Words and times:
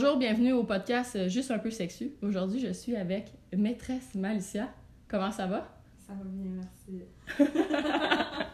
Bonjour, 0.00 0.16
bienvenue 0.16 0.52
au 0.52 0.62
podcast 0.62 1.16
euh, 1.16 1.28
Juste 1.28 1.50
un 1.50 1.58
peu 1.58 1.72
sexu. 1.72 2.12
Aujourd'hui, 2.22 2.60
je 2.60 2.72
suis 2.72 2.94
avec 2.94 3.32
maîtresse 3.52 4.14
Malicia. 4.14 4.68
Comment 5.08 5.32
ça 5.32 5.48
va? 5.48 5.76
Ça 5.98 6.12
va 6.12 6.22
bien, 6.22 6.52
merci. 6.52 7.02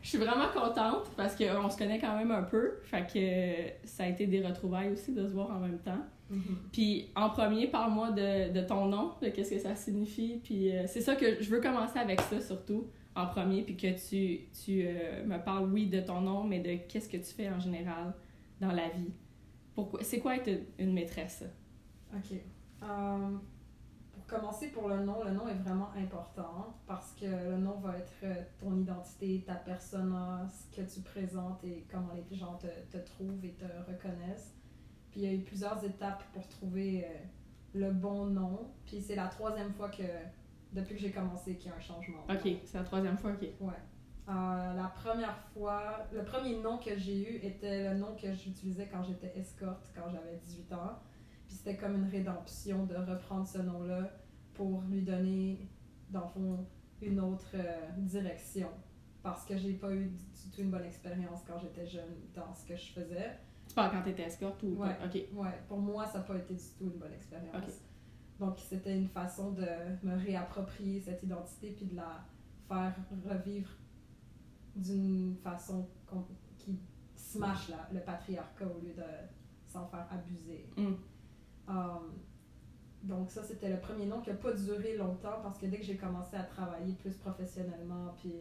Je 0.00 0.08
suis 0.08 0.18
vraiment 0.18 0.46
contente 0.54 1.10
parce 1.16 1.34
qu'on 1.34 1.68
se 1.70 1.76
connaît 1.76 1.98
quand 1.98 2.16
même 2.16 2.30
un 2.30 2.44
peu. 2.44 2.74
Fait 2.84 3.04
que 3.04 3.16
euh, 3.16 3.68
ça 3.82 4.04
a 4.04 4.06
été 4.06 4.28
des 4.28 4.46
retrouvailles 4.46 4.92
aussi 4.92 5.12
de 5.12 5.26
se 5.26 5.32
voir 5.32 5.50
en 5.50 5.58
même 5.58 5.80
temps. 5.80 6.06
Puis 6.70 7.08
en 7.16 7.30
premier, 7.30 7.66
parle-moi 7.66 8.12
de, 8.12 8.52
de 8.52 8.60
ton 8.60 8.86
nom, 8.86 9.14
de 9.20 9.30
qu'est-ce 9.30 9.54
que 9.56 9.58
ça 9.58 9.74
signifie. 9.74 10.40
Puis 10.44 10.70
euh, 10.70 10.84
c'est 10.86 11.00
ça 11.00 11.16
que 11.16 11.42
je 11.42 11.50
veux 11.50 11.60
commencer 11.60 11.98
avec 11.98 12.20
ça 12.20 12.40
surtout 12.40 12.86
en 13.16 13.26
premier, 13.26 13.62
puis 13.62 13.76
que 13.76 13.88
tu, 13.88 14.46
tu 14.52 14.84
euh, 14.86 15.24
me 15.26 15.42
parles, 15.42 15.68
oui, 15.72 15.86
de 15.86 15.98
ton 16.00 16.20
nom, 16.20 16.44
mais 16.44 16.60
de 16.60 16.76
qu'est-ce 16.88 17.08
que 17.08 17.16
tu 17.16 17.34
fais 17.34 17.48
en 17.48 17.58
général 17.58 18.14
dans 18.60 18.70
la 18.70 18.88
vie. 18.90 19.10
Pourquoi, 19.76 20.02
c'est 20.02 20.18
quoi 20.18 20.36
être 20.36 20.50
une 20.78 20.94
maîtresse? 20.94 21.44
Ok. 22.12 22.32
Euh, 22.82 23.36
pour 24.12 24.26
commencer, 24.26 24.68
pour 24.68 24.88
le 24.88 25.04
nom, 25.04 25.22
le 25.22 25.32
nom 25.32 25.46
est 25.46 25.54
vraiment 25.54 25.90
important 25.96 26.74
parce 26.86 27.12
que 27.12 27.26
le 27.26 27.58
nom 27.58 27.78
va 27.80 27.98
être 27.98 28.14
euh, 28.22 28.42
ton 28.58 28.74
identité, 28.74 29.44
ta 29.46 29.56
persona, 29.56 30.48
ce 30.48 30.74
que 30.74 30.80
tu 30.90 31.00
présentes 31.02 31.62
et 31.62 31.86
comment 31.90 32.14
les 32.14 32.36
gens 32.36 32.54
te, 32.54 32.66
te 32.90 32.96
trouvent 33.04 33.44
et 33.44 33.52
te 33.52 33.66
reconnaissent. 33.86 34.54
Puis 35.10 35.20
il 35.20 35.24
y 35.24 35.28
a 35.28 35.34
eu 35.34 35.42
plusieurs 35.42 35.84
étapes 35.84 36.24
pour 36.32 36.48
trouver 36.48 37.04
euh, 37.04 37.08
le 37.74 37.92
bon 37.92 38.24
nom. 38.24 38.70
Puis 38.86 39.02
c'est 39.02 39.14
la 39.14 39.26
troisième 39.26 39.74
fois 39.74 39.90
que, 39.90 40.02
depuis 40.72 40.94
que 40.94 41.02
j'ai 41.02 41.12
commencé, 41.12 41.56
qu'il 41.56 41.70
y 41.70 41.74
a 41.74 41.76
un 41.76 41.80
changement. 41.80 42.24
Ok, 42.30 42.48
c'est 42.64 42.78
la 42.78 42.84
troisième 42.84 43.18
fois, 43.18 43.32
ok. 43.32 43.46
Ouais. 43.60 43.74
Euh, 44.28 44.74
la 44.74 44.88
première 44.94 45.38
fois, 45.52 45.98
le 46.12 46.24
premier 46.24 46.56
nom 46.58 46.78
que 46.78 46.96
j'ai 46.98 47.16
eu 47.22 47.36
était 47.46 47.92
le 47.92 47.98
nom 47.98 48.16
que 48.20 48.32
j'utilisais 48.32 48.88
quand 48.90 49.02
j'étais 49.04 49.32
escorte, 49.38 49.92
quand 49.94 50.08
j'avais 50.10 50.36
18 50.46 50.72
ans. 50.72 50.98
Puis 51.46 51.56
c'était 51.56 51.76
comme 51.76 51.94
une 51.94 52.08
rédemption 52.10 52.86
de 52.86 52.96
reprendre 52.96 53.46
ce 53.46 53.58
nom-là 53.58 54.10
pour 54.54 54.82
lui 54.82 55.02
donner, 55.02 55.68
dans 56.10 56.22
le 56.22 56.28
fond, 56.28 56.66
une 57.00 57.20
autre 57.20 57.52
euh, 57.54 57.76
direction. 57.98 58.68
Parce 59.22 59.44
que 59.44 59.56
j'ai 59.56 59.74
pas 59.74 59.92
eu 59.92 60.06
du 60.06 60.50
tout 60.52 60.60
une 60.60 60.70
bonne 60.70 60.84
expérience 60.84 61.42
quand 61.46 61.58
j'étais 61.58 61.86
jeune 61.86 62.14
dans 62.34 62.52
ce 62.54 62.64
que 62.66 62.74
je 62.76 62.92
faisais. 62.92 63.38
Tu 63.68 63.74
parles 63.74 63.92
quand 63.92 64.02
t'étais 64.02 64.22
escorte 64.22 64.62
ou 64.64 64.76
Ouais. 64.76 64.94
pas? 64.94 65.06
Ok. 65.06 65.14
Ouais, 65.34 65.60
pour 65.68 65.78
moi, 65.78 66.06
ça 66.06 66.18
n'a 66.18 66.24
pas 66.24 66.36
été 66.36 66.54
du 66.54 66.64
tout 66.78 66.84
une 66.84 66.98
bonne 66.98 67.12
expérience. 67.12 67.80
Donc, 68.40 68.58
c'était 68.58 68.96
une 68.96 69.08
façon 69.08 69.52
de 69.52 69.66
me 70.02 70.16
réapproprier 70.16 71.00
cette 71.00 71.22
identité 71.22 71.70
puis 71.70 71.86
de 71.86 71.96
la 71.96 72.24
faire 72.68 72.94
revivre 73.28 73.70
d'une 74.76 75.36
façon 75.42 75.88
qui 76.58 76.78
smash 77.14 77.68
la- 77.70 77.88
le 77.92 78.00
patriarcat 78.00 78.66
au 78.66 78.80
lieu 78.80 78.92
de 78.94 79.02
s'en 79.66 79.86
faire 79.86 80.06
abuser. 80.10 80.68
Mm. 80.76 80.94
Um, 81.68 82.12
donc, 83.02 83.30
ça, 83.30 83.42
c'était 83.42 83.68
le 83.70 83.80
premier 83.80 84.06
nom 84.06 84.20
qui 84.20 84.30
n'a 84.30 84.36
pas 84.36 84.52
duré 84.52 84.96
longtemps 84.96 85.40
parce 85.42 85.58
que 85.58 85.66
dès 85.66 85.78
que 85.78 85.84
j'ai 85.84 85.96
commencé 85.96 86.36
à 86.36 86.42
travailler 86.44 86.94
plus 86.94 87.14
professionnellement 87.16 88.14
puis 88.20 88.32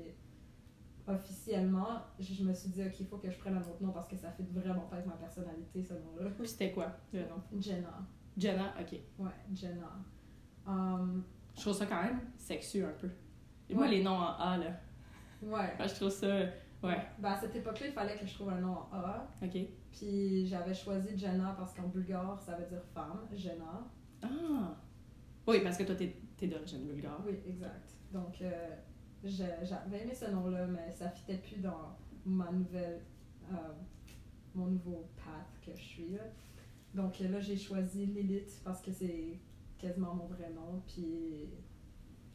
officiellement, 1.08 2.02
je 2.20 2.44
me 2.44 2.54
suis 2.54 2.70
dit, 2.70 2.84
OK, 2.84 3.00
il 3.00 3.06
faut 3.06 3.18
que 3.18 3.30
je 3.30 3.38
prenne 3.38 3.56
un 3.56 3.62
autre 3.62 3.82
nom 3.82 3.92
parce 3.92 4.08
que 4.08 4.18
ça 4.18 4.32
fait 4.32 4.44
vraiment 4.52 4.82
pas 4.88 4.96
avec 4.98 5.08
ma 5.08 5.14
personnalité, 5.16 5.84
ce 5.84 5.94
nom-là. 5.94 6.30
Puis 6.32 6.48
c'était 6.48 6.72
quoi 6.72 6.88
le 7.14 7.22
nom? 7.22 7.42
Jenna. 7.60 8.00
Jenna, 8.36 8.74
ok. 8.80 9.00
Ouais, 9.20 9.32
Jenna. 9.54 9.92
Um, 10.68 11.24
Je 11.56 11.62
trouve 11.62 11.74
ça 11.74 11.86
quand 11.86 12.02
même 12.04 12.20
sexu 12.38 12.84
un 12.84 12.92
peu. 13.00 13.10
Et 13.70 13.76
moi, 13.76 13.88
les 13.88 14.04
noms 14.04 14.16
en 14.18 14.34
A, 14.40 14.58
là. 14.58 14.72
Ouais. 15.46 15.74
Ah, 15.80 15.88
je 15.88 15.96
trouve 15.96 16.10
ça. 16.10 16.28
Ouais. 16.84 16.98
Ben, 17.20 17.32
à 17.32 17.38
cette 17.38 17.56
époque-là, 17.56 17.88
il 17.88 17.94
fallait 17.94 18.16
que 18.16 18.26
je 18.26 18.34
trouve 18.34 18.50
un 18.50 18.60
nom 18.60 18.78
en 18.92 18.98
A. 18.98 19.28
Ok. 19.42 19.58
Puis 19.92 20.46
j'avais 20.46 20.74
choisi 20.74 21.18
Jenna 21.18 21.56
parce 21.58 21.74
qu'en 21.74 21.88
bulgare, 21.88 22.40
ça 22.40 22.56
veut 22.56 22.66
dire 22.66 22.84
femme, 22.94 23.28
Jenna. 23.34 23.88
Ah! 24.22 24.78
Oui, 25.48 25.62
parce 25.64 25.78
que 25.78 25.84
toi, 25.84 25.96
t'es, 25.96 26.48
d'origine 26.48 26.86
bulgare. 26.86 27.22
Oui, 27.26 27.34
exact. 27.48 27.96
Donc, 28.12 28.42
euh, 28.42 28.76
j'avais 29.24 30.02
aimé 30.02 30.14
ce 30.14 30.30
nom-là, 30.30 30.68
mais 30.68 30.92
ça 30.92 31.10
fitait 31.10 31.38
plus 31.38 31.62
dans 31.62 31.98
ma 32.26 32.52
nouvelle, 32.52 33.02
euh, 33.52 33.56
mon 34.54 34.68
nouveau 34.68 35.08
path 35.16 35.60
que 35.66 35.76
je 35.76 35.84
suis. 35.84 36.10
Là. 36.12 36.24
Donc 36.94 37.20
là, 37.20 37.40
j'ai 37.40 37.58
choisi 37.58 38.06
Lilith 38.06 38.62
parce 38.64 38.82
que 38.82 38.92
c'est 38.92 39.40
quasiment 39.78 40.14
mon 40.16 40.26
vrai 40.28 40.50
nom. 40.50 40.82
Puis 40.88 41.50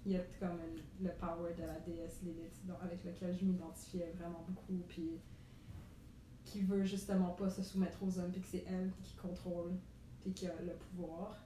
il 0.07 0.13
y 0.13 0.17
a 0.17 0.21
comme 0.39 0.59
le 1.01 1.11
power 1.11 1.53
de 1.55 1.63
la 1.63 1.79
déesse 1.81 2.21
Lilith 2.23 2.61
avec 2.83 3.05
lequel 3.05 3.35
je 3.39 3.45
m'identifiais 3.45 4.13
vraiment 4.19 4.45
beaucoup. 4.49 4.83
Puis 4.89 5.21
qui 6.45 6.63
veut 6.63 6.85
justement 6.85 7.31
pas 7.31 7.49
se 7.51 7.63
soumettre 7.63 8.03
aux 8.03 8.19
hommes, 8.19 8.33
puis 8.33 8.41
que 8.41 8.47
c'est 8.47 8.65
elle 8.67 8.91
qui 9.03 9.15
contrôle, 9.15 9.73
puis 10.21 10.33
qui 10.33 10.47
a 10.49 10.53
le 10.63 10.73
pouvoir. 10.75 11.37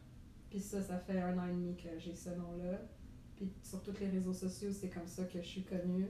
Puis 0.51 0.61
ça, 0.61 0.81
ça 0.81 0.99
fait 0.99 1.21
un 1.21 1.37
an 1.39 1.47
et 1.47 1.53
demi 1.53 1.77
que 1.77 1.99
j'ai 1.99 2.15
ce 2.15 2.31
nom-là. 2.31 2.81
Puis 3.37 3.53
sur 3.63 3.83
tous 3.83 3.99
les 4.01 4.09
réseaux 4.09 4.33
sociaux, 4.33 4.71
c'est 4.73 4.89
comme 4.89 5.07
ça 5.09 5.25
que 5.25 5.41
je 5.43 5.47
suis 5.47 5.65
connue. 5.65 6.09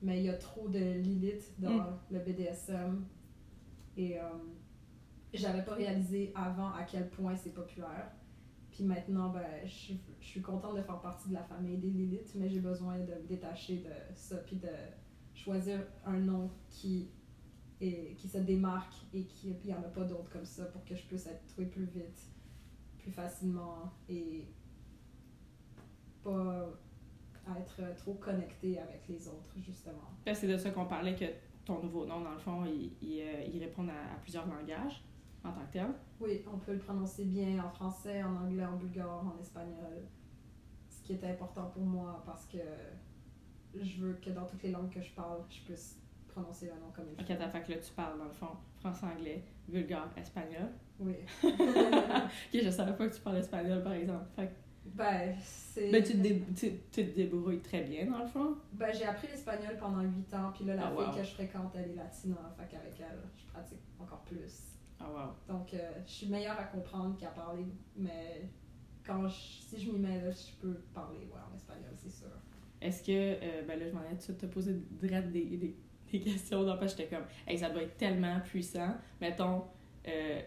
Mais 0.00 0.18
il 0.20 0.24
y 0.26 0.28
a 0.30 0.34
trop 0.36 0.68
de 0.68 0.78
Lilith 0.78 1.52
dans 1.58 1.70
Mm. 1.70 1.98
le 2.12 2.18
BDSM. 2.20 3.04
Et 3.96 4.18
euh, 4.18 4.22
j'avais 5.34 5.62
pas 5.64 5.74
réalisé 5.74 6.32
avant 6.34 6.72
à 6.72 6.84
quel 6.84 7.10
point 7.10 7.36
c'est 7.36 7.52
populaire. 7.52 8.10
Puis 8.72 8.84
maintenant, 8.84 9.28
ben, 9.28 9.44
je, 9.64 9.92
je 10.18 10.26
suis 10.26 10.40
contente 10.40 10.76
de 10.76 10.82
faire 10.82 11.00
partie 11.00 11.28
de 11.28 11.34
la 11.34 11.42
famille 11.42 11.76
des 11.76 11.90
Lilith, 11.90 12.34
mais 12.36 12.48
j'ai 12.48 12.60
besoin 12.60 12.98
de 12.98 13.14
me 13.14 13.26
détacher 13.28 13.76
de 13.76 14.14
ça, 14.14 14.36
puis 14.38 14.56
de 14.56 14.68
choisir 15.34 15.80
un 16.06 16.18
nom 16.18 16.50
qui, 16.70 17.10
qui 17.78 18.28
se 18.28 18.38
démarque 18.38 18.94
et 19.12 19.24
qui 19.24 19.54
n'y 19.64 19.74
en 19.74 19.78
a 19.78 19.88
pas 19.88 20.04
d'autres 20.04 20.30
comme 20.30 20.44
ça 20.46 20.64
pour 20.66 20.84
que 20.84 20.94
je 20.94 21.04
puisse 21.06 21.26
être 21.26 21.46
trouvée 21.48 21.66
plus 21.66 21.84
vite, 21.84 22.30
plus 22.98 23.10
facilement 23.10 23.92
et 24.08 24.46
pas 26.24 26.68
être 27.58 27.96
trop 27.96 28.14
connectée 28.14 28.78
avec 28.78 29.06
les 29.08 29.28
autres, 29.28 29.52
justement. 29.58 30.10
Là, 30.24 30.34
c'est 30.34 30.48
de 30.48 30.56
ça 30.56 30.70
qu'on 30.70 30.86
parlait 30.86 31.14
que 31.14 31.26
ton 31.64 31.82
nouveau 31.82 32.06
nom, 32.06 32.20
dans 32.20 32.32
le 32.32 32.38
fond, 32.38 32.64
il, 32.64 32.92
il, 33.02 33.20
euh, 33.20 33.60
répond 33.60 33.86
à 33.88 34.16
plusieurs 34.22 34.46
langages 34.46 35.02
en 35.44 35.52
tant 35.52 35.64
que 35.66 35.72
tel. 35.72 35.86
Oui, 36.20 36.42
on 36.52 36.58
peut 36.58 36.72
le 36.72 36.78
prononcer 36.78 37.24
bien 37.24 37.62
en 37.64 37.70
français, 37.70 38.22
en 38.22 38.36
anglais, 38.36 38.64
en 38.64 38.76
bulgare, 38.76 39.24
en 39.26 39.38
espagnol. 39.40 40.06
Ce 40.88 41.02
qui 41.02 41.12
est 41.14 41.24
important 41.24 41.66
pour 41.66 41.82
moi 41.84 42.22
parce 42.24 42.46
que 42.46 42.58
je 43.74 44.02
veux 44.02 44.14
que 44.14 44.30
dans 44.30 44.44
toutes 44.46 44.62
les 44.62 44.70
langues 44.70 44.90
que 44.90 45.00
je 45.00 45.12
parle, 45.14 45.40
je 45.48 45.60
puisse 45.62 45.98
prononcer 46.28 46.66
le 46.66 46.72
nom 46.80 46.90
comme 46.94 47.06
il 47.08 47.20
Ok, 47.20 47.26
faut. 47.26 47.34
t'as 47.34 47.48
fait 47.48 47.62
que 47.62 47.72
là, 47.72 47.78
tu 47.78 47.92
parles, 47.92 48.18
dans 48.18 48.24
le 48.26 48.32
fond, 48.32 48.48
français, 48.80 49.06
anglais, 49.06 49.44
bulgare, 49.68 50.08
espagnol. 50.16 50.68
Oui. 50.98 51.14
Ok, 51.42 52.60
je 52.62 52.70
savais 52.70 52.94
pas 52.94 53.08
que 53.08 53.14
tu 53.14 53.20
parlais 53.20 53.40
espagnol, 53.40 53.82
par 53.82 53.92
exemple. 53.94 54.24
Fait 54.36 54.46
que- 54.48 54.88
ben, 54.94 55.34
c'est. 55.40 55.90
ben, 55.90 56.02
tu, 56.02 56.12
te 56.12 56.16
dé- 56.18 56.42
tu, 56.56 56.70
tu 56.90 57.06
te 57.10 57.14
débrouilles 57.16 57.60
très 57.60 57.82
bien, 57.82 58.06
dans 58.06 58.18
le 58.18 58.26
fond. 58.26 58.56
Ben, 58.72 58.92
j'ai 58.94 59.04
appris 59.04 59.28
l'espagnol 59.28 59.76
pendant 59.78 60.02
8 60.02 60.34
ans, 60.34 60.52
puis 60.54 60.64
là, 60.64 60.74
la 60.76 60.86
Ah, 60.86 60.90
fille 60.90 61.06
wow. 61.06 61.14
que 61.16 61.22
je 61.24 61.30
fréquente, 61.34 61.72
elle 61.76 61.90
est 61.90 61.94
latina, 61.94 62.36
fait 62.58 62.68
qu'avec 62.68 63.00
elle, 63.00 63.18
je 63.36 63.46
pratique 63.46 63.78
encore 64.00 64.22
plus. 64.22 64.78
Ah, 65.02 65.10
wow. 65.10 65.54
Donc, 65.54 65.74
euh, 65.74 65.78
je 66.06 66.12
suis 66.12 66.26
meilleure 66.28 66.58
à 66.58 66.64
comprendre 66.64 67.16
qu'à 67.18 67.28
parler, 67.28 67.66
mais 67.96 68.48
quand 69.04 69.26
je, 69.28 69.34
si 69.34 69.80
je 69.80 69.90
m'y 69.90 69.98
mets, 69.98 70.20
là, 70.20 70.30
je 70.30 70.54
peux 70.60 70.74
parler 70.94 71.18
ouais, 71.18 71.40
en 71.50 71.54
espagnol, 71.56 71.90
c'est 71.96 72.10
sûr. 72.10 72.28
Est-ce 72.80 73.02
que, 73.02 73.10
euh, 73.10 73.62
ben 73.66 73.78
là, 73.78 73.88
je 73.88 73.92
m'en 73.94 74.02
ai 74.02 74.16
tout 74.24 74.32
te 74.32 74.46
poser 74.46 74.74
direct 75.00 75.30
des, 75.30 75.44
des, 75.44 75.76
des 76.12 76.20
questions, 76.20 76.62
donc 76.64 76.80
j'étais 76.82 77.06
comme, 77.06 77.24
hey, 77.46 77.58
ça 77.58 77.70
doit 77.70 77.82
être 77.82 77.96
tellement 77.96 78.40
puissant. 78.40 78.94
Mettons, 79.20 79.64
euh, 80.06 80.40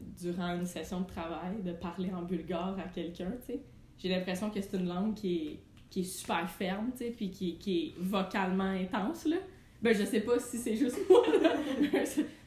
durant 0.00 0.54
une 0.54 0.66
session 0.66 1.00
de 1.02 1.06
travail, 1.06 1.62
de 1.62 1.72
parler 1.72 2.12
en 2.12 2.22
bulgare 2.22 2.78
à 2.78 2.88
quelqu'un, 2.88 3.32
tu 3.40 3.52
sais. 3.52 3.60
J'ai 3.98 4.08
l'impression 4.08 4.50
que 4.50 4.60
c'est 4.60 4.76
une 4.76 4.88
langue 4.88 5.14
qui 5.14 5.36
est, 5.36 5.60
qui 5.90 6.00
est 6.00 6.04
super 6.04 6.48
ferme, 6.50 6.90
tu 6.92 6.98
sais, 6.98 7.10
puis 7.10 7.30
qui, 7.30 7.56
qui 7.58 7.78
est 7.78 7.94
vocalement 8.00 8.64
intense, 8.64 9.26
là. 9.26 9.36
Ben, 9.82 9.94
je 9.94 10.04
sais 10.04 10.20
pas 10.20 10.38
si 10.38 10.58
c'est 10.58 10.76
juste 10.76 10.96
moi, 11.10 11.20
là. 11.42 11.50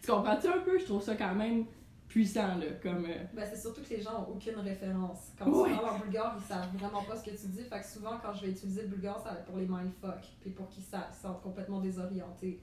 tu 0.02 0.08
comprends-tu 0.12 0.48
un 0.48 0.60
peu? 0.60 0.80
Je 0.80 0.86
trouve 0.86 1.02
ça 1.02 1.16
quand 1.16 1.36
même 1.36 1.66
puissant, 2.08 2.56
là, 2.58 2.68
comme... 2.82 3.06
euh, 3.06 3.24
Ben, 3.34 3.46
c'est 3.50 3.60
surtout 3.60 3.82
que 3.82 3.90
les 3.90 4.02
gens 4.02 4.14
n'ont 4.14 4.34
aucune 4.36 4.56
référence. 4.60 5.34
Quand 5.38 5.48
Ouais. 5.50 5.70
tu 5.72 5.76
parles 5.76 5.96
en 5.96 6.00
bulgare, 6.00 6.36
ils 6.40 6.44
savent 6.48 6.70
vraiment 6.78 7.04
pas 7.04 7.16
ce 7.18 7.26
que 7.26 7.32
tu 7.32 7.48
dis. 7.48 7.64
Fait 7.64 7.80
que 7.80 7.86
souvent, 7.86 8.18
quand 8.24 8.34
je 8.34 8.46
vais 8.46 8.52
utiliser 8.52 8.84
le 8.84 8.88
bulgare, 8.88 9.20
ça 9.20 9.32
va 9.32 9.36
être 9.40 9.46
pour 9.46 9.58
les 9.58 9.68
mindfuck, 9.68 10.22
puis 10.40 10.52
pour 10.52 10.70
qu'ils 10.70 10.84
se 10.84 10.92
sentent 11.22 11.42
complètement 11.42 11.80
désorientés. 11.82 12.62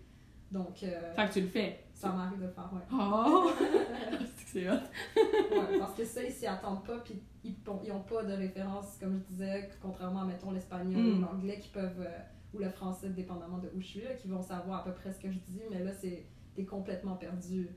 Donc, 0.51 0.83
euh, 0.83 1.15
Fait 1.15 1.29
que 1.29 1.33
tu 1.35 1.41
le 1.43 1.49
fais. 1.49 1.85
ça 1.93 2.11
m'arrive 2.11 2.39
de 2.39 2.45
le 2.45 2.51
faire, 2.51 2.71
ouais. 2.73 2.81
Oh! 2.93 3.51
c'est 4.47 4.69
hot. 4.71 4.75
Ouais, 5.17 5.79
parce 5.79 5.95
que 5.95 6.05
ça, 6.05 6.23
ils 6.23 6.33
s'y 6.33 6.47
attendent 6.47 6.85
pas, 6.85 6.99
puis 6.99 7.21
ils 7.45 7.55
n'ont 7.89 8.01
pas 8.01 8.23
de 8.23 8.33
référence, 8.35 8.97
comme 9.01 9.15
je 9.19 9.33
disais, 9.35 9.69
contrairement 9.83 10.23
à, 10.23 10.25
mettons, 10.25 10.51
l'espagnol 10.51 11.01
Mm. 11.03 11.19
ou 11.19 11.21
l'anglais 11.21 11.59
qui 11.59 11.69
peuvent, 11.71 12.01
euh, 12.01 12.19
ou 12.55 12.59
le 12.59 12.69
français, 12.71 13.11
dépendamment 13.11 13.59
de 13.59 13.71
où 13.75 13.81
je 13.81 13.87
suis, 13.87 14.01
là, 14.03 14.15
qui 14.15 14.29
vont 14.29 14.43
savoir 14.43 14.81
à 14.81 14.85
peu 14.85 14.93
près 14.93 15.13
ce 15.13 15.19
que 15.19 15.31
je 15.31 15.39
dis, 15.39 15.63
mais 15.71 15.83
là, 15.83 15.93
c'est 15.93 16.27
t'es 16.55 16.65
complètement 16.65 17.17
perdu. 17.17 17.71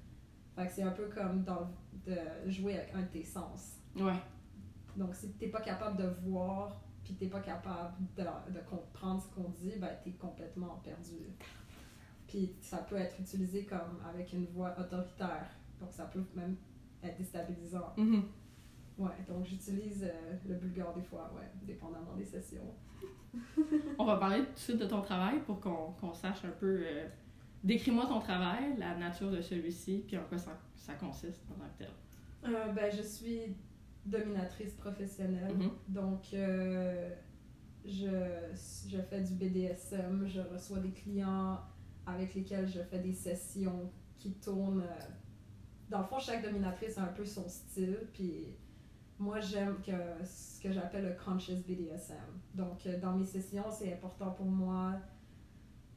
Fait 0.55 0.67
que 0.67 0.73
c'est 0.73 0.83
un 0.83 0.91
peu 0.91 1.07
comme 1.07 1.43
dans, 1.43 1.69
de 2.05 2.49
jouer 2.49 2.77
avec 2.77 2.93
un 2.93 3.01
de 3.01 3.07
tes 3.07 3.23
sens. 3.23 3.77
Ouais. 3.95 4.13
Donc, 4.95 5.15
si 5.15 5.31
t'es 5.33 5.47
pas 5.47 5.61
capable 5.61 5.97
de 5.97 6.07
voir, 6.27 6.81
puis 7.03 7.13
t'es 7.15 7.27
pas 7.27 7.41
capable 7.41 7.95
de, 8.15 8.23
de 8.23 8.59
comprendre 8.69 9.21
ce 9.21 9.27
qu'on 9.33 9.49
dit, 9.49 9.73
ben, 9.79 9.91
t'es 10.03 10.11
complètement 10.11 10.81
perdu. 10.83 11.29
Puis 12.27 12.55
ça 12.61 12.77
peut 12.79 12.97
être 12.97 13.19
utilisé 13.19 13.65
comme 13.65 14.01
avec 14.07 14.33
une 14.33 14.45
voix 14.47 14.75
autoritaire. 14.79 15.49
Donc, 15.79 15.91
ça 15.91 16.05
peut 16.05 16.23
même 16.35 16.55
être 17.03 17.17
déstabilisant. 17.17 17.93
Mhm. 17.97 18.23
Ouais, 18.97 19.11
donc 19.27 19.45
j'utilise 19.45 20.03
euh, 20.03 20.37
le 20.47 20.55
bulgare 20.55 20.93
des 20.93 21.03
fois, 21.03 21.29
ouais, 21.35 21.51
dépendamment 21.63 22.15
des 22.15 22.25
sessions. 22.25 22.73
On 23.99 24.05
va 24.05 24.17
parler 24.17 24.43
tout 24.45 24.53
de 24.53 24.59
suite 24.59 24.77
de 24.77 24.85
ton 24.85 25.01
travail 25.01 25.39
pour 25.45 25.59
qu'on 25.59 26.13
sache 26.13 26.43
un 26.45 26.51
peu. 26.59 26.79
euh, 26.83 27.07
Décris-moi 27.63 28.05
ton 28.05 28.19
travail, 28.19 28.77
la 28.77 28.95
nature 28.95 29.31
de 29.31 29.41
celui-ci, 29.41 30.03
puis 30.07 30.17
en 30.17 30.23
quoi 30.25 30.37
ça, 30.37 30.51
ça 30.75 30.93
consiste 30.93 31.41
en 31.49 31.55
tant 31.55 31.67
que 31.69 31.79
tel. 31.83 31.89
Euh, 32.45 32.71
ben, 32.73 32.91
je 32.95 33.01
suis 33.01 33.55
dominatrice 34.05 34.73
professionnelle. 34.73 35.55
Mhm. 35.55 35.71
Donc, 35.87 36.25
euh, 36.33 37.09
je, 37.83 38.07
je 38.87 38.97
fais 39.01 39.21
du 39.21 39.33
BDSM, 39.33 40.27
je 40.27 40.41
reçois 40.41 40.77
des 40.79 40.91
clients 40.91 41.59
avec 42.05 42.35
lesquels 42.35 42.67
je 42.67 42.81
fais 42.81 42.99
des 42.99 43.13
sessions 43.13 43.91
qui 44.19 44.33
tournent. 44.33 44.83
Dans 45.89 45.99
le 45.99 46.05
fond, 46.05 46.19
chaque 46.19 46.43
dominatrice 46.43 46.97
a 46.99 47.03
un 47.03 47.13
peu 47.13 47.25
son 47.25 47.47
style, 47.49 47.97
puis 48.13 48.55
moi, 49.17 49.39
j'aime 49.39 49.81
que 49.81 49.91
ce 50.25 50.59
que 50.61 50.71
j'appelle 50.71 51.05
le 51.05 51.13
conscious 51.23 51.63
BDSM. 51.65 52.17
Donc, 52.53 52.85
euh, 52.85 52.99
dans 52.99 53.15
mes 53.15 53.25
sessions, 53.25 53.65
c'est 53.71 53.93
important 53.93 54.31
pour 54.31 54.45
moi 54.47 54.93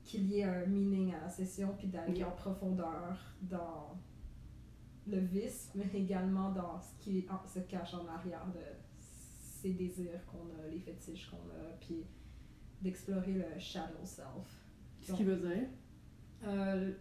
qu'il 0.05 0.27
y 0.27 0.41
ait 0.41 0.45
un 0.45 0.67
meaning 0.67 1.13
à 1.15 1.21
la 1.23 1.29
session, 1.29 1.75
puis 1.77 1.89
d'aller 1.89 2.23
en 2.25 2.31
profondeur 2.31 3.19
dans 3.43 3.99
le 5.07 5.19
vice, 5.19 5.71
mais 5.75 5.89
également 5.95 6.51
dans 6.53 6.81
ce 6.81 6.95
qui 7.01 7.27
se 7.47 7.59
cache 7.61 7.95
en 7.95 8.07
arrière 8.07 8.47
de 8.55 8.61
ces 9.01 9.73
désirs 9.75 10.25
qu'on 10.27 10.49
a, 10.63 10.69
les 10.71 10.79
fétiches 10.79 11.29
qu'on 11.31 11.37
a, 11.51 11.73
puis 11.81 12.05
d'explorer 12.81 13.33
le 13.33 13.59
shadow 13.59 14.05
self. 14.05 14.65
Ce 15.01 15.13
qui 15.13 15.25
veut 15.25 15.37
dire? 15.37 15.69
Euh, 16.45 16.93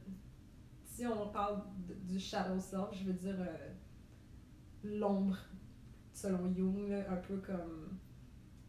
si 0.83 1.05
on 1.05 1.29
parle 1.29 1.61
de- 1.87 1.93
du 1.93 2.19
shadow 2.19 2.59
self, 2.59 2.89
je 2.93 3.03
veux 3.05 3.13
dire 3.13 3.35
euh, 3.39 3.73
l'ombre, 4.83 5.37
selon 6.17 6.51
Jung, 6.55 6.89
là, 6.89 7.03
un 7.11 7.17
peu 7.17 7.37
comme 7.37 7.97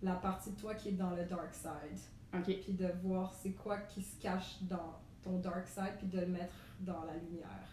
la 0.02 0.14
partie 0.16 0.50
de 0.52 0.56
toi 0.60 0.74
qui 0.74 0.90
est 0.90 0.92
dans 0.92 1.10
le 1.10 1.24
dark 1.24 1.54
side. 1.54 1.98
Ok. 2.34 2.44
Puis 2.62 2.74
de 2.74 2.88
voir 3.02 3.32
c'est 3.32 3.52
quoi 3.52 3.78
qui 3.78 4.02
se 4.02 4.20
cache 4.20 4.62
dans 4.64 4.98
ton 5.22 5.38
dark 5.38 5.66
side, 5.66 5.94
puis 5.98 6.08
de 6.08 6.20
le 6.20 6.26
mettre 6.26 6.54
dans 6.80 7.04
la 7.04 7.14
lumière. 7.16 7.68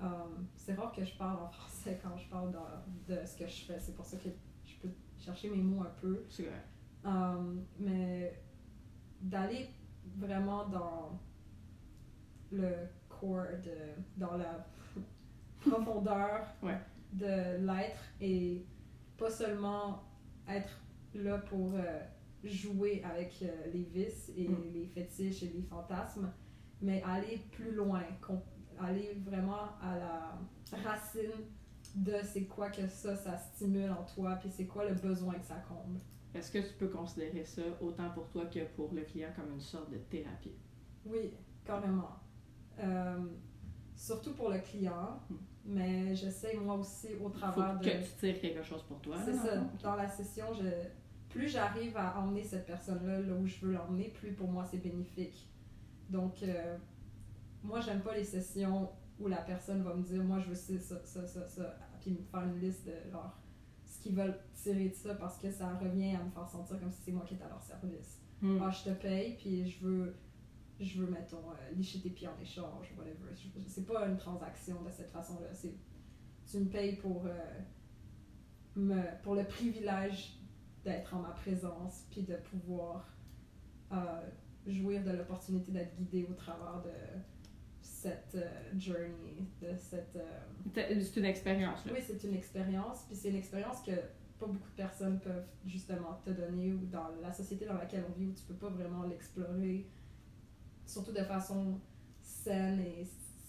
Um, 0.00 0.46
c'est 0.54 0.74
rare 0.74 0.92
que 0.92 1.04
je 1.04 1.16
parle 1.16 1.42
en 1.42 1.48
français 1.58 1.98
quand 2.02 2.16
je 2.18 2.28
parle 2.28 2.52
dans- 2.52 2.84
de 3.08 3.24
ce 3.24 3.36
que 3.36 3.46
je 3.46 3.62
fais. 3.64 3.80
C'est 3.80 3.96
pour 3.96 4.04
ça 4.04 4.16
que 4.18 4.28
je 4.66 4.74
peux 4.76 4.90
chercher 5.18 5.48
mes 5.50 5.62
mots 5.62 5.82
un 5.82 5.92
peu. 6.00 6.22
C'est 6.28 6.44
vrai. 6.44 6.62
Um, 7.04 7.64
mais 7.78 8.40
d'aller 9.22 9.70
vraiment 10.16 10.66
dans 10.68 11.18
le 12.52 12.72
core, 13.08 13.46
de, 13.64 13.94
dans 14.18 14.36
la 14.36 14.66
profondeur 15.60 16.46
Ouais. 16.62 16.78
de 17.12 17.66
l'être 17.66 18.00
et 18.20 18.64
pas 19.18 19.30
seulement 19.30 20.02
être 20.48 20.80
là 21.14 21.38
pour 21.38 21.72
euh, 21.74 22.00
jouer 22.44 23.02
avec 23.04 23.42
euh, 23.42 23.66
les 23.72 23.82
vices 23.82 24.30
et 24.36 24.48
Mm. 24.48 24.72
les 24.72 24.86
fétiches 24.86 25.42
et 25.42 25.48
les 25.48 25.62
fantasmes, 25.62 26.32
mais 26.80 27.02
aller 27.02 27.38
plus 27.50 27.72
loin, 27.72 28.02
aller 28.78 29.20
vraiment 29.26 29.76
à 29.82 29.96
la 29.98 30.38
racine 30.84 31.32
de 31.96 32.14
c'est 32.22 32.44
quoi 32.44 32.70
que 32.70 32.86
ça, 32.88 33.16
ça 33.16 33.36
stimule 33.38 33.90
en 33.90 34.04
toi, 34.04 34.36
puis 34.36 34.50
c'est 34.50 34.66
quoi 34.66 34.88
le 34.88 34.94
besoin 34.94 35.34
que 35.34 35.44
ça 35.46 35.56
comble. 35.68 35.98
Est-ce 36.34 36.52
que 36.52 36.58
tu 36.58 36.74
peux 36.78 36.88
considérer 36.88 37.44
ça 37.44 37.62
autant 37.80 38.10
pour 38.10 38.28
toi 38.28 38.46
que 38.46 38.60
pour 38.76 38.92
le 38.94 39.02
client 39.02 39.30
comme 39.34 39.52
une 39.54 39.60
sorte 39.60 39.90
de 39.90 39.96
thérapie? 39.96 40.54
Oui, 41.06 41.32
carrément. 41.64 42.10
Euh, 42.78 43.18
surtout 43.96 44.34
pour 44.34 44.50
le 44.50 44.60
client, 44.60 45.20
Mm. 45.28 45.34
Mais 45.68 46.14
j'essaie 46.16 46.56
moi 46.56 46.76
aussi 46.76 47.08
au 47.16 47.28
Faut 47.28 47.30
travers 47.30 47.78
de... 47.78 47.84
que 47.84 47.90
tu 47.90 48.10
tires 48.18 48.40
quelque 48.40 48.62
chose 48.62 48.82
pour 48.84 49.00
toi. 49.00 49.16
C'est 49.24 49.34
ça, 49.34 49.62
dans 49.82 49.96
la 49.96 50.08
session, 50.08 50.46
je... 50.54 50.64
plus 51.28 51.48
j'arrive 51.48 51.96
à 51.96 52.18
emmener 52.18 52.42
cette 52.42 52.66
personne-là 52.66 53.20
là 53.20 53.34
où 53.34 53.46
je 53.46 53.60
veux 53.60 53.72
l'emmener, 53.72 54.08
plus 54.08 54.32
pour 54.32 54.48
moi 54.48 54.64
c'est 54.64 54.78
bénéfique. 54.78 55.48
Donc, 56.08 56.42
euh, 56.42 56.76
moi 57.62 57.80
j'aime 57.80 58.00
pas 58.00 58.16
les 58.16 58.24
sessions 58.24 58.90
où 59.20 59.28
la 59.28 59.42
personne 59.42 59.82
va 59.82 59.94
me 59.94 60.02
dire, 60.02 60.24
moi 60.24 60.38
je 60.38 60.48
veux 60.48 60.54
ça, 60.54 60.96
ça, 61.04 61.26
ça, 61.26 61.46
ça, 61.46 61.76
puis 62.00 62.12
me 62.12 62.22
faire 62.22 62.44
une 62.44 62.60
liste 62.60 62.86
de 62.86 63.10
genre, 63.10 63.36
ce 63.84 64.00
qu'ils 64.00 64.14
veulent 64.14 64.38
tirer 64.54 64.88
de 64.88 64.94
ça 64.94 65.14
parce 65.16 65.38
que 65.38 65.50
ça 65.50 65.74
revient 65.76 66.14
à 66.14 66.24
me 66.24 66.30
faire 66.30 66.48
sentir 66.48 66.80
comme 66.80 66.90
si 66.90 67.02
c'est 67.02 67.12
moi 67.12 67.24
qui 67.26 67.34
est 67.34 67.42
à 67.42 67.48
leur 67.48 67.62
service. 67.62 68.22
Hmm. 68.40 68.58
Ah, 68.62 68.70
je 68.70 68.90
te 68.90 68.94
paye, 69.02 69.34
puis 69.36 69.68
je 69.68 69.84
veux, 69.84 70.14
je 70.80 71.00
veux 71.00 71.10
mettons, 71.10 71.50
euh, 71.50 71.74
licher 71.74 72.00
tes 72.00 72.10
pieds 72.10 72.28
en 72.28 72.40
échange, 72.40 72.92
whatever. 72.96 73.34
C'est 73.66 73.86
pas 73.86 74.06
une 74.06 74.16
transaction 74.16 74.82
de 74.82 74.90
cette 74.90 75.10
façon-là. 75.10 75.48
C'est, 75.52 75.74
tu 76.50 76.58
me 76.58 76.66
payes 76.66 76.96
pour, 76.96 77.26
euh, 77.26 77.60
me, 78.76 79.02
pour 79.22 79.34
le 79.34 79.44
privilège 79.44 80.38
d'être 80.84 81.14
en 81.14 81.20
ma 81.20 81.30
présence, 81.30 82.06
puis 82.10 82.22
de 82.22 82.36
pouvoir 82.36 83.08
euh, 83.92 83.96
jouir 84.66 85.02
de 85.02 85.10
l'opportunité 85.10 85.72
d'être 85.72 85.96
guidé 85.96 86.26
au 86.30 86.34
travers 86.34 86.82
de 86.82 87.20
cette 87.82 88.36
euh, 88.36 88.78
journey, 88.78 89.48
de 89.60 89.76
cette... 89.76 90.18
C'est 90.74 91.16
une 91.16 91.24
expérience, 91.24 91.84
là. 91.84 91.92
oui, 91.94 92.00
c'est 92.06 92.22
une 92.24 92.34
expérience, 92.34 93.02
puis 93.08 93.16
c'est 93.16 93.30
une 93.30 93.36
expérience 93.36 93.82
que 93.82 93.92
pas 94.38 94.46
beaucoup 94.46 94.70
de 94.70 94.76
personnes 94.76 95.18
peuvent 95.20 95.48
justement 95.66 96.20
te 96.24 96.30
donner 96.30 96.72
ou 96.72 96.86
dans 96.86 97.08
la 97.20 97.32
société 97.32 97.66
dans 97.66 97.74
laquelle 97.74 98.04
on 98.08 98.18
vit 98.18 98.26
où 98.26 98.32
tu 98.32 98.44
peux 98.44 98.54
pas 98.54 98.68
vraiment 98.68 99.02
l'explorer, 99.02 99.86
surtout 100.88 101.12
de 101.12 101.22
façon 101.22 101.80
saine 102.20 102.80
et 102.80 103.06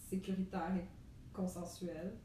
sécuritaire 0.10 0.76
et 0.76 0.86
consensuelle. 1.34 2.16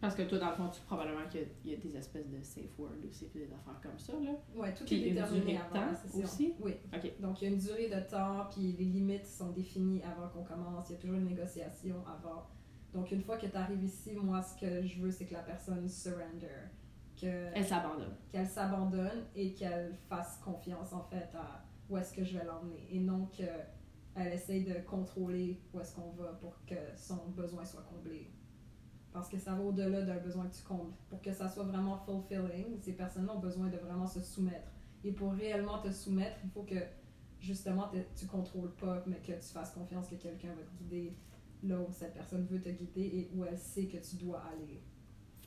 Parce 0.00 0.14
que 0.14 0.22
toi, 0.22 0.38
dans 0.38 0.50
le 0.50 0.56
fond, 0.56 0.68
tu 0.70 0.80
probablement 0.82 1.28
qu'il 1.28 1.46
y 1.64 1.70
y, 1.70 1.74
a 1.74 1.76
des 1.76 1.94
espèces 1.94 2.28
de 2.30 2.42
safe 2.42 2.78
word 2.78 2.92
aussi, 3.06 3.26
puis 3.26 3.40
des 3.40 3.52
affaires 3.52 3.78
comme 3.82 3.98
ça, 3.98 4.14
là. 4.14 4.30
Ouais, 4.54 4.72
tout 4.72 4.84
Puis 4.84 4.96
est 4.96 5.08
une 5.08 5.14
déterminé 5.14 5.40
durée 5.40 5.52
de 5.52 5.58
avant 5.58 5.92
temps 5.92 6.22
aussi? 6.22 6.54
Oui. 6.58 6.72
Donc 7.20 7.42
il 7.42 7.48
y 7.48 7.50
a 7.50 7.54
une 7.54 7.60
durée 7.60 7.88
de 7.90 8.00
temps, 8.08 8.46
puis 8.50 8.72
les 8.78 8.84
limites 8.86 9.26
sont 9.26 9.50
définies 9.50 10.02
avant 10.02 10.28
qu'on 10.28 10.42
commence. 10.42 10.88
Il 10.88 10.92
y 10.92 10.94
a 10.96 10.98
toujours 10.98 11.16
une 11.16 11.26
négociation 11.26 11.96
avant. 12.06 12.46
Donc 12.94 13.10
une 13.12 13.22
fois 13.22 13.36
que 13.36 13.46
tu 13.46 13.56
arrives 13.56 13.84
ici, 13.84 14.12
moi 14.14 14.42
ce 14.42 14.58
que 14.58 14.86
je 14.86 15.00
veux 15.00 15.10
c'est 15.10 15.26
que 15.26 15.34
la 15.34 15.42
personne 15.42 15.86
surrender, 15.86 16.48
que 17.20 17.48
Elle 17.54 17.64
s'abandonne. 17.64 18.16
qu'elle 18.32 18.48
s'abandonne 18.48 19.26
et 19.36 19.52
qu'elle 19.52 19.96
fasse 20.08 20.38
confiance 20.38 20.94
en 20.94 21.04
fait 21.04 21.28
à 21.34 21.62
où 21.90 21.98
est-ce 21.98 22.14
que 22.14 22.24
je 22.24 22.38
vais 22.38 22.44
l'emmener 22.44 22.86
et 22.90 23.00
non 23.00 23.26
qu'elle 24.14 24.32
essaye 24.32 24.64
de 24.64 24.74
contrôler 24.86 25.60
où 25.72 25.80
est-ce 25.80 25.94
qu'on 25.94 26.10
va 26.10 26.32
pour 26.40 26.64
que 26.66 26.74
son 26.96 27.28
besoin 27.28 27.64
soit 27.64 27.82
comblé. 27.82 28.30
Parce 29.12 29.28
que 29.28 29.38
ça 29.38 29.54
va 29.54 29.62
au-delà 29.62 30.02
d'un 30.02 30.18
besoin 30.18 30.46
que 30.46 30.54
tu 30.54 30.62
combles. 30.62 30.92
Pour 31.08 31.20
que 31.20 31.32
ça 31.32 31.48
soit 31.48 31.64
vraiment 31.64 31.96
fulfilling, 31.98 32.80
ces 32.80 32.92
personnes-là 32.92 33.34
ont 33.34 33.40
besoin 33.40 33.68
de 33.68 33.76
vraiment 33.76 34.06
se 34.06 34.20
soumettre. 34.20 34.70
Et 35.02 35.12
pour 35.12 35.32
réellement 35.32 35.78
te 35.80 35.90
soumettre, 35.90 36.36
il 36.44 36.50
faut 36.50 36.62
que 36.62 36.76
justement 37.40 37.88
te- 37.88 37.96
tu 38.18 38.26
contrôles 38.26 38.74
pas, 38.76 39.02
mais 39.06 39.16
que 39.16 39.32
tu 39.32 39.48
fasses 39.52 39.72
confiance 39.72 40.08
que 40.08 40.14
quelqu'un 40.16 40.54
va 40.54 40.62
te 40.62 40.76
guider 40.76 41.16
là 41.62 41.78
où 41.80 41.90
cette 41.90 42.14
personne 42.14 42.46
veut 42.46 42.60
te 42.60 42.68
guider 42.68 43.02
et 43.02 43.30
où 43.34 43.44
elle 43.44 43.58
sait 43.58 43.86
que 43.86 43.96
tu 43.98 44.16
dois 44.16 44.42
aller. 44.52 44.82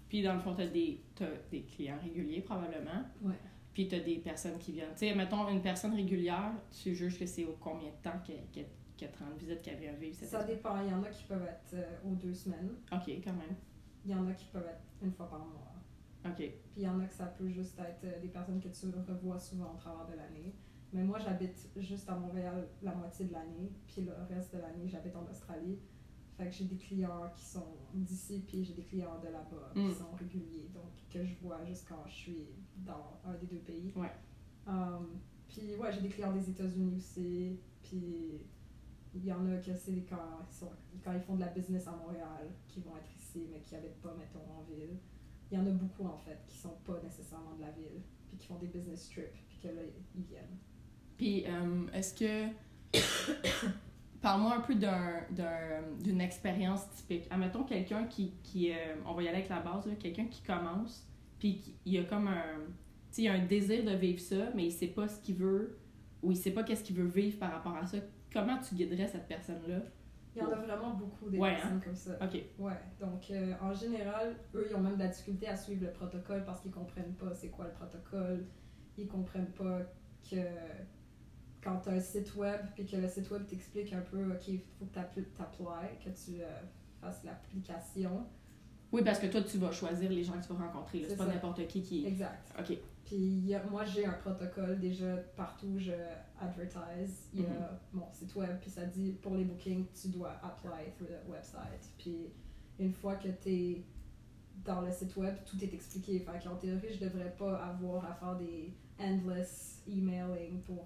Puis 0.10 0.22
dans 0.22 0.34
le 0.36 0.40
fond, 0.42 0.54
des, 0.54 1.04
t'as 1.16 1.26
des 1.50 1.64
clients 1.64 1.98
réguliers, 2.02 2.42
probablement. 2.42 3.04
Ouais. 3.22 3.40
Puis 3.74 3.88
t'as 3.88 4.00
des 4.00 4.18
personnes 4.18 4.58
qui 4.60 4.72
viennent. 4.74 4.94
Tu 4.96 5.08
sais, 5.08 5.16
mettons, 5.16 5.48
une 5.50 5.62
personne 5.62 5.94
régulière, 5.96 6.52
tu 6.72 6.94
juges 6.94 7.18
que 7.18 7.26
c'est 7.26 7.46
au 7.46 7.56
combien 7.60 7.90
de 7.90 8.02
temps 8.04 8.20
qu'elle 8.24 8.46
qu'elle- 8.52 8.70
qu'elle 8.96 9.12
te 9.12 9.20
rend 9.20 9.32
visite, 9.38 9.62
qu'elle 9.64 9.80
vient 9.80 9.94
vivre 9.94 10.16
cette 10.16 10.30
Ça 10.30 10.44
dépend. 10.44 10.80
Il 10.82 10.90
y 10.92 10.94
en 10.94 11.02
a 11.04 11.10
qui 11.10 11.24
peuvent 11.24 11.44
être 11.44 11.74
euh, 11.74 11.98
aux 12.12 12.14
deux 12.16 12.34
semaines. 12.34 12.70
Ok, 12.92 13.08
quand 13.24 13.34
même. 13.34 13.56
Il 14.06 14.12
y 14.12 14.16
en 14.16 14.28
a 14.28 14.34
qui 14.34 14.46
peuvent 14.46 14.68
être 14.68 14.84
une 15.02 15.12
fois 15.12 15.28
par 15.30 15.40
mois. 15.40 15.74
Ok. 16.26 16.36
Puis 16.38 16.52
il 16.78 16.84
y 16.84 16.88
en 16.88 17.00
a 17.00 17.06
que 17.06 17.14
ça 17.14 17.26
peut 17.26 17.50
juste 17.50 17.78
être 17.80 18.04
euh, 18.06 18.20
des 18.22 18.28
personnes 18.28 18.62
que 18.62 18.68
tu 18.68 18.86
revois 19.12 19.40
souvent 19.40 19.74
au 19.74 19.78
travers 19.78 20.06
de 20.08 20.16
l'année. 20.16 20.54
Mais 20.94 21.04
moi, 21.04 21.18
j'habite 21.18 21.70
juste 21.78 22.08
à 22.08 22.16
Montréal 22.16 22.68
la 22.84 22.94
moitié 22.94 23.26
de 23.26 23.34
l'année. 23.34 23.72
Puis 23.88 24.04
le 24.04 24.14
reste 24.30 24.54
de 24.56 24.60
l'année, 24.62 24.88
j'habite 24.88 25.16
en 25.16 25.26
Australie. 25.28 25.80
Fait 26.38 26.46
que 26.46 26.52
j'ai 26.52 26.66
des 26.66 26.78
clients 26.78 27.32
qui 27.36 27.44
sont 27.46 27.76
d'ici, 27.94 28.44
puis 28.48 28.64
j'ai 28.66 28.74
des 28.74 28.84
clients 28.84 29.20
de 29.20 29.28
là-bas 29.28 29.72
Mm. 29.76 29.90
qui 29.90 29.96
sont 29.96 30.12
réguliers. 30.20 30.70
Donc 30.74 30.86
que 31.10 31.24
je 31.24 31.36
vois 31.42 31.64
juste 31.66 31.86
quand 31.88 32.04
je 32.08 32.12
suis 32.14 32.48
dans 32.78 33.20
un 33.26 33.34
des 33.36 33.46
deux 33.48 33.60
pays. 33.60 33.94
Ouais. 33.96 34.12
Um, 34.68 35.20
puis 35.48 35.76
ouais, 35.76 35.92
j'ai 35.92 36.02
des 36.02 36.10
clients 36.10 36.34
des 36.34 36.50
États-Unis 36.50 36.96
aussi. 36.98 37.60
Puis 37.84 38.42
il 39.14 39.26
y 39.26 39.32
en 39.32 39.46
a 39.52 39.58
que 39.58 39.76
c'est 39.76 40.04
quand 40.10 40.40
ils, 40.50 40.54
sont, 40.56 40.72
quand 41.04 41.14
ils 41.14 41.22
font 41.22 41.36
de 41.36 41.42
la 41.42 41.50
business 41.50 41.88
à 41.88 41.92
Montréal, 41.92 42.50
qui 42.68 42.80
vont 42.82 42.98
être 42.98 43.16
ici, 43.16 43.46
mais 43.52 43.60
qui 43.62 43.76
habitent 43.76 44.02
pas, 44.02 44.16
mettons, 44.18 44.40
en 44.52 44.64
ville. 44.64 44.98
Il 45.52 45.58
y 45.60 45.62
en 45.62 45.68
a 45.68 45.70
beaucoup, 45.72 46.06
en 46.08 46.18
fait, 46.18 46.40
qui 46.48 46.58
sont 46.58 46.78
pas 46.84 47.00
nécessairement 47.04 47.54
de 47.56 47.62
la 47.62 47.70
ville, 47.72 48.02
puis 48.28 48.38
qui 48.38 48.48
font 48.48 48.58
des 48.58 48.66
business 48.68 49.08
trips, 49.10 49.32
puis 49.48 49.60
que 49.62 49.68
là, 49.68 49.82
ils 50.16 50.24
viennent. 50.24 50.58
Puis, 51.16 51.46
euh, 51.46 51.86
est-ce 51.94 52.16
que. 52.16 52.52
Parle-moi 54.24 54.56
un 54.56 54.62
peu 54.62 54.74
d'un, 54.76 55.20
d'un- 55.32 55.84
d'une 56.02 56.22
expérience 56.22 56.90
typique. 56.92 57.28
Admettons 57.30 57.64
quelqu'un 57.64 58.06
qui. 58.06 58.34
qui 58.42 58.72
euh, 58.72 58.76
on 59.06 59.14
va 59.14 59.22
y 59.22 59.28
aller 59.28 59.38
avec 59.38 59.50
la 59.50 59.60
base, 59.60 59.86
là, 59.86 59.94
quelqu'un 60.00 60.26
qui 60.26 60.42
commence, 60.42 61.06
puis 61.40 61.60
qui, 61.60 61.76
il 61.86 62.00
a 62.00 62.04
comme 62.06 62.28
un. 62.30 62.42
Tu 63.12 63.18
sais, 63.18 63.22
il 63.24 63.28
a 63.28 63.34
un 63.34 63.46
désir 63.46 63.84
de 63.84 63.92
vivre 63.96 64.20
ça, 64.22 64.50
mais 64.56 64.66
il 64.66 64.72
sait 64.72 64.88
pas 64.88 65.08
ce 65.08 65.22
qu'il 65.22 65.36
veut, 65.36 65.78
ou 66.24 66.32
il 66.32 66.38
sait 66.38 66.52
pas 66.52 66.64
qu'est-ce 66.64 66.84
qu'il 66.84 66.96
veut 66.96 67.06
vivre 67.08 67.38
par 67.38 67.52
rapport 67.52 67.76
à 67.76 67.86
ça. 67.86 67.98
Comment 68.32 68.58
tu 68.58 68.74
guiderais 68.76 69.08
cette 69.08 69.28
personne-là? 69.28 69.80
Il 70.36 70.42
y 70.42 70.46
en 70.46 70.50
a 70.52 70.56
vraiment 70.56 70.92
beaucoup 70.96 71.30
des 71.30 71.38
Ouais, 71.38 71.50
hein? 71.52 71.56
personnes 71.58 71.82
comme 71.82 71.96
ça. 71.96 72.18
Ok. 72.24 72.42
Ouais, 72.58 72.80
donc 73.00 73.30
euh, 73.30 73.54
en 73.62 73.72
général, 73.74 74.36
eux, 74.56 74.66
ils 74.68 74.76
ont 74.76 74.80
même 74.80 74.96
de 74.96 75.00
la 75.04 75.10
difficulté 75.10 75.48
à 75.48 75.56
suivre 75.56 75.84
le 75.86 75.92
protocole 75.92 76.44
parce 76.44 76.62
qu'ils 76.62 76.72
comprennent 76.72 77.14
pas 77.14 77.34
c'est 77.36 77.50
quoi 77.50 77.66
le 77.66 77.72
protocole. 77.74 78.48
Ils 78.98 79.08
comprennent 79.08 79.52
pas 79.52 79.82
que 80.28 80.38
quand 81.64 81.80
tu 81.80 81.90
as 81.90 81.94
un 81.94 82.00
site 82.00 82.36
web 82.36 82.60
puis 82.76 82.86
que 82.86 82.98
le 82.98 83.08
site 83.08 83.30
web 83.32 83.46
t'explique 83.48 83.94
un 83.94 84.02
peu, 84.02 84.32
OK, 84.32 84.48
il 84.48 84.60
faut 84.80 84.86
que 84.86 84.94
tu 84.94 85.00
applies, 85.00 85.24
que 85.24 86.10
tu 86.10 86.42
euh, 86.42 86.46
fasses 87.02 87.24
l'application. 87.24 88.26
Oui, 88.92 89.02
parce 89.04 89.20
que 89.20 89.28
toi, 89.28 89.42
tu 89.42 89.58
vas 89.58 89.72
choisir 89.72 90.12
les 90.12 90.24
gens 90.24 90.34
que 90.34 90.46
tu 90.46 90.54
vas 90.54 90.66
rencontrer. 90.68 91.04
C'est 91.08 91.16
pas 91.18 91.26
n'importe 91.26 91.66
qui 91.68 91.82
qui. 91.82 92.06
Exact. 92.06 92.54
Ok. 92.60 92.78
Puis 93.06 93.54
moi, 93.70 93.84
j'ai 93.86 94.06
un 94.06 94.14
protocole 94.14 94.80
déjà 94.80 95.18
partout 95.36 95.68
où 95.68 95.80
je 95.80 95.92
advertise. 96.40 97.28
Il 97.34 97.42
y 97.42 97.46
a 97.46 97.50
Mhm. 97.50 97.80
mon 97.94 98.12
site 98.12 98.36
web, 98.36 98.58
puis 98.62 98.70
ça 98.70 98.86
dit 98.86 99.14
pour 99.22 99.36
les 99.36 99.46
bookings, 99.46 99.88
tu 100.00 100.10
dois 100.10 100.34
apply 100.44 100.92
through 100.96 101.10
the 101.10 101.28
website. 101.30 101.92
Puis 101.98 102.30
une 102.80 102.94
fois 102.94 103.16
que 103.16 103.30
tu 103.30 103.50
es 103.50 103.84
dans 104.64 104.82
le 104.82 104.92
site 104.92 105.16
web, 105.18 105.36
tout 105.46 105.62
est 105.64 105.74
expliqué. 105.74 106.20
Fait 106.20 106.44
qu'en 106.44 106.56
théorie, 106.56 106.94
je 106.94 107.04
devrais 107.04 107.32
pas 107.36 107.58
avoir 107.66 108.06
à 108.06 108.14
faire 108.14 108.36
des 108.38 108.74
endless 109.00 109.82
emailing 109.88 110.62
pour 110.62 110.86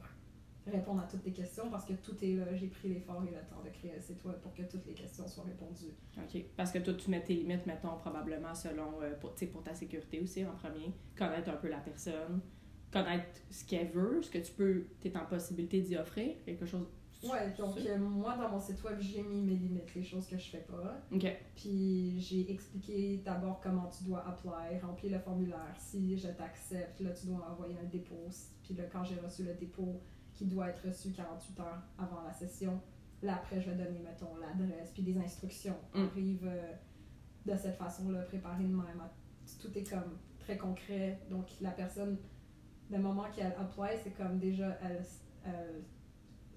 répondre 0.72 1.02
à 1.02 1.08
toutes 1.08 1.24
tes 1.24 1.32
questions 1.32 1.70
parce 1.70 1.86
que 1.86 1.94
tout 1.94 2.16
est 2.24 2.34
là. 2.34 2.54
J'ai 2.56 2.68
pris 2.68 2.90
l'effort 2.90 3.24
et 3.24 3.32
le 3.32 3.42
temps 3.50 3.62
de 3.64 3.70
créer 3.70 3.96
un 3.98 4.02
site 4.02 4.24
web 4.24 4.36
pour 4.38 4.54
que 4.54 4.64
toutes 4.64 4.86
les 4.86 4.94
questions 4.94 5.28
soient 5.28 5.44
répondues. 5.44 5.94
OK. 6.18 6.44
Parce 6.56 6.72
que 6.72 6.80
toi, 6.80 6.94
tu 6.94 7.10
mets 7.10 7.24
tes 7.24 7.34
limites, 7.34 7.66
mettons, 7.66 7.98
probablement 7.98 8.54
selon, 8.54 9.02
euh, 9.02 9.14
pour, 9.20 9.34
tu 9.34 9.40
sais, 9.40 9.52
pour 9.52 9.64
ta 9.64 9.74
sécurité 9.74 10.20
aussi, 10.20 10.46
en 10.46 10.54
premier. 10.54 10.92
Connaître 11.18 11.50
un 11.50 11.58
peu 11.58 11.70
la 11.70 11.78
personne, 11.78 12.42
connaître 12.92 13.42
ce 13.50 13.66
qu'elle 13.66 13.90
veut, 13.90 14.22
ce 14.22 14.30
que 14.30 14.40
tu 14.40 14.52
peux, 14.54 14.86
tu 15.02 15.08
es 15.08 15.18
en 15.18 15.26
possibilité 15.26 15.82
d'y 15.82 15.98
offrir, 15.98 16.36
quelque 16.46 16.66
chose. 16.66 16.88
Ouais, 17.24 17.52
donc 17.58 17.78
euh, 17.78 17.98
moi, 17.98 18.38
dans 18.38 18.50
mon 18.50 18.60
site 18.60 18.84
web, 18.84 18.98
j'ai 19.00 19.24
mis 19.24 19.42
mes 19.42 19.56
limites, 19.56 19.96
les 19.96 20.04
choses 20.04 20.28
que 20.28 20.38
je 20.38 20.50
fais 20.50 20.66
pas. 20.70 21.02
OK. 21.12 21.26
Puis 21.56 22.20
j'ai 22.20 22.52
expliqué 22.52 23.22
d'abord 23.26 23.60
comment 23.60 23.90
tu 23.90 24.04
dois 24.04 24.24
apply, 24.28 24.80
remplir 24.80 25.14
le 25.14 25.20
formulaire. 25.20 25.76
Si 25.80 26.18
je 26.18 26.28
t'accepte, 26.28 27.00
là 27.00 27.12
tu 27.12 27.28
dois 27.28 27.50
envoyer 27.52 27.76
un 27.80 27.86
dépôt. 27.86 28.28
Puis 28.64 28.76
là, 28.76 28.84
quand 28.92 29.04
j'ai 29.04 29.16
reçu 29.16 29.44
le 29.44 29.54
dépôt, 29.56 30.00
qui 30.38 30.46
doit 30.46 30.70
être 30.70 30.88
reçu 30.88 31.12
48 31.12 31.60
heures 31.60 31.82
avant 31.98 32.22
la 32.22 32.32
session, 32.32 32.80
là 33.24 33.36
après 33.36 33.60
je 33.60 33.72
vais 33.72 33.76
donner, 33.76 34.00
mettons, 34.00 34.36
l'adresse, 34.38 34.92
puis 34.94 35.04
des 35.04 35.18
instructions. 35.18 35.78
Mm. 35.94 36.04
Arrive 36.04 36.46
euh, 36.46 36.74
de 37.46 37.58
cette 37.58 37.76
façon-là, 37.76 38.22
préparer 38.22 38.64
de 38.64 38.76
même. 38.76 39.02
Tout 39.60 39.76
est 39.76 39.90
comme 39.90 40.18
très 40.40 40.58
concret. 40.58 41.20
Donc 41.30 41.48
la 41.60 41.72
personne, 41.72 42.18
le 42.92 43.00
moment 43.00 43.26
qu'elle 43.36 43.56
apply, 43.60 43.98
c'est 44.04 44.12
comme 44.12 44.38
déjà, 44.38 44.78
elle, 44.84 45.04
elle 45.46 45.84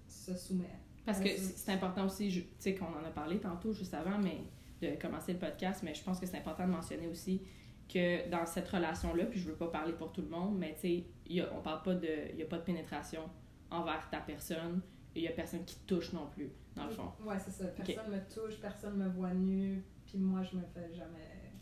se 0.06 0.34
soumet. 0.36 0.70
Parce 1.06 1.20
que 1.20 1.28
c'est 1.36 1.72
important 1.72 2.04
aussi, 2.04 2.28
tu 2.28 2.44
sais, 2.58 2.74
qu'on 2.74 2.86
en 2.86 3.04
a 3.04 3.10
parlé 3.10 3.38
tantôt, 3.38 3.72
juste 3.72 3.94
avant, 3.94 4.18
mais 4.18 4.42
de 4.82 5.00
commencer 5.00 5.32
le 5.32 5.38
podcast, 5.38 5.82
mais 5.82 5.94
je 5.94 6.02
pense 6.04 6.20
que 6.20 6.26
c'est 6.26 6.36
important 6.36 6.66
de 6.66 6.72
mentionner 6.72 7.08
aussi 7.08 7.42
que 7.88 8.28
dans 8.28 8.46
cette 8.46 8.68
relation-là, 8.68 9.26
puis 9.26 9.40
je 9.40 9.48
veux 9.48 9.56
pas 9.56 9.68
parler 9.68 9.92
pour 9.92 10.12
tout 10.12 10.22
le 10.22 10.28
monde, 10.28 10.58
mais 10.58 10.76
tu 10.80 11.04
sais, 11.32 11.48
on 11.52 11.60
parle 11.60 11.82
pas 11.82 11.94
de, 11.94 12.30
il 12.32 12.38
y 12.38 12.42
a 12.42 12.46
pas 12.46 12.58
de 12.58 12.62
pénétration 12.62 13.22
envers 13.70 14.08
ta 14.10 14.18
personne, 14.20 14.80
et 15.14 15.20
il 15.20 15.24
y 15.24 15.28
a 15.28 15.32
personne 15.32 15.64
qui 15.64 15.76
te 15.76 15.86
touche 15.94 16.12
non 16.12 16.26
plus, 16.28 16.50
dans 16.76 16.84
le 16.84 16.90
fond. 16.90 17.10
Ouais, 17.24 17.36
c'est 17.38 17.50
ça. 17.50 17.66
Personne 17.66 18.10
me 18.12 18.18
touche, 18.32 18.60
personne 18.60 18.96
me 18.96 19.08
voit 19.08 19.34
nu, 19.34 19.84
puis 20.06 20.18
moi, 20.18 20.42
je 20.42 20.56
me 20.56 20.62
fais 20.74 20.92
jamais. 20.94 21.52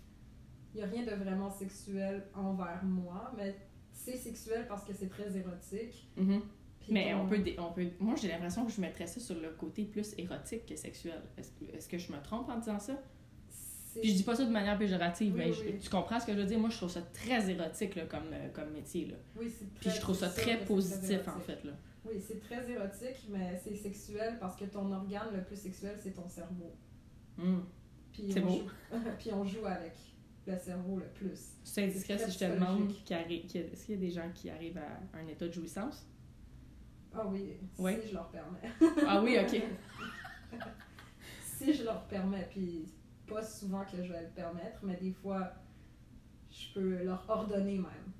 Il 0.74 0.78
n'y 0.78 0.82
a 0.82 0.86
rien 0.86 1.04
de 1.04 1.14
vraiment 1.22 1.50
sexuel 1.50 2.26
envers 2.34 2.84
moi, 2.84 3.32
mais 3.36 3.56
c'est 3.92 4.16
sexuel 4.16 4.66
parce 4.68 4.84
que 4.84 4.92
c'est 4.92 5.08
très 5.08 5.36
érotique. 5.36 6.08
Mhm. 6.16 6.40
Puis 6.80 6.92
Mais 6.92 7.12
on 7.14 7.26
peut, 7.26 7.42
on 7.58 7.72
peut. 7.72 7.86
Moi, 7.98 8.14
j'ai 8.16 8.28
l'impression 8.28 8.64
que 8.64 8.70
je 8.72 8.80
mettrais 8.80 9.06
ça 9.06 9.18
sur 9.20 9.34
le 9.40 9.50
côté 9.50 9.84
plus 9.84 10.14
érotique 10.18 10.66
que 10.66 10.76
sexuel. 10.76 11.20
Est-ce 11.36 11.50
que, 11.52 11.64
est-ce 11.76 11.88
que 11.88 11.98
je 11.98 12.12
me 12.12 12.20
trompe 12.22 12.48
en 12.48 12.58
disant 12.58 12.78
ça? 12.78 12.94
Puis 14.00 14.10
je 14.10 14.14
dis 14.16 14.22
pas 14.22 14.36
ça 14.36 14.44
de 14.44 14.50
manière 14.50 14.78
péjorative, 14.78 15.32
Oui, 15.34 15.38
mais 15.38 15.50
oui. 15.50 15.72
je- 15.78 15.82
tu 15.84 15.90
comprends 15.90 16.20
ce 16.20 16.26
que 16.26 16.32
je 16.32 16.38
veux 16.38 16.44
dire? 16.46 16.58
Moi, 16.58 16.70
je 16.70 16.76
trouve 16.76 16.90
ça 16.90 17.02
très 17.02 17.50
érotique 17.50 17.96
là, 17.96 18.04
comme, 18.06 18.28
euh, 18.32 18.48
comme 18.50 18.70
métier. 18.70 19.06
Là. 19.06 19.16
Oui, 19.36 19.50
c'est 19.50 19.66
Puis 19.80 19.90
je 19.90 20.00
trouve 20.00 20.14
ça 20.16 20.28
très 20.28 20.58
positif, 20.64 21.26
en 21.26 21.40
fait. 21.40 21.64
Là. 21.64 21.72
Oui, 22.04 22.20
c'est 22.20 22.40
très 22.40 22.70
érotique, 22.70 23.26
mais 23.30 23.60
c'est 23.62 23.74
sexuel 23.74 24.38
parce 24.40 24.56
que 24.56 24.64
ton 24.64 24.90
organe 24.92 25.34
le 25.34 25.42
plus 25.44 25.56
sexuel, 25.56 25.96
c'est 26.00 26.12
ton 26.12 26.28
cerveau. 26.28 26.74
Hmm. 27.36 27.60
Puis 28.12 28.32
C'est 28.32 28.42
on 28.42 28.46
beau. 28.46 28.52
Joue... 28.58 28.98
puis 29.18 29.32
on 29.32 29.44
joue 29.44 29.66
avec 29.66 29.94
le 30.46 30.56
cerveau 30.58 30.98
le 30.98 31.06
plus. 31.08 31.56
C'est 31.64 31.84
indiscret 31.84 32.18
si 32.18 32.30
je 32.30 32.38
te 32.38 32.44
demande 32.44 32.90
arri- 32.90 33.14
a- 33.14 33.28
est-ce 33.72 33.84
qu'il 33.84 33.94
y 33.94 33.98
a 33.98 34.00
des 34.00 34.10
gens 34.10 34.30
qui 34.34 34.48
arrivent 34.48 34.78
à 34.78 35.18
un 35.18 35.26
état 35.26 35.46
de 35.46 35.52
jouissance? 35.52 36.06
Ah 37.12 37.26
oui, 37.26 37.54
Oui. 37.78 37.92
si 38.02 38.08
je 38.08 38.14
leur 38.14 38.28
permets. 38.30 38.70
Ah 39.06 39.22
oui, 39.22 39.36
ok. 39.40 39.62
si 41.42 41.72
je 41.74 41.84
leur 41.84 42.06
permets, 42.06 42.46
puis 42.50 42.86
pas 43.26 43.42
souvent 43.42 43.84
que 43.84 44.02
je 44.02 44.12
vais 44.12 44.22
le 44.22 44.28
permettre, 44.30 44.80
mais 44.84 44.96
des 44.96 45.12
fois, 45.12 45.52
je 46.50 46.72
peux 46.74 47.02
leur 47.02 47.24
ordonner 47.28 47.76
même 47.78 48.12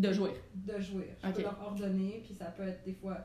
De 0.00 0.12
jouer. 0.12 0.32
de 0.54 0.78
jouer. 0.80 1.14
Je 1.22 1.28
Ok. 1.28 1.34
peux 1.36 1.42
leur 1.42 1.60
ordonner, 1.62 2.20
puis 2.24 2.34
ça 2.34 2.46
peut 2.46 2.62
être 2.66 2.82
des 2.84 2.94
fois 2.94 3.18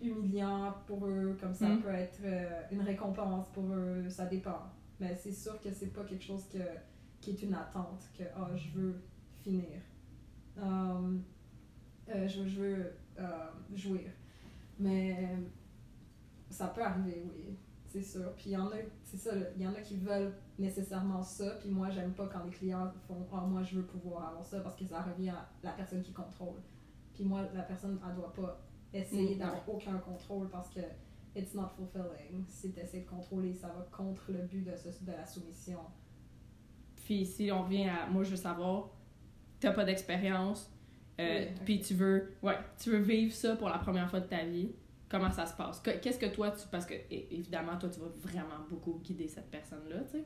humiliant 0.00 0.74
pour 0.86 1.06
eux, 1.06 1.36
comme 1.40 1.54
ça 1.54 1.68
Mhm. 1.68 1.82
peut 1.82 1.94
être 1.94 2.20
euh, 2.24 2.62
une 2.70 2.82
récompense 2.82 3.48
pour 3.52 3.64
eux, 3.72 4.04
ça 4.08 4.26
dépend. 4.26 4.62
Mais 5.00 5.14
c'est 5.14 5.32
sûr 5.32 5.60
que 5.60 5.72
c'est 5.72 5.92
pas 5.92 6.04
quelque 6.04 6.24
chose 6.24 6.44
que, 6.48 6.58
qui 7.20 7.30
est 7.30 7.42
une 7.42 7.54
attente, 7.54 8.02
que 8.18 8.24
ah, 8.34 8.50
je 8.54 8.70
veux 8.78 9.00
finir. 9.42 9.80
Um, 10.60 11.22
euh, 12.08 12.26
je, 12.26 12.46
je 12.46 12.60
veux 12.60 12.92
euh, 13.18 13.24
jouir. 13.74 14.10
Mais 14.78 15.36
ça 16.50 16.68
peut 16.68 16.82
arriver, 16.82 17.22
oui, 17.26 17.56
c'est 18.02 18.18
sûr. 18.18 18.32
Puis 18.36 18.46
il 18.46 18.52
y 18.52 18.56
en 18.56 18.68
a, 18.68 18.76
c'est 19.04 19.16
ça, 19.16 19.30
il 19.56 19.62
y 19.62 19.66
en 19.66 19.74
a 19.74 19.80
qui 19.80 19.96
veulent 19.96 20.32
nécessairement 20.58 21.22
ça, 21.22 21.50
puis 21.60 21.70
moi 21.70 21.90
j'aime 21.90 22.12
pas 22.12 22.26
quand 22.26 22.44
les 22.44 22.50
clients 22.50 22.90
font 23.06 23.26
ah 23.32 23.40
moi 23.46 23.62
je 23.62 23.76
veux 23.76 23.84
pouvoir 23.86 24.28
avoir 24.30 24.44
ça 24.44 24.60
parce 24.60 24.76
que 24.76 24.84
ça 24.84 25.02
revient 25.02 25.30
à 25.30 25.48
la 25.62 25.72
personne 25.72 26.02
qui 26.02 26.12
contrôle. 26.12 26.60
Puis 27.14 27.24
moi 27.24 27.42
la 27.54 27.62
personne 27.62 27.98
elle 28.08 28.14
doit 28.16 28.32
pas 28.32 28.60
essayer 28.92 29.34
Mm, 29.34 29.38
d'avoir 29.38 29.68
aucun 29.68 29.98
contrôle 29.98 30.48
parce 30.48 30.70
que 30.70 30.80
it's 31.34 31.54
not 31.54 31.68
fulfilling. 31.76 32.44
Si 32.48 32.72
tu 32.72 32.80
essaies 32.80 33.00
de 33.00 33.08
contrôler, 33.08 33.52
ça 33.54 33.68
va 33.68 33.86
contre 33.94 34.32
le 34.32 34.42
but 34.42 34.62
de, 34.64 34.74
ce- 34.76 35.04
de 35.04 35.12
la 35.12 35.26
soumission. 35.26 35.80
Puis 37.04 37.24
si 37.26 37.50
on 37.52 37.62
revient 37.62 37.88
à. 37.88 38.06
Moi, 38.06 38.22
je 38.24 38.30
veux 38.30 38.36
savoir, 38.36 38.90
t'as 39.60 39.72
pas 39.72 39.84
d'expérience, 39.84 40.70
euh, 41.20 41.44
Oui, 41.46 41.60
puis 41.64 41.80
tu 41.80 41.94
veux. 41.94 42.32
Ouais, 42.42 42.56
tu 42.78 42.90
veux 42.90 42.98
vivre 42.98 43.32
ça 43.34 43.54
pour 43.56 43.68
la 43.68 43.78
première 43.78 44.08
fois 44.10 44.20
de 44.20 44.26
ta 44.26 44.44
vie. 44.44 44.72
Comment 45.08 45.30
ça 45.30 45.46
se 45.46 45.54
passe? 45.56 45.80
Que- 45.80 45.98
Qu'est-ce 46.00 46.18
que 46.18 46.26
toi, 46.34 46.50
tu. 46.50 46.66
Parce 46.68 46.84
que, 46.86 46.94
évidemment, 47.10 47.76
toi, 47.78 47.88
tu 47.88 48.00
vas 48.00 48.08
vraiment 48.08 48.64
beaucoup 48.68 48.98
guider 49.02 49.28
cette 49.28 49.50
personne-là, 49.50 50.00
tu 50.04 50.10
sais. 50.18 50.24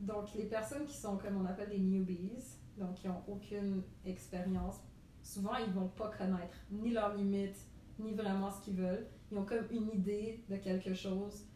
Donc, 0.00 0.34
les 0.34 0.44
personnes 0.44 0.84
qui 0.86 0.96
sont 0.96 1.16
comme 1.16 1.40
on 1.40 1.46
appelle 1.46 1.70
des 1.70 1.78
newbies, 1.78 2.44
donc 2.76 2.94
qui 2.94 3.08
n'ont 3.08 3.22
aucune 3.26 3.82
expérience, 4.04 4.76
souvent 5.22 5.56
ils 5.56 5.72
vont 5.72 5.88
pas 5.88 6.10
connaître 6.16 6.56
ni 6.70 6.90
leurs 6.92 7.14
limites, 7.16 7.66
ni 7.98 8.12
vraiment 8.12 8.50
ce 8.50 8.60
qu'ils 8.62 8.76
veulent. 8.76 9.06
Ils 9.32 9.38
ont 9.38 9.44
comme 9.44 9.64
une 9.70 9.90
idée 9.90 10.44
de 10.48 10.56
quelque 10.56 10.94
chose, 10.94 11.46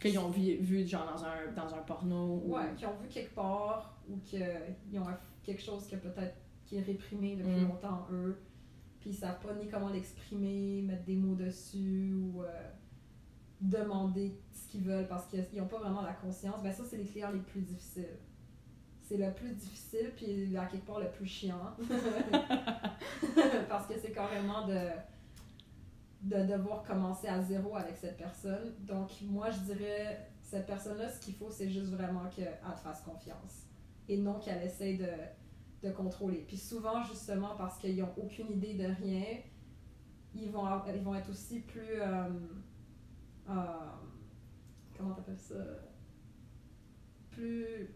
Qu'ils 0.00 0.18
ont 0.18 0.30
vu, 0.30 0.56
vu 0.56 0.86
genre 0.86 1.12
dans 1.14 1.24
un, 1.24 1.52
dans 1.54 1.74
un 1.74 1.82
porno 1.82 2.40
ou. 2.42 2.54
ouais, 2.54 2.72
qu'ils 2.74 2.86
ont 2.86 2.96
vu 2.96 3.08
quelque 3.08 3.34
part 3.34 3.98
ou 4.08 4.16
qu'ils 4.18 4.98
ont 4.98 5.06
quelque 5.42 5.60
chose 5.60 5.86
que 5.86 5.96
peut-être 5.96 6.36
qui 6.64 6.78
est 6.78 6.82
réprimé 6.82 7.36
depuis 7.36 7.60
Mm. 7.60 7.68
longtemps 7.68 8.06
eux, 8.10 8.40
puis 9.00 9.10
ils 9.10 9.16
savent 9.16 9.40
pas 9.40 9.54
ni 9.54 9.66
comment 9.66 9.88
l'exprimer, 9.88 10.82
mettre 10.82 11.04
des 11.04 11.16
mots 11.16 11.34
dessus 11.34 12.14
ou 12.14 12.42
euh, 12.42 12.70
demander 13.60 14.38
ce 14.52 14.68
qu'ils 14.68 14.82
veulent 14.82 15.08
parce 15.08 15.26
qu'ils 15.26 15.46
n'ont 15.54 15.66
pas 15.66 15.78
vraiment 15.78 16.02
la 16.02 16.12
conscience. 16.12 16.62
Ben 16.62 16.72
ça, 16.72 16.84
c'est 16.84 16.98
les 16.98 17.06
clients 17.06 17.32
les 17.32 17.40
plus 17.40 17.62
difficiles. 17.62 18.18
C'est 19.00 19.16
le 19.16 19.32
plus 19.32 19.52
difficile, 19.54 20.12
puis 20.14 20.56
à 20.56 20.66
quelque 20.66 20.86
part 20.86 21.00
le 21.00 21.10
plus 21.10 21.26
chiant. 21.26 21.74
parce 23.68 23.86
que 23.88 23.98
c'est 23.98 24.12
carrément 24.12 24.68
de, 24.68 24.88
de 26.22 26.44
devoir 26.44 26.84
commencer 26.84 27.26
à 27.26 27.40
zéro 27.42 27.76
avec 27.76 27.96
cette 27.96 28.18
personne. 28.18 28.74
Donc, 28.80 29.10
moi, 29.22 29.50
je 29.50 29.60
dirais, 29.72 30.30
cette 30.42 30.66
personne-là, 30.66 31.08
ce 31.08 31.18
qu'il 31.20 31.34
faut, 31.34 31.50
c'est 31.50 31.70
juste 31.70 31.90
vraiment 31.90 32.28
qu'elle 32.28 32.56
te 32.60 32.80
fasse 32.80 33.00
confiance. 33.00 33.66
Et 34.08 34.16
non 34.18 34.38
qu'elle 34.38 34.62
essaye 34.62 34.98
de, 34.98 35.08
de 35.82 35.90
contrôler. 35.90 36.44
Puis 36.46 36.56
souvent, 36.56 37.02
justement, 37.02 37.54
parce 37.56 37.78
qu'ils 37.78 37.96
n'ont 37.98 38.12
aucune 38.16 38.50
idée 38.52 38.74
de 38.74 38.84
rien, 38.84 39.38
ils 40.34 40.50
vont, 40.50 40.64
avoir- 40.64 40.94
ils 40.94 41.02
vont 41.02 41.14
être 41.14 41.30
aussi 41.30 41.60
plus. 41.60 42.00
euh, 42.00 42.28
euh, 43.48 43.54
comment 44.96 45.14
t'appelles 45.14 45.38
ça? 45.38 45.54
Plus 47.30 47.88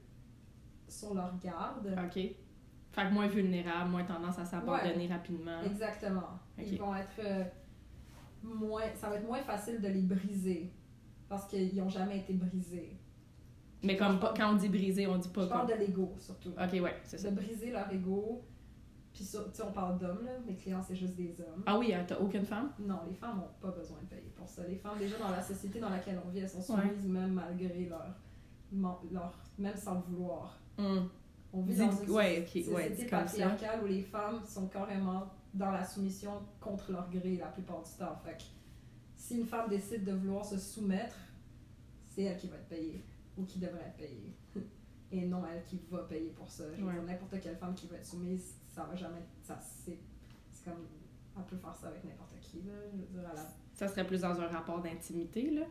sur 0.89 1.15
leur 1.15 1.37
garde. 1.39 1.95
OK. 2.07 2.15
Fait 2.15 3.09
que 3.09 3.13
moins 3.13 3.27
vulnérable, 3.27 3.91
moins 3.91 4.05
tendance 4.05 4.39
à 4.39 4.45
s'abandonner 4.45 5.09
rapidement. 5.09 5.63
Exactement. 5.63 6.39
Ils 6.59 6.79
vont 6.79 6.95
être 6.95 7.19
euh, 7.19 7.45
moins. 8.43 8.83
Ça 8.95 9.09
va 9.11 9.17
être 9.17 9.27
moins 9.27 9.43
facile 9.43 9.81
de 9.81 9.89
les 9.89 10.03
briser 10.03 10.73
parce 11.29 11.47
qu'ils 11.49 11.75
n'ont 11.77 11.89
jamais 11.89 12.19
été 12.21 12.35
brisés. 12.35 12.97
Mais 13.85 13.97
comme 13.97 14.19
pas- 14.19 14.35
quand 14.37 14.53
on 14.53 14.57
dit 14.57 14.69
briser, 14.69 15.07
on 15.07 15.19
dit 15.19 15.29
pas 15.29 15.43
Je 15.43 15.49
parle 15.49 15.69
comme. 15.69 15.79
de 15.79 15.85
l'ego 15.85 16.15
surtout. 16.19 16.51
Ok, 16.51 16.73
ouais, 16.83 16.97
c'est 17.05 17.19
ça. 17.19 17.31
De 17.31 17.37
briser 17.37 17.71
leur 17.71 17.91
ego 17.93 18.43
Puis 19.13 19.23
tu 19.25 19.31
sais, 19.31 19.63
on 19.63 19.71
parle 19.73 19.97
d'hommes, 19.99 20.25
là. 20.25 20.33
Mes 20.45 20.57
clients, 20.57 20.83
c'est 20.83 20.97
juste 20.97 21.15
des 21.15 21.37
hommes. 21.41 21.63
Ah 21.67 21.79
oui, 21.79 21.95
hein, 21.95 22.05
t'as 22.07 22.19
aucune 22.19 22.45
femme? 22.45 22.73
Non, 22.81 22.99
les 23.09 23.15
femmes 23.15 23.37
n'ont 23.37 23.51
pas 23.61 23.71
besoin 23.71 23.99
de 24.03 24.07
payer 24.07 24.33
pour 24.35 24.49
ça. 24.49 24.67
Les 24.67 24.75
femmes, 24.75 24.99
déjà 24.99 25.17
dans 25.19 25.31
la 25.31 25.41
société 25.41 25.79
dans 25.79 25.91
laquelle 25.91 26.21
on 26.27 26.31
vit, 26.31 26.41
elles 26.41 26.49
sont 26.49 26.61
soumises 26.61 27.07
même 27.07 27.33
malgré 27.33 27.85
leur, 27.87 28.05
leur. 29.13 29.33
même 29.59 29.77
sans 29.77 29.95
le 29.95 30.01
vouloir. 30.01 30.59
Hum. 30.79 31.09
On 31.53 31.63
vit 31.63 31.77
dans 31.77 31.93
une 31.93 32.11
ouais, 32.11 32.45
société 32.45 32.69
ok, 32.71 32.77
ouais, 32.77 32.91
dis 32.91 33.07
comme 33.07 33.11
ça. 33.11 33.19
patriarcale 33.27 33.85
où 33.85 33.87
les 33.87 34.03
femmes 34.03 34.41
sont 34.45 34.67
carrément 34.67 35.27
dans 35.53 35.71
la 35.71 35.85
soumission 35.85 36.33
contre 36.61 36.91
leur 36.91 37.09
gré 37.09 37.37
la 37.37 37.47
plupart 37.47 37.83
du 37.85 37.91
temps. 37.97 38.17
Fait 38.25 38.33
que 38.37 38.43
si 39.15 39.39
une 39.39 39.47
femme 39.47 39.69
décide 39.69 40.03
de 40.05 40.11
vouloir 40.13 40.45
se 40.45 40.59
soumettre, 40.59 41.15
c'est 42.09 42.23
elle 42.25 42.37
qui 42.37 42.49
va 42.49 42.57
être 42.57 42.67
payée 42.69 43.05
ou 43.37 43.45
qui 43.45 43.59
devrait 43.59 43.83
être 43.87 43.97
payée. 43.97 44.35
Et 45.13 45.27
non 45.27 45.43
elle 45.47 45.63
qui 45.63 45.81
va 45.91 45.99
payer 46.05 46.31
pour 46.31 46.51
ça. 46.51 46.65
Ouais. 46.65 47.01
n'importe 47.07 47.41
quelle 47.41 47.57
femme 47.57 47.75
qui 47.75 47.87
va 47.87 47.97
être 47.97 48.07
soumise, 48.07 48.57
ça 48.69 48.85
va 48.85 48.97
jamais. 48.97 49.23
Ça, 49.43 49.59
c'est, 49.61 49.99
c'est 50.51 50.65
comme. 50.65 50.87
Elle 51.37 51.45
peut 51.45 51.57
faire 51.57 51.75
ça 51.75 51.89
avec 51.89 52.05
n'importe 52.05 52.39
qui, 52.41 52.63
là. 52.63 52.73
Je 52.93 52.99
veux 53.17 53.23
dire, 53.23 53.33
la. 53.35 53.43
Ça 53.73 53.87
serait 53.89 54.07
plus 54.07 54.21
dans 54.21 54.41
un 54.41 54.47
rapport 54.49 54.81
d'intimité, 54.81 55.51
là, 55.51 55.63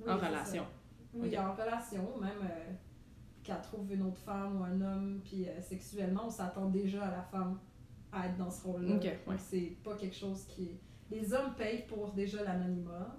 Oui, 0.00 0.10
en 0.10 0.16
relation. 0.16 0.62
ça. 0.64 0.68
Oui, 1.14 1.38
en 1.38 1.52
relation, 1.52 2.18
même 2.20 2.38
euh, 2.42 2.72
qu'elle 3.42 3.60
trouve 3.60 3.92
une 3.92 4.02
autre 4.02 4.20
femme 4.20 4.60
ou 4.60 4.64
un 4.64 4.80
homme, 4.80 5.20
puis 5.24 5.48
euh, 5.48 5.60
sexuellement, 5.60 6.26
on 6.26 6.30
s'attend 6.30 6.68
déjà 6.70 7.04
à 7.04 7.10
la 7.10 7.22
femme 7.22 7.58
à 8.12 8.26
être 8.28 8.36
dans 8.36 8.50
ce 8.50 8.66
rôle-là. 8.66 8.96
Ok, 8.96 9.02
ouais. 9.04 9.20
Donc, 9.26 9.40
c'est 9.40 9.76
pas 9.82 9.96
quelque 9.96 10.16
chose 10.16 10.44
qui. 10.46 10.70
Les 11.10 11.32
hommes 11.34 11.54
payent 11.56 11.86
pour 11.86 12.12
déjà 12.12 12.42
l'anonymat. 12.44 13.16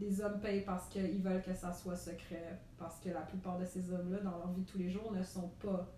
Les 0.00 0.20
hommes 0.20 0.40
payent 0.40 0.64
parce 0.64 0.88
qu'ils 0.88 1.22
veulent 1.22 1.42
que 1.42 1.54
ça 1.54 1.72
soit 1.72 1.96
secret. 1.96 2.60
Parce 2.76 3.00
que 3.00 3.08
la 3.08 3.22
plupart 3.22 3.58
de 3.58 3.64
ces 3.64 3.90
hommes-là, 3.90 4.18
dans 4.18 4.36
leur 4.38 4.52
vie 4.52 4.62
de 4.62 4.66
tous 4.66 4.78
les 4.78 4.90
jours, 4.90 5.12
ne 5.12 5.22
sont 5.22 5.48
pas 5.60 5.90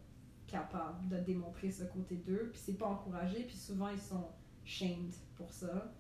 capables 0.47 1.09
de 1.09 1.19
démontrer 1.19 1.71
ce 1.71 1.85
côté 1.85 2.17
d'eux. 2.17 2.51
Puis 2.53 2.61
c'est 2.65 2.79
pas 2.79 2.87
encouragé. 2.87 3.43
Puis 3.45 3.57
souvent, 3.57 3.89
ils 3.89 4.01
sont 4.01 4.29
shamed 4.65 5.13
pour 5.37 5.53
ça. 5.53 5.93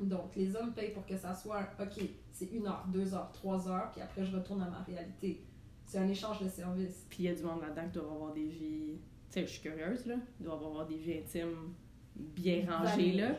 Donc, 0.00 0.34
les 0.34 0.56
hommes 0.56 0.72
payent 0.72 0.92
pour 0.92 1.06
que 1.06 1.16
ça 1.16 1.34
soit, 1.34 1.68
OK, 1.80 2.02
c'est 2.32 2.50
une 2.52 2.66
heure, 2.66 2.84
deux 2.92 3.14
heures, 3.14 3.30
trois 3.32 3.68
heures, 3.68 3.90
puis 3.92 4.00
après, 4.00 4.24
je 4.24 4.34
retourne 4.36 4.62
à 4.62 4.68
ma 4.68 4.82
réalité. 4.82 5.44
C'est 5.84 5.98
un 5.98 6.08
échange 6.08 6.40
de 6.40 6.48
services. 6.48 7.06
Puis 7.08 7.24
il 7.24 7.26
y 7.26 7.28
a 7.28 7.34
du 7.34 7.42
monde 7.42 7.60
là-dedans 7.60 7.86
qui 7.88 7.98
doit 7.98 8.12
avoir 8.12 8.32
des 8.32 8.46
vies. 8.46 8.98
Tu 9.30 9.34
sais, 9.34 9.46
je 9.46 9.52
suis 9.52 9.62
curieuse, 9.62 10.06
là. 10.06 10.16
Doivent 10.40 10.64
avoir 10.64 10.86
des 10.86 10.96
vies 10.96 11.18
intimes 11.18 11.74
bien 12.16 12.66
rangées, 12.68 13.12
là. 13.12 13.36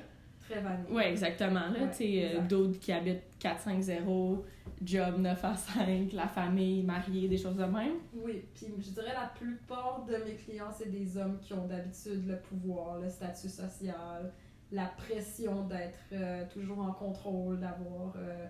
Très 0.49 0.61
vanille. 0.61 0.91
Ouais, 0.91 1.11
exactement, 1.11 1.67
là. 1.71 1.71
Ouais, 1.71 1.91
tu 1.91 2.03
euh, 2.03 2.29
exact. 2.29 2.47
d'autres 2.47 2.79
qui 2.79 2.91
habitent 2.91 3.23
4-5-0, 3.39 4.43
job 4.83 5.17
9 5.19 5.43
à 5.45 5.55
5, 5.55 6.11
la 6.13 6.27
famille, 6.27 6.83
mariée, 6.83 7.27
des 7.27 7.37
choses 7.37 7.55
de 7.55 7.63
même. 7.65 7.95
Oui, 8.13 8.43
puis 8.53 8.67
je 8.77 8.89
dirais 8.91 9.13
la 9.13 9.27
plupart 9.35 10.05
de 10.05 10.17
mes 10.23 10.35
clients, 10.35 10.71
c'est 10.71 10.91
des 10.91 11.17
hommes 11.17 11.39
qui 11.39 11.53
ont 11.53 11.65
d'habitude 11.67 12.27
le 12.27 12.37
pouvoir, 12.39 12.99
le 12.99 13.09
statut 13.09 13.49
social, 13.49 14.31
la 14.71 14.85
pression 14.85 15.65
d'être 15.67 15.99
euh, 16.13 16.43
toujours 16.53 16.79
en 16.79 16.91
contrôle, 16.93 17.59
d'avoir. 17.59 18.13
euh, 18.17 18.47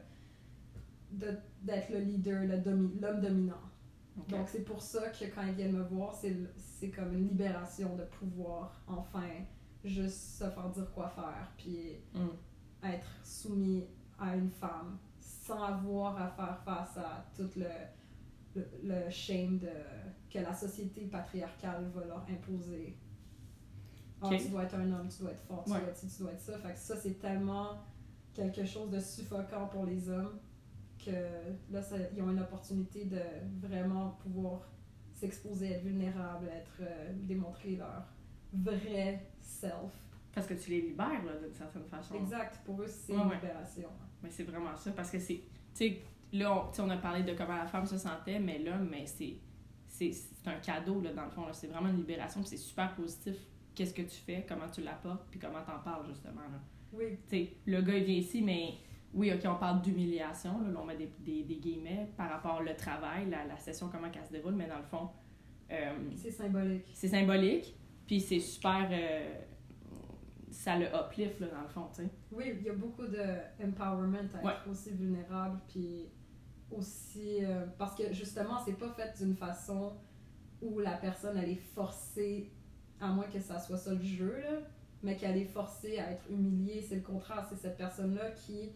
d'être 1.11 1.89
le 1.91 1.99
leader, 1.99 2.43
le 2.45 2.57
domi- 2.57 2.99
l'homme 3.01 3.21
dominant. 3.21 3.61
Donc 4.29 4.47
c'est 4.47 4.63
pour 4.63 4.81
ça 4.81 5.09
que 5.09 5.25
quand 5.33 5.43
ils 5.47 5.53
viennent 5.53 5.77
me 5.77 5.83
voir, 5.83 6.13
c'est 6.13 6.89
comme 6.89 7.13
une 7.13 7.27
libération 7.29 7.95
de 7.95 8.03
pouvoir, 8.03 8.81
enfin, 8.87 9.27
juste 9.87 10.37
se 10.39 10.49
faire 10.49 10.69
dire 10.69 10.91
quoi 10.93 11.09
faire, 11.09 11.51
puis 11.57 11.97
Hum. 12.15 12.31
être 12.83 13.07
soumis 13.23 13.85
à 14.19 14.35
une 14.35 14.49
femme 14.51 14.97
sans 15.19 15.61
avoir 15.63 16.17
à 16.21 16.27
faire 16.29 16.59
face 16.63 16.97
à 16.97 17.25
tout 17.35 17.49
le, 17.55 17.65
le, 18.55 18.65
le 18.83 19.09
shame 19.09 19.59
de, 19.59 19.69
que 20.29 20.39
la 20.39 20.53
société 20.53 21.05
patriarcale 21.05 21.85
va 21.93 22.05
leur 22.05 22.25
imposer. 22.29 22.97
Ah, 24.21 24.27
Ok. 24.27 24.37
tu 24.41 24.49
dois 24.49 24.63
être 24.63 24.75
un 24.75 24.91
homme, 24.91 25.07
tu 25.09 25.21
dois 25.23 25.31
être 25.31 25.43
fort, 25.45 25.63
tu 25.65 25.71
Ouais. 25.71 25.79
dois 25.81 25.89
être 25.89 25.99
tu 25.99 26.21
dois 26.23 26.31
être 26.31 26.39
ça. 26.41 26.57
Fait 26.59 26.73
que 26.73 26.79
ça, 26.79 26.95
c'est 26.95 27.19
tellement 27.19 27.77
quelque 28.33 28.65
chose 28.65 28.89
de 28.89 28.99
suffocant 28.99 29.67
pour 29.67 29.85
les 29.85 30.09
hommes 30.09 30.39
que 31.03 31.11
là, 31.71 31.81
ça- 31.81 31.97
ils 32.15 32.21
ont 32.21 32.31
une 32.31 32.39
opportunité 32.39 33.05
de 33.05 33.19
vraiment 33.61 34.11
pouvoir 34.23 34.61
s'exposer, 35.13 35.73
être 35.73 35.83
vulnérables, 35.83 36.47
être, 36.47 36.77
euh, 36.81 37.13
démontrer 37.23 37.75
leur 37.75 38.03
vrai 38.53 39.27
self. 39.39 39.91
Parce 40.33 40.47
que 40.47 40.53
tu 40.53 40.69
les 40.71 40.81
libères, 40.81 41.23
là, 41.23 41.31
d'une 41.41 41.53
certaine 41.53 41.85
façon. 41.85 42.15
Exact, 42.15 42.59
pour 42.65 42.81
eux, 42.81 42.87
c'est 42.87 43.13
Ouais, 43.13 43.21
une 43.21 43.27
ouais. 43.29 43.35
libération. 43.35 43.89
Mais 44.21 44.29
c'est 44.29 44.43
vraiment 44.43 44.75
ça, 44.75 44.91
parce 44.91 45.09
que 45.11 45.19
c'est. 45.19 45.35
Tu 45.35 45.43
sais, 45.73 46.01
là, 46.33 46.53
on, 46.77 46.83
on 46.83 46.89
a 46.89 46.97
parlé 46.97 47.23
de 47.23 47.33
comment 47.33 47.55
la 47.55 47.65
femme 47.67 47.85
se 47.85 47.97
sentait, 47.97 48.39
mais 48.39 48.59
là, 48.59 48.77
mais 48.77 49.05
c'est. 49.05 49.35
C'est 49.87 50.11
c'est 50.11 50.47
un 50.49 50.59
cadeau, 50.59 50.99
là, 50.99 51.13
dans 51.13 51.23
le 51.23 51.29
fond. 51.29 51.45
là. 51.45 51.53
C'est 51.53 51.67
vraiment 51.67 51.87
une 51.89 51.97
libération, 51.97 52.41
puis 52.41 52.49
c'est 52.49 52.57
super 52.57 52.93
positif. 52.95 53.35
Qu'est-ce 53.73 53.93
que 53.93 54.01
tu 54.01 54.15
fais, 54.25 54.45
comment 54.47 54.67
tu 54.69 54.81
l'apportes, 54.81 55.25
puis 55.31 55.39
comment 55.39 55.61
t'en 55.65 55.79
parles, 55.79 56.07
justement. 56.09 56.41
Là. 56.41 56.59
Oui, 56.91 57.17
Tu 57.29 57.37
sais, 57.45 57.53
le 57.65 57.81
gars, 57.81 57.97
il 57.97 58.03
vient 58.03 58.15
ici, 58.15 58.41
mais 58.41 58.73
oui, 59.13 59.31
OK, 59.33 59.39
on 59.45 59.55
parle 59.55 59.81
d'humiliation, 59.81 60.59
là, 60.61 60.69
là, 60.71 60.79
on 60.81 60.85
met 60.85 60.97
des, 60.97 61.09
des, 61.19 61.43
des 61.43 61.55
guillemets 61.55 62.09
par 62.17 62.29
rapport 62.29 62.59
au 62.61 62.73
travail, 62.77 63.29
la, 63.29 63.45
la 63.45 63.57
session, 63.57 63.87
comment 63.89 64.07
elle 64.13 64.25
se 64.25 64.31
déroule, 64.33 64.55
mais 64.55 64.67
dans 64.67 64.77
le 64.79 64.83
fond, 64.83 65.09
euh, 65.71 65.93
c'est 66.15 66.31
symbolique. 66.31 66.85
c'est 66.93 67.07
symbolique, 67.07 67.75
puis 68.07 68.21
c'est 68.21 68.39
super. 68.39 68.87
euh, 68.91 69.41
ça 70.51 70.77
le 70.77 70.85
uplift, 70.85 71.39
là, 71.41 71.47
dans 71.47 71.61
le 71.63 71.67
fond, 71.67 71.87
tu 71.93 72.03
sais. 72.03 72.09
Oui, 72.31 72.53
il 72.59 72.63
y 72.65 72.69
a 72.69 72.73
beaucoup 72.73 73.05
de 73.05 73.23
empowerment 73.61 74.29
à 74.35 74.51
être 74.53 74.69
aussi 74.69 74.91
vulnérable, 74.91 75.59
puis 75.67 76.07
aussi. 76.71 77.43
euh, 77.43 77.65
parce 77.77 77.95
que 77.95 78.13
justement, 78.13 78.57
c'est 78.63 78.77
pas 78.77 78.89
fait 78.91 79.17
d'une 79.21 79.35
façon 79.35 79.93
où 80.61 80.79
la 80.79 80.93
personne, 80.97 81.37
elle 81.37 81.49
est 81.49 81.55
forcée, 81.75 82.51
à 83.01 83.07
moins 83.07 83.25
que 83.27 83.39
ça 83.39 83.59
soit 83.59 83.77
ça 83.77 83.93
le 83.93 84.01
jeu, 84.01 84.39
là, 84.39 84.59
mais 85.03 85.17
qu'elle 85.17 85.37
est 85.37 85.45
forcée 85.45 85.99
à 85.99 86.11
être 86.11 86.23
humiliée. 86.31 86.81
C'est 86.81 86.95
le 86.95 87.01
contraire, 87.01 87.45
c'est 87.49 87.57
cette 87.57 87.77
personne-là 87.77 88.31
qui, 88.31 88.71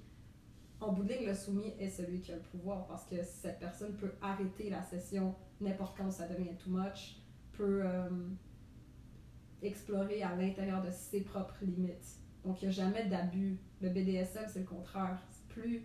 en 0.82 0.92
bout 0.92 1.04
de 1.04 1.14
ligne, 1.14 1.28
le 1.28 1.34
soumis 1.34 1.74
est 1.80 1.90
celui 1.90 2.20
qui 2.20 2.32
a 2.34 2.36
le 2.36 2.42
pouvoir, 2.42 2.86
parce 2.88 3.06
que 3.06 3.24
cette 3.24 3.60
personne 3.60 3.96
peut 3.96 4.12
arrêter 4.22 4.70
la 4.70 4.84
session 4.84 5.34
n'importe 5.62 5.98
quand 5.98 6.12
ça 6.12 6.28
devient 6.28 6.56
too 6.58 6.72
much, 6.72 7.22
peut. 7.54 7.82
euh, 7.86 8.10
explorer 9.62 10.24
à 10.24 10.36
l'intérieur 10.36 10.82
de 10.84 10.90
ses 10.92 11.22
propres 11.22 11.56
limites. 11.64 12.20
Donc, 12.46 12.62
il 12.62 12.66
n'y 12.66 12.70
a 12.70 12.72
jamais 12.72 13.06
d'abus. 13.08 13.58
Le 13.82 13.90
BDSM, 13.90 14.44
c'est 14.48 14.60
le 14.60 14.66
contraire. 14.66 15.20
Plus 15.50 15.84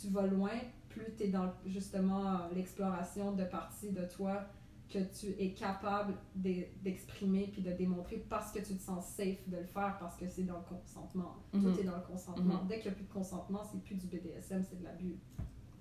tu 0.00 0.08
vas 0.08 0.26
loin, 0.26 0.50
plus 0.88 1.06
tu 1.16 1.24
es 1.24 1.28
dans 1.28 1.52
justement 1.66 2.48
l'exploration 2.54 3.32
de 3.32 3.44
parties 3.44 3.90
de 3.90 4.04
toi 4.04 4.42
que 4.88 4.98
tu 4.98 5.26
es 5.42 5.52
capable 5.54 6.14
d'e- 6.36 6.68
d'exprimer 6.82 7.48
puis 7.52 7.62
de 7.62 7.72
démontrer 7.72 8.18
parce 8.28 8.52
que 8.52 8.58
tu 8.58 8.74
te 8.76 8.82
sens 8.82 9.04
safe 9.06 9.48
de 9.48 9.56
le 9.56 9.64
faire, 9.64 9.96
parce 9.98 10.16
que 10.16 10.28
c'est 10.28 10.42
dans 10.44 10.58
le 10.58 10.64
consentement. 10.64 11.36
Mhm. 11.52 11.62
Tout 11.62 11.80
est 11.80 11.84
dans 11.84 11.96
le 11.96 12.02
consentement. 12.02 12.62
Mhm. 12.62 12.68
Dès 12.68 12.76
qu'il 12.80 12.90
n'y 12.90 12.94
a 12.94 12.96
plus 12.96 13.06
de 13.06 13.12
consentement, 13.12 13.62
c'est 13.64 13.82
plus 13.82 13.96
du 13.96 14.06
BDSM, 14.06 14.62
c'est 14.62 14.78
de 14.78 14.84
l'abus. 14.84 15.16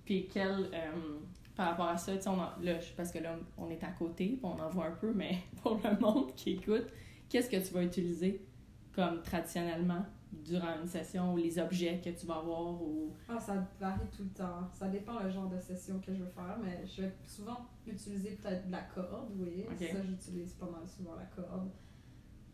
Puis 0.06 0.28
quel, 0.32 0.70
euh, 0.74 1.20
par 1.56 1.70
rapport 1.70 1.88
à 1.88 1.98
ça, 1.98 2.16
tu 2.16 2.22
sais, 2.24 2.30
on 2.30 2.40
en- 2.40 2.52
là, 2.62 2.74
parce 2.98 3.12
que 3.12 3.20
là, 3.20 3.36
on 3.58 3.70
est 3.70 3.84
à 3.84 3.92
côté, 3.92 4.40
on 4.44 4.60
en 4.60 4.70
voit 4.70 4.88
un 4.88 4.92
peu, 4.96 5.14
mais 5.14 5.38
pour 5.62 5.80
le 5.84 6.00
monde 6.00 6.34
qui 6.36 6.52
écoute, 6.54 6.88
qu'est-ce 7.30 7.50
que 7.50 7.58
tu 7.66 7.74
vas 7.74 7.84
utiliser 7.84 8.46
comme 8.92 9.22
traditionnellement 9.22 10.06
durant 10.32 10.80
une 10.82 10.88
session 10.88 11.34
ou 11.34 11.38
les 11.38 11.60
objets 11.60 12.02
que 12.04 12.10
tu 12.10 12.26
vas 12.26 12.38
avoir 12.38 12.82
ou... 12.82 13.14
Ah, 13.30 13.40
ça 13.40 13.54
varie 13.80 14.08
tout 14.16 14.24
le 14.24 14.30
temps. 14.30 14.68
Ça 14.74 14.88
dépend 14.88 15.20
le 15.20 15.30
genre 15.30 15.48
de 15.48 15.60
session 15.60 16.00
que 16.00 16.12
je 16.14 16.24
veux 16.24 16.30
faire, 16.32 16.58
mais 16.64 16.86
je 16.88 17.04
vais 17.04 17.14
souvent 17.24 17.58
utiliser 17.86 18.32
peut-être 18.32 18.66
de 18.66 18.72
la 18.72 18.82
corde, 18.82 19.32
oui. 19.38 19.66
Ça, 19.92 20.02
j'utilise 20.04 20.54
pas 20.54 20.66
mal 20.66 20.88
souvent 20.88 21.16
la 21.16 21.26
corde. 21.26 21.70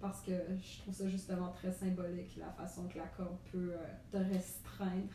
Parce 0.02 0.22
que 0.22 0.32
je 0.62 0.80
trouve 0.80 0.94
ça 0.94 1.08
justement 1.10 1.52
très 1.52 1.72
symbolique, 1.72 2.36
la 2.38 2.52
façon 2.52 2.88
que 2.88 2.98
la 2.98 3.08
corde 3.08 3.38
peut 3.52 3.74
euh, 3.74 3.78
te 4.12 4.18
restreindre, 4.18 5.14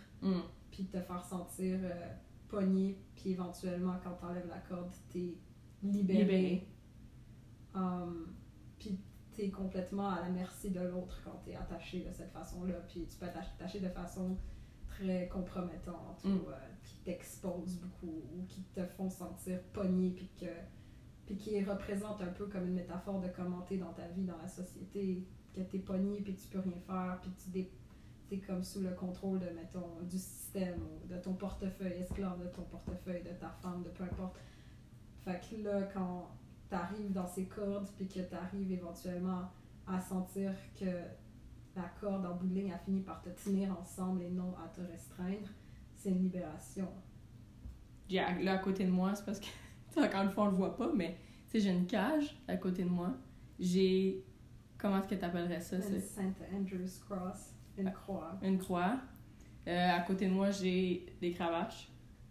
puis 0.71 0.85
te 0.87 1.01
faire 1.01 1.25
sentir 1.25 1.79
euh, 1.83 2.09
pogné, 2.49 2.99
puis 3.15 3.31
éventuellement, 3.31 3.95
quand 4.03 4.15
t'enlèves 4.15 4.49
la 4.49 4.59
corde, 4.59 4.93
t'es 5.11 5.35
libéré. 5.83 6.21
Libéré. 6.23 6.69
Um, 7.75 8.35
puis 8.79 9.01
t'es 9.33 9.51
complètement 9.51 10.09
à 10.11 10.21
la 10.23 10.31
merci 10.31 10.71
de 10.71 10.81
l'autre 10.81 11.21
quand 11.25 11.41
t'es 11.45 11.55
attaché 11.57 12.05
de 12.05 12.13
cette 12.13 12.31
façon-là. 12.33 12.75
Puis 12.89 13.07
tu 13.11 13.17
peux 13.19 13.27
être 13.27 13.39
attaché 13.39 13.81
de 13.81 13.89
façon 13.89 14.37
très 14.87 15.29
compromettante 15.29 16.23
Mm. 16.25 16.37
ou 16.37 16.49
euh, 16.51 16.55
qui 16.85 16.97
t'exposent 16.99 17.81
beaucoup 17.81 18.23
ou 18.37 18.45
qui 18.47 18.63
te 18.75 18.85
font 18.87 19.11
sentir 19.11 19.61
pogné 19.73 20.11
puis 20.11 20.31
que 20.39 20.47
puis 21.27 21.37
qui 21.37 21.65
représente 21.65 22.21
un 22.21 22.27
peu 22.33 22.47
comme 22.47 22.67
une 22.67 22.75
métaphore 22.75 23.19
de 23.21 23.29
comment 23.35 23.63
t'es 23.63 23.79
dans 23.79 23.93
ta 23.95 24.07
vie, 24.09 24.25
dans 24.25 24.37
la 24.37 24.47
société, 24.47 25.27
que 25.55 25.63
t'es 25.63 25.79
pogné 25.79 26.21
puis 26.21 26.35
que 26.37 26.41
tu 26.43 26.49
peux 26.49 26.61
rien 26.61 26.79
faire 26.87 27.19
puis 27.23 27.31
tu 27.43 27.51
dé- 27.51 27.73
t'es 28.29 28.39
comme 28.39 28.63
sous 28.63 28.81
le 28.81 28.91
contrôle 28.91 29.39
de, 29.39 29.49
mettons, 29.51 30.01
du 30.03 30.19
système 30.19 30.81
ou 30.83 31.07
de 31.07 31.17
ton 31.19 31.35
portefeuille, 31.35 32.01
esclave 32.01 32.43
de 32.43 32.49
ton 32.49 32.63
portefeuille, 32.63 33.23
de 33.23 33.33
ta 33.39 33.51
femme, 33.63 33.83
de 33.83 33.91
peu 33.91 34.05
importe. 34.05 34.37
Fait 35.25 35.41
que 35.41 35.63
là, 35.63 35.83
quand 35.93 36.31
t'arrives 36.69 37.13
dans 37.13 37.27
ces 37.27 37.47
cordes 37.47 37.89
puis 37.97 38.09
que 38.09 38.21
t'arrives 38.21 38.73
éventuellement 38.73 39.51
à 39.87 40.01
sentir 40.01 40.53
que 40.79 40.87
la 41.77 41.89
corde 42.01 42.25
en 42.25 42.35
bout 42.37 42.47
de 42.47 42.55
ligne 42.55 42.73
a 42.73 42.79
fini 42.79 43.01
par 43.01 43.21
te 43.21 43.29
tenir 43.31 43.77
ensemble 43.79 44.23
et 44.23 44.31
non 44.31 44.55
à 44.65 44.69
te 44.69 44.81
restreindre, 44.81 45.49
c'est 45.95 46.11
une 46.11 46.23
libération. 46.23 46.89
J'ai, 48.09 48.17
là, 48.19 48.55
à 48.55 48.59
côté 48.59 48.85
de 48.85 48.91
moi, 48.91 49.15
c'est 49.15 49.25
parce 49.25 49.41
que, 49.41 49.47
tu 49.93 50.01
encore 50.01 50.23
une 50.23 50.31
fois, 50.31 50.45
on 50.45 50.49
le 50.51 50.57
voit 50.57 50.77
pas, 50.77 50.91
mais, 50.95 51.17
tu 51.49 51.53
sais, 51.53 51.61
j'ai 51.61 51.71
une 51.71 51.87
cage 51.87 52.37
à 52.49 52.57
côté 52.57 52.85
de 52.85 52.89
moi. 52.91 53.15
J'ai 53.59 54.25
Comment 54.85 54.99
est-ce 54.99 55.09
que 55.09 55.15
t'appellerais 55.15 55.61
ça? 55.61 55.77
Une 55.77 55.83
c'est- 55.83 56.01
Saint 56.01 56.35
Andrew's 56.53 56.99
Cross, 56.99 57.54
une 57.79 57.93
croix. 57.93 58.39
Une 58.43 58.59
croix. 58.59 58.97
Euh, 59.67 59.91
à 59.97 60.01
côté 60.01 60.27
de 60.27 60.33
moi, 60.33 60.51
j'ai 60.51 61.07
des 61.21 61.33
cravaches. 61.33 61.89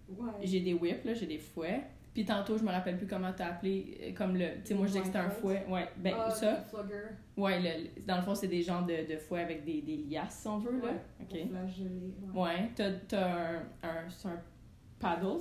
Ouais. 0.10 0.32
J'ai 0.44 0.60
des 0.62 0.74
whips, 0.74 1.04
là, 1.06 1.14
j'ai 1.14 1.26
des 1.26 1.40
fouets. 1.40 1.82
Puis 2.14 2.26
tantôt, 2.26 2.60
je 2.60 2.64
me 2.64 2.70
rappelle 2.70 2.98
plus 2.98 3.08
comment 3.08 3.32
t'as 3.36 3.48
appelé, 3.48 3.98
euh, 4.04 4.14
comme 4.14 4.36
le... 4.38 4.46
Tu 4.62 4.66
sais, 4.68 4.74
moi, 4.76 4.86
je 4.86 4.92
disais 4.92 5.00
que 5.00 5.08
c'était 5.08 5.18
un 5.18 5.30
fouet. 5.32 5.66
Ouais, 5.68 5.88
ben 5.98 6.14
Ah, 6.16 6.30
ça. 6.30 6.64
le 6.84 7.42
Ouais, 7.42 7.60
le- 7.60 8.06
dans 8.06 8.18
le 8.18 8.22
fond, 8.22 8.36
c'est 8.36 8.48
des 8.48 8.62
genres 8.62 8.86
de, 8.86 9.12
de 9.12 9.18
fouets 9.18 9.42
avec 9.42 9.66
des, 9.66 9.82
des 9.82 9.98
liasses, 9.98 10.42
si 10.42 10.48
on 10.48 10.60
veut, 10.60 10.78
là. 10.80 10.90
Ouais. 10.90 11.02
OK. 11.22 11.40
pour 11.40 11.50
flageller. 11.50 12.14
Ouais. 12.36 12.42
Ouais, 12.44 12.70
t'as, 12.76 12.92
t'as 13.08 13.56
un, 13.56 13.56
un, 13.82 14.10
c'est 14.10 14.28
un 14.28 14.40
paddles. 15.00 15.40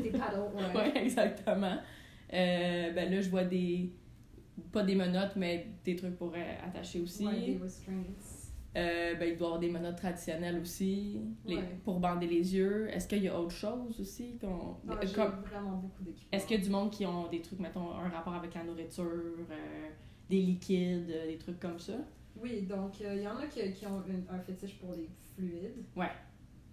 Des 0.00 0.10
paddles, 0.10 0.54
ouais. 0.54 0.76
ouais, 0.80 1.02
exactement. 1.04 1.76
Euh, 2.32 2.92
ben 2.92 3.10
là, 3.10 3.20
je 3.20 3.28
vois 3.28 3.44
des... 3.44 3.90
Pas 4.72 4.84
des 4.84 4.94
menottes, 4.94 5.34
mais 5.34 5.66
des 5.84 5.96
trucs 5.96 6.16
pour 6.16 6.32
euh, 6.34 6.54
attacher 6.64 7.00
aussi. 7.00 7.26
Ouais, 7.26 7.34
des 7.46 7.58
restraints. 7.60 8.04
Euh, 8.76 9.14
ben, 9.14 9.28
il 9.30 9.36
doit 9.38 9.46
y 9.46 9.48
avoir 9.48 9.58
des 9.58 9.70
menottes 9.70 9.96
traditionnelles 9.96 10.58
aussi, 10.60 11.18
les- 11.46 11.56
Ouais. 11.56 11.80
pour 11.82 11.98
bander 11.98 12.26
les 12.26 12.54
yeux. 12.54 12.88
Est-ce 12.90 13.08
qu'il 13.08 13.22
y 13.22 13.28
a 13.28 13.40
autre 13.40 13.52
chose 13.54 13.98
aussi? 13.98 14.36
qu'on 14.38 14.76
Ah, 14.88 15.00
comme- 15.14 15.40
vraiment 15.44 15.76
beaucoup 15.76 16.02
d'équipements. 16.02 16.28
Est-ce 16.32 16.46
qu'il 16.46 16.58
y 16.58 16.60
a 16.60 16.64
du 16.64 16.70
monde 16.70 16.90
qui 16.90 17.06
ont 17.06 17.26
des 17.28 17.40
trucs, 17.40 17.58
mettons, 17.58 17.90
un 17.92 18.08
rapport 18.10 18.34
avec 18.34 18.52
la 18.54 18.64
nourriture, 18.64 19.04
euh, 19.50 19.88
des 20.28 20.42
liquides, 20.42 21.10
euh, 21.10 21.26
des 21.26 21.38
trucs 21.38 21.58
comme 21.58 21.78
ça? 21.78 21.94
Oui, 22.38 22.62
donc 22.62 23.00
il 23.00 23.22
y 23.22 23.26
en 23.26 23.38
a 23.38 23.46
qui, 23.46 23.72
qui 23.72 23.86
ont 23.86 24.02
une- 24.06 24.26
un 24.28 24.38
fétiche 24.40 24.78
pour 24.78 24.92
les 24.92 25.08
fluides. 25.34 25.82
Ouais. 25.96 26.10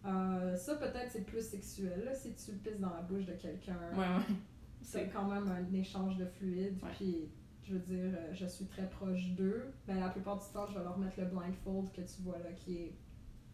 Ça, 0.04 0.76
peut-être, 0.76 1.10
c'est 1.10 1.26
plus 1.26 1.42
sexuel. 1.42 2.04
là, 2.04 2.13
si 2.13 2.34
tu 2.36 2.52
pisses 2.58 2.80
dans 2.80 2.89
la 2.94 3.02
bouche 3.04 3.26
de 3.26 3.32
quelqu'un, 3.34 3.78
Ouais, 3.94 4.00
ouais. 4.00 4.36
c'est 4.82 5.08
quand 5.08 5.24
même 5.30 5.48
un 5.48 5.74
échange 5.74 6.18
de 6.18 6.26
fluides. 6.26 6.78
Puis, 6.98 7.30
je 7.63 7.73
veux 7.73 7.80
dire, 7.80 8.13
euh, 8.17 8.34
je 8.34 8.45
suis 8.45 8.65
très 8.65 8.88
proche 8.89 9.30
d'eux. 9.32 9.71
Ben, 9.88 9.99
la 9.99 10.10
plupart 10.10 10.38
du 10.38 10.45
temps, 10.54 10.65
je 10.67 10.78
vais 10.78 10.84
leur 10.84 10.97
mettre 10.97 11.19
le 11.19 11.26
blindfold 11.28 11.91
que 11.91 12.02
tu 12.02 12.21
vois 12.21 12.38
là, 12.39 12.52
qui 12.56 12.76
est 12.78 12.95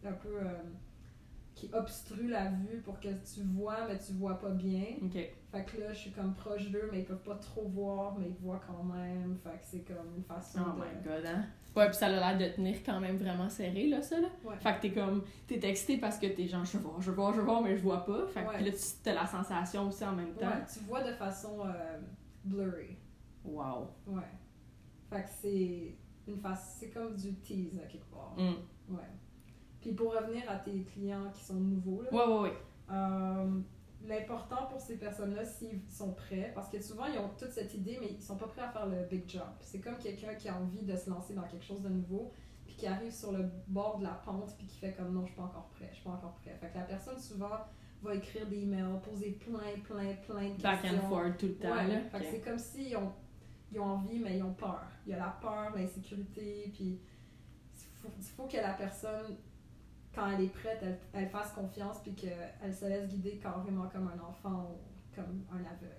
un 0.08 0.14
peu. 0.14 0.38
euh, 0.42 0.54
qui 1.56 1.70
obstrue 1.74 2.30
la 2.30 2.46
vue 2.52 2.80
pour 2.86 3.02
que 3.02 3.10
tu 3.10 3.42
vois, 3.44 3.86
mais 3.86 3.98
tu 3.98 4.14
vois 4.14 4.40
pas 4.40 4.52
bien. 4.52 4.82
OK. 5.04 5.12
Fait 5.52 5.66
que 5.66 5.78
là, 5.82 5.92
je 5.92 5.98
suis 5.98 6.12
comme 6.12 6.34
proche 6.34 6.70
d'eux, 6.72 6.88
mais 6.90 7.00
ils 7.00 7.06
peuvent 7.06 7.22
pas 7.22 7.36
trop 7.36 7.68
voir, 7.68 8.18
mais 8.18 8.28
ils 8.30 8.36
voient 8.42 8.62
quand 8.66 8.82
même. 8.86 9.36
Fait 9.44 9.50
que 9.58 9.64
c'est 9.66 9.80
comme 9.82 10.16
une 10.16 10.24
façon 10.24 10.60
Oh 10.66 10.72
de. 10.72 10.78
my 10.80 11.04
god, 11.04 11.26
hein? 11.26 11.46
Ouais, 11.76 11.88
puis 11.88 11.96
ça 11.98 12.06
a 12.06 12.10
l'air 12.12 12.38
de 12.50 12.56
tenir 12.56 12.78
quand 12.86 13.02
même 13.02 13.18
vraiment 13.18 13.50
serré, 13.50 13.88
là, 13.88 14.02
ça, 14.02 14.22
là. 14.22 14.30
Ouais. 14.46 14.56
Fait 14.58 14.74
que 14.76 14.82
t'es 14.84 14.92
comme... 14.94 15.22
T'es 15.48 15.60
excité 15.70 15.98
parce 15.98 16.18
que 16.18 16.28
t'es 16.28 16.48
genre, 16.48 16.64
je 16.64 16.78
vois, 16.78 16.96
je 17.02 17.12
vois, 17.12 17.34
je 17.36 17.42
vois, 17.42 17.62
mais 17.62 17.76
je 17.76 17.82
vois 17.84 18.06
pas. 18.06 18.26
Fait 18.28 18.42
que 18.46 18.48
Ouais. 18.48 18.62
là, 18.62 18.72
tu 18.72 19.10
as 19.10 19.14
la 19.14 19.28
sensation 19.28 19.90
aussi 19.90 20.06
en 20.06 20.14
même 20.14 20.34
temps. 20.36 20.48
Ouais, 20.48 20.64
tu 20.74 20.80
vois 20.86 21.04
de 21.04 21.12
façon 21.12 21.60
euh, 21.66 22.00
blurry. 22.46 22.96
Wow. 23.46 23.88
Ouais. 24.08 24.22
Fait 25.10 25.24
que 25.24 25.30
c'est 25.42 25.96
une 26.28 26.38
face, 26.40 26.78
c'est 26.80 26.90
comme 26.90 27.16
du 27.16 27.34
tease 27.40 27.80
à 27.80 27.88
quelque 27.88 28.10
part. 28.12 28.36
Mm. 28.38 28.94
Ouais. 28.94 29.04
Puis 29.82 29.94
pour 29.94 30.14
revenir 30.14 30.44
à 30.50 30.58
tes 30.58 30.84
clients 30.84 31.30
qui 31.34 31.44
sont 31.44 31.56
nouveaux, 31.56 32.02
là, 32.04 32.10
Ouais, 32.14 32.34
ouais, 32.34 32.40
ouais. 32.50 32.54
euh, 32.92 33.60
l'important 34.06 34.66
pour 34.70 34.80
ces 34.80 34.98
personnes-là, 34.98 35.46
s'ils 35.46 35.82
sont 35.90 36.14
prêts, 36.14 36.52
parce 36.54 36.70
que 36.70 36.82
souvent 36.82 37.06
ils 37.06 37.18
ont 37.18 37.30
toute 37.38 37.52
cette 37.52 37.74
idée, 37.74 37.98
mais 38.00 38.08
ils 38.12 38.22
sont 38.22 38.36
pas 38.38 38.48
prêts 38.48 38.62
à 38.62 38.70
faire 38.70 38.86
le 38.88 39.06
big 39.06 39.28
jump. 39.28 39.46
C'est 39.62 39.80
comme 39.80 39.98
quelqu'un 39.98 40.36
qui 40.36 40.50
a 40.50 40.56
envie 40.58 40.84
de 40.84 40.96
se 40.96 41.10
lancer 41.10 41.34
dans 41.34 41.44
quelque 41.44 41.66
chose 41.66 41.82
de 41.82 41.90
nouveau, 41.90 42.32
puis 42.66 42.76
qui 42.76 42.88
arrive 42.88 43.12
sur 43.12 43.32
le 43.32 43.50
bord 43.68 43.98
de 44.00 44.04
la 44.04 44.14
pente, 44.26 44.56
puis 44.58 44.68
qui 44.68 44.78
fait 44.78 44.94
comme 44.94 45.14
non, 45.14 45.22
je 45.22 45.28
suis 45.28 45.36
pas 45.36 45.44
encore 45.44 45.70
prêt, 45.70 45.88
je 45.92 45.96
suis 45.96 46.04
pas 46.04 46.12
encore 46.12 46.36
prêt. 46.36 46.56
Fait 46.60 46.70
que 46.70 46.78
la 46.78 46.84
personne 46.84 47.18
souvent 47.18 47.58
va 48.04 48.16
écrire 48.16 48.48
des 48.48 48.62
emails, 48.64 49.00
poser 49.04 49.32
plein, 49.32 49.80
plein, 49.84 50.14
plein 50.26 50.50
de 50.56 50.62
Back 50.62 50.82
questions. 50.82 51.00
and 51.06 51.10
forth 51.10 51.38
tout 51.38 51.48
le 51.48 51.56
temps, 51.56 51.72
Ouais, 51.72 51.88
là. 51.88 52.02
fait 52.12 52.20
que 52.20 52.26
c'est 52.32 52.42
comme 52.42 52.58
s'ils 52.60 52.96
ont, 52.96 53.12
ils 53.72 53.80
ont 53.80 53.86
envie, 53.86 54.20
mais 54.20 54.38
ils 54.38 54.44
ont 54.44 54.54
peur. 54.54 54.84
Il 55.06 55.12
y 55.12 55.14
a 55.14 55.20
la 55.20 55.38
peur, 55.42 55.76
l'insécurité, 55.76 56.72
puis 56.74 57.00
il 57.76 57.98
faut, 57.98 58.10
faut 58.36 58.48
que 58.48 58.58
la 58.58 58.74
personne, 58.74 59.38
quand 60.14 60.32
elle 60.32 60.46
est 60.46 60.54
prête, 60.54 60.84
elle, 61.14 61.30
fasse 61.30 61.54
confiance, 61.54 62.00
puis 62.02 62.14
qu'elle 62.14 62.74
se 62.74 62.86
laisse 62.86 63.08
guider 63.08 63.38
carrément 63.38 63.88
comme 63.88 64.08
un 64.08 64.20
enfant 64.20 64.72
ou 64.72 65.16
comme 65.16 65.44
un 65.52 65.60
aveugle. 65.60 65.96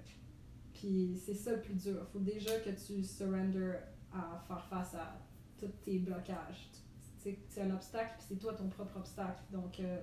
Puis 0.73 1.21
c'est 1.25 1.35
ça 1.35 1.53
le 1.53 1.61
plus 1.61 1.75
dur. 1.75 2.07
Il 2.09 2.13
faut 2.13 2.25
déjà 2.25 2.59
que 2.61 2.71
tu 2.71 3.05
surrender 3.05 3.75
à 4.13 4.43
faire 4.49 4.65
face 4.67 4.95
à 4.95 5.19
tous 5.59 5.69
tes 5.85 5.99
blocages. 5.99 6.71
C'est 7.19 7.61
un 7.61 7.71
obstacle, 7.73 8.15
puis 8.17 8.27
c'est 8.31 8.39
toi 8.39 8.55
ton 8.55 8.69
propre 8.69 8.97
obstacle. 8.97 9.43
Donc, 9.51 9.79
euh, 9.79 10.01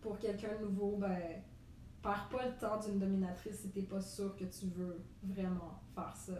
pour 0.00 0.18
quelqu'un 0.18 0.58
de 0.58 0.64
nouveau, 0.64 0.96
ben, 0.96 1.40
perds 2.04 2.28
pas 2.30 2.46
le 2.46 2.56
temps 2.56 2.78
d'une 2.78 2.98
dominatrice 3.00 3.60
si 3.62 3.70
t'es 3.70 3.82
pas 3.82 4.00
sûr 4.00 4.36
que 4.36 4.44
tu 4.44 4.66
veux 4.66 5.00
vraiment 5.22 5.80
faire 5.94 6.14
ça. 6.16 6.34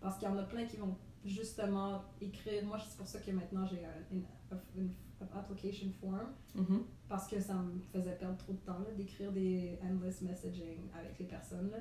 Parce 0.00 0.18
qu'il 0.18 0.26
y 0.28 0.30
en 0.30 0.38
a 0.38 0.42
plein 0.42 0.64
qui 0.66 0.76
vont 0.78 0.96
justement 1.24 2.02
écrire. 2.20 2.64
Moi, 2.64 2.78
c'est 2.78 2.96
pour 2.96 3.06
ça 3.06 3.20
que 3.20 3.30
maintenant 3.30 3.64
j'ai 3.66 3.84
un- 3.84 4.04
une, 4.16 4.24
une 4.76 4.92
application 5.34 5.90
form 6.00 6.32
Mhm. 6.54 6.84
parce 7.08 7.28
que 7.28 7.38
ça 7.38 7.54
me 7.54 7.78
faisait 7.92 8.16
perdre 8.16 8.38
trop 8.38 8.52
de 8.54 8.58
temps 8.58 8.78
d'écrire 8.96 9.30
des 9.32 9.78
endless 9.84 10.22
messaging 10.22 10.88
avec 10.98 11.18
les 11.18 11.26
personnes. 11.26 11.70
Là. 11.70 11.78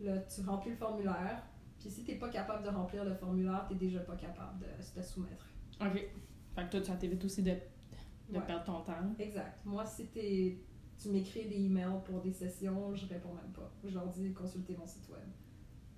Là, 0.00 0.18
tu 0.22 0.40
remplis 0.42 0.70
le 0.70 0.76
formulaire, 0.76 1.42
puis 1.78 1.88
si 1.90 2.04
t'es 2.04 2.16
pas 2.16 2.28
capable 2.28 2.64
de 2.64 2.68
remplir 2.70 3.04
le 3.04 3.14
formulaire, 3.14 3.64
t'es 3.68 3.76
déjà 3.76 4.00
pas 4.00 4.16
capable 4.16 4.58
de 4.60 5.00
te 5.00 5.04
soumettre. 5.06 5.46
OK. 5.80 6.08
Fait 6.54 6.64
que 6.66 6.70
toi, 6.76 6.84
ça 6.84 6.96
t'évite 6.96 7.24
aussi 7.24 7.42
de, 7.42 7.50
de 7.52 8.38
Ouais. 8.38 8.44
perdre 8.46 8.64
ton 8.64 8.80
temps. 8.82 9.14
Exact. 9.18 9.64
Moi, 9.64 9.84
si 9.86 10.06
t'es- 10.08 10.58
tu 11.00 11.10
m'écris 11.10 11.46
des 11.48 11.64
emails 11.66 12.00
pour 12.04 12.20
des 12.20 12.32
sessions, 12.32 12.94
je 12.94 13.06
réponds 13.06 13.34
même 13.34 13.52
pas. 13.52 13.70
Je 13.84 13.94
leur 13.94 14.08
dis 14.08 14.32
consultez 14.32 14.76
mon 14.76 14.86
site 14.86 15.08
web. 15.10 15.28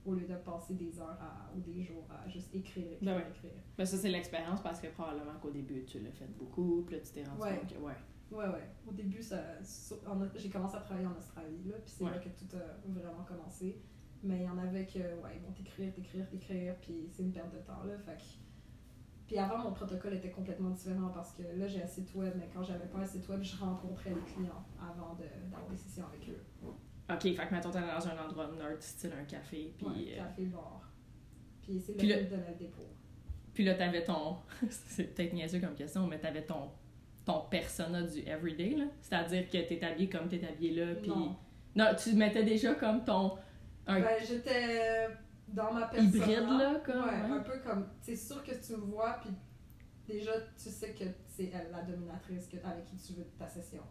Au 0.04 0.14
lieu 0.14 0.26
de 0.26 0.34
passer 0.36 0.74
des 0.74 0.98
heures 0.98 1.18
à- 1.20 1.50
ou 1.54 1.60
des 1.60 1.82
jours 1.82 2.06
à 2.10 2.26
juste 2.28 2.54
écrire, 2.54 2.84
écrire, 2.92 2.98
Ben 3.02 3.16
ouais. 3.16 3.28
écrire. 3.30 3.52
Ben 3.76 3.84
ça, 3.84 3.96
c'est 3.98 4.08
l'expérience 4.10 4.62
parce 4.62 4.80
que 4.80 4.86
probablement 4.88 5.38
qu'au 5.42 5.50
début, 5.50 5.84
tu 5.84 6.00
l'as 6.00 6.10
fait 6.12 6.26
beaucoup, 6.38 6.82
puis 6.86 6.96
là, 6.96 7.02
tu 7.02 7.12
t'es 7.12 7.24
rendu 7.24 7.42
Ouais. 7.42 7.58
compte 7.58 7.72
que, 7.74 7.78
ouais. 7.78 7.92
Ouais, 8.32 8.46
ouais. 8.48 8.70
Au 8.88 8.92
début, 8.92 9.22
ça, 9.22 9.42
j'ai 10.36 10.48
commencé 10.48 10.76
à 10.76 10.80
travailler 10.80 11.06
en 11.06 11.16
Australie, 11.16 11.64
là, 11.66 11.74
puis 11.84 11.92
c'est 11.96 12.04
Ouais. 12.04 12.10
là 12.12 12.18
que 12.18 12.28
tout 12.28 12.56
a 12.56 12.88
vraiment 12.88 13.24
commencé. 13.24 13.82
Mais 14.22 14.38
il 14.40 14.44
y 14.44 14.48
en 14.48 14.58
avait 14.58 14.86
que, 14.86 14.98
ouais, 14.98 15.36
ils 15.36 15.42
vont 15.42 15.52
t'écrire, 15.52 15.92
t'écrire, 15.94 16.28
t'écrire, 16.28 16.76
puis 16.80 17.08
c'est 17.10 17.22
une 17.22 17.32
perte 17.32 17.52
de 17.52 17.58
temps, 17.60 17.82
là. 17.84 17.98
Fait 17.98 18.16
que- 18.16 18.22
Puis 19.30 19.38
avant, 19.38 19.58
mon 19.58 19.70
protocole 19.70 20.14
était 20.14 20.30
complètement 20.32 20.70
différent 20.70 21.08
parce 21.14 21.32
que 21.34 21.42
là, 21.56 21.68
j'ai 21.68 21.80
un 21.80 21.86
site 21.86 22.12
web, 22.16 22.32
mais 22.36 22.48
quand 22.52 22.64
j'avais 22.64 22.86
pas 22.86 22.98
un 22.98 23.06
site 23.06 23.28
web, 23.28 23.40
je 23.44 23.56
rencontrais 23.56 24.10
les 24.10 24.32
clients 24.32 24.64
avant 24.80 25.14
de- 25.14 25.22
d'avoir 25.48 25.70
des 25.70 25.76
sessions 25.76 26.04
avec 26.08 26.28
eux. 26.30 26.42
OK, 26.64 27.22
fait 27.22 27.34
que 27.36 27.54
mettons, 27.54 27.70
t'es 27.70 27.78
dans 27.80 28.08
un 28.08 28.24
endroit 28.26 28.48
neutre, 28.48 28.82
style 28.82 29.12
un 29.16 29.22
café, 29.22 29.72
puis... 29.78 29.86
Ouais, 29.86 30.14
euh, 30.14 30.24
café, 30.24 30.46
bar. 30.46 30.82
Puis 31.62 31.78
c'est 31.80 31.92
le 31.92 32.08
le- 32.08 32.24
de 32.28 32.42
la 32.44 32.52
dépôt. 32.54 32.88
Puis 33.54 33.62
là, 33.64 33.74
t'avais 33.74 34.02
ton. 34.02 34.36
c'est 34.68 35.14
peut-être 35.14 35.32
niaiseux 35.32 35.60
comme 35.60 35.74
question, 35.76 36.08
mais 36.08 36.18
t'avais 36.18 36.42
ton, 36.44 36.68
ton 37.24 37.42
persona 37.48 38.02
du 38.02 38.18
everyday, 38.26 38.70
là? 38.74 38.86
C'est-à-dire 39.00 39.46
que 39.48 39.58
t'es 39.58 39.84
habillé 39.84 40.08
comme 40.08 40.26
t'es 40.28 40.44
habillé 40.44 40.74
là, 40.84 40.94
puis. 40.96 41.10
Non. 41.10 41.36
Non, 41.76 41.86
tu 41.96 42.14
mettais 42.14 42.42
déjà 42.42 42.74
comme 42.74 43.04
ton. 43.04 43.38
Un... 43.86 44.00
Ben, 44.00 44.16
j'étais 44.26 45.06
dans 45.52 45.72
ma 45.72 45.86
persona. 45.86 46.08
Hybride, 46.08 46.58
là, 46.58 46.74
comme, 46.84 46.96
Ouais, 46.96 47.04
ouais. 47.10 47.30
un 47.38 47.40
peu 47.40 47.58
comme. 47.60 47.86
C'est 48.00 48.16
sûr 48.16 48.42
que 48.42 48.52
tu 48.54 48.72
me 48.72 48.84
vois, 48.86 49.18
puis 49.22 49.30
déjà, 50.06 50.32
tu 50.56 50.68
sais 50.70 50.92
que 50.94 51.04
c'est 51.26 51.50
elle, 51.52 51.70
la 51.70 51.82
dominatrice 51.82 52.46
que, 52.48 52.56
avec 52.64 52.84
qui 52.86 52.96
tu 52.96 53.12
veux 53.14 53.24
ta 53.38 53.46
session. 53.48 53.82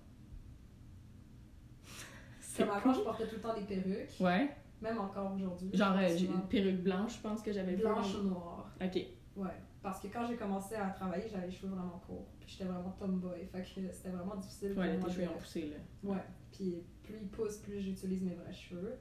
c'est 2.39 2.63
Comme 2.63 2.71
avant, 2.75 2.81
cool. 2.81 2.95
je 2.95 2.99
portais 3.01 3.27
tout 3.27 3.35
le 3.35 3.41
temps 3.41 3.55
des 3.55 3.65
perruques, 3.65 4.15
Ouais. 4.19 4.49
même 4.81 4.99
encore 4.99 5.33
aujourd'hui. 5.33 5.69
Genre, 5.73 5.97
euh, 5.97 6.07
j'ai 6.17 6.25
une 6.27 6.47
perruque 6.47 6.81
blanche, 6.83 7.17
je 7.17 7.21
pense 7.21 7.41
que 7.41 7.51
j'avais 7.51 7.75
blanche 7.75 8.15
ou 8.15 8.23
noire. 8.23 8.71
Ok. 8.81 8.95
Ouais. 9.35 9.47
Parce 9.81 10.01
que 10.01 10.07
quand 10.07 10.25
j'ai 10.27 10.35
commencé 10.35 10.75
à 10.75 10.89
travailler, 10.89 11.29
j'avais 11.31 11.47
les 11.47 11.51
cheveux 11.53 11.73
vraiment 11.73 12.01
courts. 12.05 12.27
Puis 12.39 12.49
j'étais 12.49 12.65
vraiment 12.65 12.91
tomboy. 12.99 13.45
Fait 13.49 13.61
que 13.61 13.67
c'était 13.93 14.09
vraiment 14.09 14.35
difficile 14.35 14.73
pour 14.73 14.79
Ouais, 14.81 14.97
moi 14.97 15.07
tes 15.07 15.15
cheveux 15.15 15.25
de- 15.27 15.31
ont 15.31 15.37
poussé, 15.37 15.69
là. 15.69 16.09
Ouais, 16.09 16.23
puis 16.51 16.83
plus 17.01 17.17
ils 17.21 17.29
poussent, 17.29 17.57
plus 17.59 17.79
j'utilise 17.79 18.21
mes 18.21 18.33
vrais 18.35 18.51
cheveux. 18.53 18.97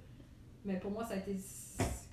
Mais 0.64 0.78
pour 0.78 0.92
moi, 0.92 1.04
ça 1.04 1.14
a 1.14 1.16
été 1.16 1.36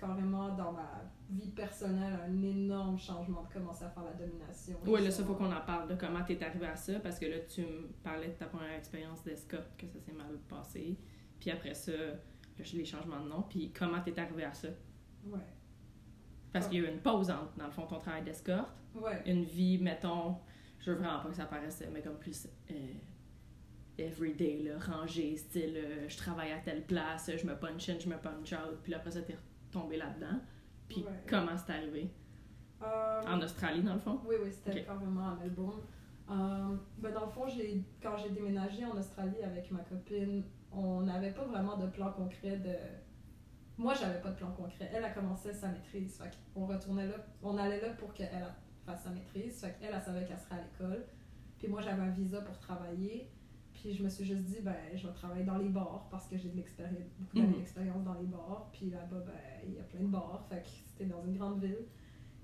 carrément 0.07 0.55
dans 0.55 0.71
ma 0.71 1.01
vie 1.29 1.49
personnelle 1.51 2.13
un 2.27 2.41
énorme 2.43 2.97
changement 2.97 3.43
de 3.43 3.53
commencer 3.53 3.85
à 3.85 3.89
faire 3.89 4.03
la 4.03 4.13
domination. 4.13 4.77
Ouais, 4.85 5.01
là, 5.01 5.09
ça, 5.11 5.23
faut 5.23 5.33
qu'on 5.35 5.51
en 5.51 5.61
parle 5.61 5.89
de 5.89 5.95
comment 5.95 6.23
t'es 6.23 6.41
arrivé 6.43 6.67
à 6.67 6.75
ça, 6.75 6.99
parce 6.99 7.17
que 7.19 7.25
là, 7.25 7.39
tu 7.39 7.61
me 7.61 7.87
parlais 8.03 8.27
de 8.27 8.33
ta 8.33 8.45
première 8.45 8.73
expérience 8.73 9.23
d'escorte, 9.23 9.75
que 9.77 9.87
ça 9.87 9.99
s'est 9.99 10.13
mal 10.13 10.37
passé. 10.47 10.97
Puis 11.39 11.49
après 11.51 11.73
ça, 11.73 11.91
les 12.73 12.85
changements 12.85 13.21
de 13.21 13.29
nom, 13.29 13.41
puis 13.43 13.71
comment 13.71 13.99
t'es 14.01 14.17
arrivé 14.19 14.43
à 14.43 14.53
ça? 14.53 14.69
Ouais. 15.25 15.39
Parce 16.53 16.67
qu'il 16.67 16.81
y 16.81 16.85
a 16.85 16.89
eu 16.89 16.93
une 16.93 17.01
pause 17.01 17.29
entre, 17.29 17.53
dans 17.57 17.65
le 17.65 17.71
fond, 17.71 17.85
ton 17.85 17.99
travail 17.99 18.23
d'escorte, 18.23 18.71
Ouais. 18.95 19.21
une 19.25 19.43
vie, 19.43 19.77
mettons, 19.77 20.37
je 20.79 20.91
veux 20.91 20.97
vraiment 20.97 21.19
pas 21.19 21.27
que 21.29 21.35
ça 21.35 21.45
paraisse, 21.45 21.83
mais 21.91 22.01
comme 22.01 22.17
plus 22.17 22.47
euh, 22.71 22.73
everyday, 23.97 24.63
là, 24.63 24.79
rangé, 24.79 25.35
style, 25.35 25.73
euh, 25.75 26.07
je 26.07 26.15
travaille 26.17 26.51
à 26.53 26.59
telle 26.59 26.85
place, 26.85 27.29
je 27.35 27.45
me 27.45 27.55
punch 27.55 27.89
in, 27.89 27.99
je 27.99 28.07
me 28.07 28.15
punch 28.17 28.53
out, 28.53 28.77
puis 28.83 28.93
après 28.93 29.11
ça, 29.11 29.21
t'es 29.21 29.35
retombé 29.75 29.97
là-dedans. 29.97 30.39
Puis 30.87 31.03
Ouais. 31.03 31.23
comment 31.27 31.57
c'est 31.57 31.71
arrivé? 31.73 32.09
Euh, 32.81 33.21
En 33.27 33.41
Australie, 33.41 33.81
dans 33.83 33.93
le 33.93 33.99
fond? 33.99 34.19
Oui, 34.25 34.35
oui, 34.43 34.51
c'était 34.51 34.81
Ok. 34.81 34.85
carrément 34.85 35.29
à 35.29 35.35
Melbourne. 35.35 35.81
Euh, 36.29 36.75
ben 36.97 37.13
dans 37.13 37.25
le 37.25 37.31
fond, 37.31 37.47
j'ai, 37.47 37.83
quand 38.01 38.17
j'ai 38.17 38.29
déménagé 38.29 38.83
en 38.85 38.97
Australie 38.97 39.43
avec 39.43 39.71
ma 39.71 39.79
copine, 39.79 40.43
on 40.71 41.01
n'avait 41.01 41.31
pas 41.31 41.45
vraiment 41.45 41.77
de 41.77 41.87
plan 41.87 42.11
concret 42.11 42.57
de 42.57 42.73
moi, 43.77 43.93
j'avais 43.93 44.21
pas 44.21 44.29
de 44.29 44.35
plan 44.37 44.51
concret. 44.53 44.89
Elle 44.93 45.03
a 45.03 45.09
commencé 45.09 45.51
sa 45.53 45.67
maîtrise. 45.67 46.17
Fait 46.17 46.31
on 46.55 46.65
retournait 46.65 47.07
là, 47.07 47.15
on 47.43 47.57
allait 47.57 47.81
là 47.81 47.89
pour 47.93 48.13
qu'elle 48.13 48.29
fasse 48.85 49.03
sa 49.03 49.09
maîtrise. 49.09 49.59
Fait 49.59 49.75
qu'elle, 49.77 49.93
elle 49.93 50.01
savait 50.01 50.25
qu'elle 50.25 50.39
serait 50.39 50.55
à 50.55 50.61
l'école. 50.63 51.05
Puis 51.59 51.67
moi, 51.67 51.81
j'avais 51.81 52.01
un 52.01 52.09
visa 52.11 52.39
pour 52.41 52.57
travailler. 52.57 53.29
Puis 53.85 53.93
je 53.93 54.01
me 54.03 54.09
suis 54.09 54.25
juste 54.25 54.45
dit, 54.45 54.61
ben, 54.63 54.73
je 54.95 55.05
vais 55.05 55.13
travailler 55.13 55.43
dans 55.43 55.59
les 55.59 55.69
bars 55.69 56.07
parce 56.09 56.27
que 56.27 56.35
j'ai 56.39 56.49
de 56.49 56.55
l'expérience, 56.57 56.97
beaucoup 57.19 57.37
Mhm. 57.37 57.53
d'expérience 57.53 58.03
dans 58.03 58.15
les 58.15 58.25
bars. 58.25 58.67
Puis 58.73 58.89
là-bas, 58.89 59.19
ben, 59.27 59.33
il 59.67 59.75
y 59.75 59.79
a 59.79 59.83
plein 59.83 59.99
de 60.01 60.07
bars. 60.07 60.43
Fait 60.49 60.63
que 60.63 60.67
c'était 60.67 61.05
dans 61.05 61.23
une 61.23 61.37
grande 61.37 61.59
ville. 61.63 61.85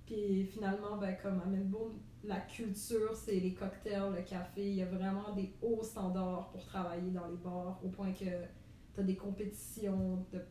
Puis 0.05 0.45
finalement, 0.45 0.97
ben, 0.97 1.17
comme 1.19 1.41
à 1.41 1.45
Melbourne, 1.47 1.93
la 2.23 2.41
culture, 2.41 3.15
c'est 3.15 3.39
les 3.39 3.55
cocktails, 3.55 4.13
le 4.15 4.21
café. 4.21 4.69
Il 4.69 4.75
y 4.75 4.83
a 4.83 4.85
vraiment 4.85 5.33
des 5.33 5.55
hauts 5.63 5.81
standards 5.81 6.51
pour 6.51 6.63
travailler 6.63 7.09
dans 7.09 7.25
les 7.27 7.37
bars, 7.37 7.79
au 7.83 7.89
point 7.89 8.11
que 8.13 8.19
tu 8.93 8.99
as 8.99 9.03
des 9.03 9.15
compétitions 9.15 10.23
de 10.31 10.41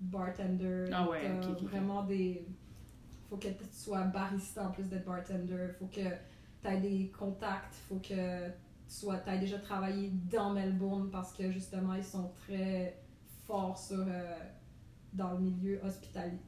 bartender. 0.00 0.86
Ah 0.92 1.10
ouais, 1.10 1.28
vraiment 1.64 2.04
des. 2.04 2.46
faut 3.28 3.36
que 3.36 3.48
tu 3.48 3.64
sois 3.70 4.04
barista 4.04 4.68
en 4.68 4.70
plus 4.70 4.84
d'être 4.84 5.04
bartender. 5.04 5.68
faut 5.78 5.88
que 5.88 6.00
tu 6.62 6.66
aies 6.68 6.80
des 6.80 7.10
contacts. 7.10 7.74
faut 7.86 7.98
que 7.98 8.48
tu 8.88 8.94
sois, 8.94 9.20
aies 9.26 9.38
déjà 9.38 9.58
travaillé 9.58 10.10
dans 10.30 10.50
Melbourne 10.52 11.10
parce 11.10 11.32
que 11.32 11.50
justement, 11.50 11.94
ils 11.94 12.04
sont 12.04 12.32
très 12.46 12.98
forts 13.44 13.78
sur. 13.78 14.00
euh, 14.06 14.36
dans 15.12 15.32
le 15.32 15.38
milieu 15.40 15.80
hospitalier. 15.82 16.38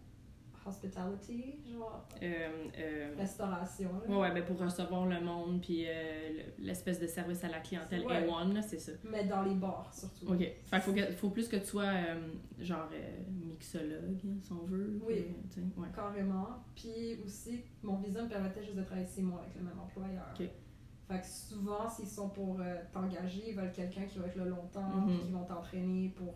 Hospitality, 0.66 1.57
genre 1.72 2.07
Euh, 2.22 2.66
euh, 2.79 3.14
restauration. 3.16 3.90
là. 4.07 4.18
ouais, 4.18 4.31
ben 4.35 4.44
pour 4.44 4.59
recevoir 4.59 5.07
le 5.07 5.18
monde, 5.20 5.61
puis 5.62 5.85
euh, 5.88 6.42
le- 6.59 6.64
l'espèce 6.66 7.00
de 7.00 7.07
service 7.07 7.42
à 7.42 7.48
la 7.48 7.61
clientèle 7.61 8.05
Ouais. 8.05 8.26
A1, 8.29 8.53
là, 8.53 8.61
c'est 8.61 8.79
ça. 8.79 8.92
Mais 9.11 9.24
dans 9.24 9.42
les 9.42 9.55
bars 9.55 9.90
surtout. 9.92 10.26
Ok. 10.33 10.40
Fait 10.66 10.81
faut, 10.81 10.92
que- 10.92 11.11
faut 11.12 11.31
plus 11.31 11.48
que 11.48 11.57
tu 11.57 11.64
sois, 11.64 11.90
genre, 12.59 12.88
euh, 12.92 13.22
mixologue, 13.46 14.18
si 14.42 14.53
on 14.53 14.66
veut. 14.66 15.00
Oui. 15.07 15.14
puis, 15.22 15.35
tu 15.48 15.55
sais, 15.61 15.66
ouais. 15.81 15.88
Carrément. 15.94 16.48
Puis 16.76 17.18
aussi, 17.24 17.64
mon 17.83 17.96
visa 17.96 18.22
me 18.22 18.29
permettait 18.29 18.62
juste 18.62 18.76
de 18.76 18.83
travailler 18.83 19.07
six 19.07 19.22
mois 19.22 19.40
avec 19.40 19.55
le 19.57 19.62
même 19.62 19.81
employeur. 19.81 20.26
Ok. 20.38 20.46
Fait 21.11 21.20
que 21.20 21.27
souvent, 21.27 21.88
s'ils 21.90 22.07
sont 22.09 22.29
pour 22.29 22.61
euh, 22.61 22.77
t'engager, 22.92 23.51
ils 23.51 23.57
veulent 23.57 23.73
quelqu'un 23.73 24.05
qui 24.07 24.20
va 24.20 24.29
être 24.29 24.37
là 24.37 24.44
longtemps, 24.44 24.88
Mhm. 24.96 25.18
qui 25.18 25.31
vont 25.33 25.42
t'entraîner 25.44 26.11
pour 26.11 26.35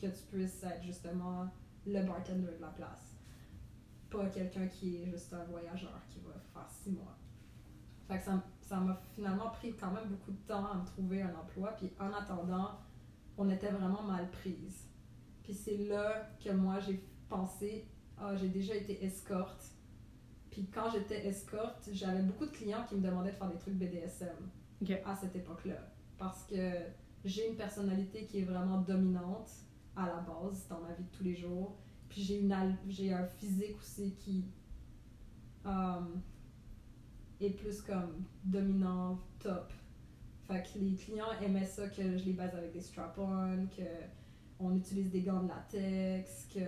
que 0.00 0.06
tu 0.08 0.22
puisses 0.32 0.64
être 0.64 0.82
justement 0.82 1.46
le 1.86 2.02
bartender 2.04 2.50
de 2.56 2.60
la 2.60 2.68
place. 2.70 3.16
Pas 4.10 4.26
quelqu'un 4.30 4.66
qui 4.66 4.96
est 4.96 5.06
juste 5.06 5.32
un 5.32 5.44
voyageur 5.44 6.00
qui 6.08 6.18
va 6.20 6.32
faire 6.52 6.68
six 6.68 6.90
mois. 6.90 7.16
Fait 8.08 8.18
que 8.18 8.24
ça 8.60 8.80
m'a 8.80 9.00
finalement 9.14 9.50
pris 9.50 9.76
quand 9.76 9.92
même 9.92 10.08
beaucoup 10.08 10.32
de 10.32 10.44
temps 10.46 10.66
à 10.72 10.74
me 10.74 10.84
trouver 10.84 11.22
un 11.22 11.32
emploi. 11.34 11.70
Puis 11.76 11.92
en 12.00 12.12
attendant, 12.12 12.72
on 13.38 13.48
était 13.48 13.70
vraiment 13.70 14.02
mal 14.02 14.28
prise. 14.32 14.88
Puis 15.44 15.54
c'est 15.54 15.76
là 15.76 16.28
que 16.44 16.50
moi 16.50 16.80
j'ai 16.80 17.00
pensé, 17.28 17.86
ah, 18.18 18.34
j'ai 18.34 18.48
déjà 18.48 18.74
été 18.74 19.04
escorte. 19.04 19.72
Puis 20.56 20.64
quand 20.72 20.88
j'étais 20.90 21.26
escorte, 21.26 21.90
j'avais 21.92 22.22
beaucoup 22.22 22.46
de 22.46 22.50
clients 22.50 22.82
qui 22.88 22.94
me 22.94 23.02
demandaient 23.02 23.30
de 23.30 23.36
faire 23.36 23.50
des 23.50 23.58
trucs 23.58 23.74
BDSM 23.74 24.34
à 25.04 25.14
cette 25.14 25.36
époque-là. 25.36 25.76
Parce 26.16 26.44
que 26.44 26.70
j'ai 27.26 27.50
une 27.50 27.56
personnalité 27.56 28.24
qui 28.24 28.38
est 28.38 28.44
vraiment 28.44 28.78
dominante 28.80 29.50
à 29.94 30.06
la 30.06 30.16
base 30.20 30.66
dans 30.66 30.80
ma 30.80 30.94
vie 30.94 31.04
de 31.04 31.14
tous 31.14 31.24
les 31.24 31.36
jours. 31.36 31.76
Puis 32.08 32.22
j'ai 32.22 32.38
une 32.38 32.56
j'ai 32.88 33.12
un 33.12 33.26
physique 33.26 33.76
aussi 33.76 34.14
qui 34.14 34.46
euh, 35.66 36.00
est 37.38 37.50
plus 37.50 37.82
comme 37.82 38.24
dominant, 38.42 39.20
top. 39.38 39.70
Fait 40.48 40.62
que 40.62 40.78
les 40.78 40.94
clients 40.94 41.38
aimaient 41.42 41.66
ça 41.66 41.86
que 41.88 42.16
je 42.16 42.24
les 42.24 42.32
base 42.32 42.54
avec 42.54 42.72
des 42.72 42.80
strap-on, 42.80 43.66
que 43.76 43.82
on 44.58 44.74
utilise 44.76 45.10
des 45.10 45.22
gants 45.22 45.42
de 45.42 45.48
latex, 45.48 46.48
que 46.52 46.60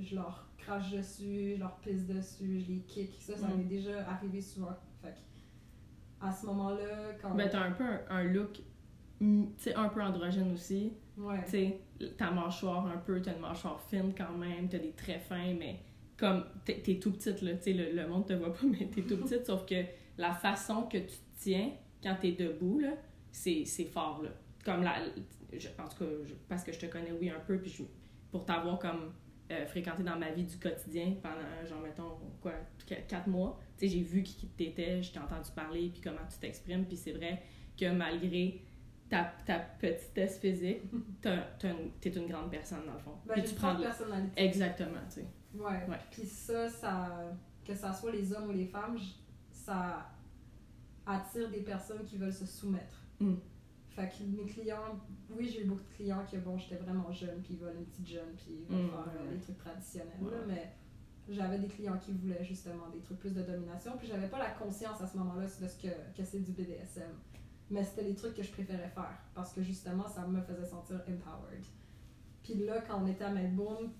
je 0.00 0.14
leur 0.14 0.48
crache 0.58 0.90
dessus, 0.90 1.52
je 1.54 1.60
leur 1.60 1.76
pisse 1.76 2.06
dessus, 2.06 2.60
je 2.60 2.72
les 2.72 2.80
kick. 2.80 3.16
Ça, 3.20 3.36
ça 3.36 3.48
Mm. 3.48 3.58
m'est 3.58 3.64
déjà 3.64 4.08
arrivé 4.08 4.40
souvent. 4.40 4.74
Fait 5.02 5.10
que 5.10 5.18
à 6.26 6.32
ce 6.32 6.46
moment-là, 6.46 7.12
quand. 7.20 7.34
Ben, 7.34 7.48
t'as 7.50 7.60
un 7.64 7.72
peu 7.72 7.84
un, 7.84 8.00
un 8.08 8.24
look, 8.24 8.60
mm, 9.20 9.44
tu 9.58 9.62
sais, 9.64 9.74
un 9.74 9.88
peu 9.88 10.02
androgyne 10.02 10.52
aussi. 10.52 10.92
ouais. 11.18 11.44
Tu 11.44 11.50
sais, 11.50 11.80
ta 12.16 12.30
mâchoire 12.30 12.86
un 12.86 12.98
peu, 12.98 13.20
t'as 13.22 13.34
une 13.34 13.40
mâchoire 13.40 13.80
fine 13.80 14.12
quand 14.16 14.36
même, 14.36 14.68
t'as 14.68 14.78
des 14.78 14.92
traits 14.92 15.22
fins, 15.22 15.54
mais 15.58 15.80
comme 16.16 16.44
t'es 16.64 16.98
tout 16.98 17.12
petite, 17.12 17.42
là, 17.42 17.54
tu 17.56 17.62
sais, 17.64 17.72
le, 17.74 17.92
le 17.92 18.08
monde 18.08 18.26
te 18.26 18.32
voit 18.32 18.52
pas, 18.52 18.62
mais 18.66 18.86
t'es 18.86 19.02
tout 19.02 19.18
petite, 19.18 19.44
sauf 19.46 19.66
que 19.66 19.84
la 20.18 20.32
façon 20.32 20.84
que 20.84 20.96
tu 20.98 21.06
te 21.08 21.38
tiens 21.38 21.70
quand 22.02 22.16
t'es 22.20 22.32
debout, 22.32 22.78
là, 22.78 22.92
c'est 23.30 23.64
c'est 23.66 23.84
fort, 23.84 24.22
là. 24.22 24.30
Comme 24.64 24.82
la... 24.82 24.96
je- 25.58 25.68
en 25.82 25.88
tout 25.88 25.98
cas, 26.04 26.10
je- 26.24 26.34
parce 26.48 26.64
que 26.64 26.72
je 26.72 26.78
te 26.78 26.86
connais, 26.86 27.12
oui, 27.12 27.30
un 27.30 27.40
peu, 27.40 27.58
puis 27.60 27.70
je- 27.70 27.82
pour 28.30 28.44
t'avoir 28.44 28.78
comme 28.78 29.12
euh, 29.48 29.64
fréquenté 29.66 30.02
dans 30.02 30.18
ma 30.18 30.30
vie 30.32 30.42
du 30.42 30.56
quotidien 30.58 31.14
pendant, 31.22 31.64
genre, 31.68 31.80
mettons, 31.80 32.18
quoi, 32.42 32.52
qu- 32.84 32.96
quatre 33.06 33.28
mois, 33.28 33.60
tu 33.78 33.86
sais, 33.86 33.94
j'ai 33.94 34.02
vu 34.02 34.24
qui 34.24 34.48
t'étais, 34.48 35.00
je 35.04 35.12
t'ai 35.12 35.20
entendu 35.20 35.48
parler, 35.54 35.88
puis 35.90 36.00
comment 36.00 36.26
tu 36.28 36.36
t'exprimes, 36.40 36.84
puis 36.84 36.96
c'est 36.96 37.12
vrai 37.12 37.40
que 37.78 37.88
malgré 37.92 38.60
ta, 39.08 39.32
ta 39.46 39.60
petitesse 39.60 40.40
physique, 40.40 40.82
t'es 42.00 42.10
une 42.10 42.26
grande 42.26 42.50
personne 42.50 42.84
dans 42.86 42.94
le 42.94 42.98
fond. 42.98 43.14
Ben, 43.24 43.34
Puis 43.34 43.44
tu 43.44 43.54
prends 43.54 43.74
de 43.74 43.82
personnalité. 43.82 44.32
Exactement, 44.42 44.98
tu 45.08 45.20
sais. 45.20 45.26
Ouais. 45.54 45.86
Ouais. 45.88 45.98
Puis 46.10 46.26
ça, 46.26 46.68
ça, 46.68 47.32
que 47.64 47.74
ça 47.76 47.92
soit 47.92 48.10
les 48.10 48.32
hommes 48.32 48.48
ou 48.48 48.52
les 48.52 48.66
femmes, 48.66 48.98
ça 49.52 50.10
attire 51.06 51.48
des 51.50 51.60
personnes 51.60 52.04
qui 52.04 52.16
veulent 52.16 52.32
se 52.32 52.46
soumettre. 52.46 53.00
Mm. 53.20 53.34
Fait 53.96 54.08
que 54.10 54.22
mes 54.24 54.44
clients, 54.44 55.00
oui, 55.30 55.48
j'ai 55.48 55.62
eu 55.62 55.64
beaucoup 55.64 55.82
de 55.82 55.94
clients 55.96 56.22
qui, 56.28 56.36
bon, 56.36 56.56
j'étais 56.58 56.76
vraiment 56.76 57.10
jeune, 57.10 57.40
puis 57.42 57.54
ils 57.54 57.58
veulent 57.60 57.76
une 57.78 57.86
petite 57.86 58.06
jeune, 58.06 58.34
puis 58.36 58.58
ils 58.60 58.66
veulent 58.66 58.84
Mm, 58.86 58.90
faire 58.90 59.08
euh, 59.20 59.24
ouais. 59.26 59.34
les 59.34 59.40
trucs 59.40 59.56
traditionnels, 59.56 60.12
Ouais. 60.20 60.30
là, 60.32 60.36
mais 60.46 60.72
j'avais 61.28 61.58
des 61.58 61.66
clients 61.66 61.98
qui 61.98 62.12
voulaient 62.12 62.44
justement 62.44 62.88
des 62.90 63.00
trucs 63.00 63.18
plus 63.18 63.34
de 63.34 63.42
domination, 63.42 63.96
puis 63.96 64.06
j'avais 64.06 64.28
pas 64.28 64.38
la 64.38 64.50
conscience 64.50 65.00
à 65.00 65.06
ce 65.06 65.16
moment-là 65.16 65.44
de 65.46 65.48
ce 65.66 65.76
que, 65.82 65.88
que 66.16 66.24
c'est 66.24 66.40
du 66.40 66.52
BDSM. 66.52 67.10
Mais 67.70 67.82
c'était 67.82 68.02
les 68.04 68.14
trucs 68.14 68.34
que 68.34 68.42
je 68.42 68.52
préférais 68.52 68.90
faire, 68.90 69.18
parce 69.34 69.52
que 69.54 69.62
justement, 69.62 70.06
ça 70.06 70.26
me 70.26 70.40
faisait 70.42 70.66
sentir 70.66 70.96
empowered. 71.08 71.64
Puis 72.42 72.54
là, 72.66 72.82
quand 72.82 73.02
on 73.02 73.06
était 73.06 73.24
à 73.24 73.30
Melbourne, 73.32 73.90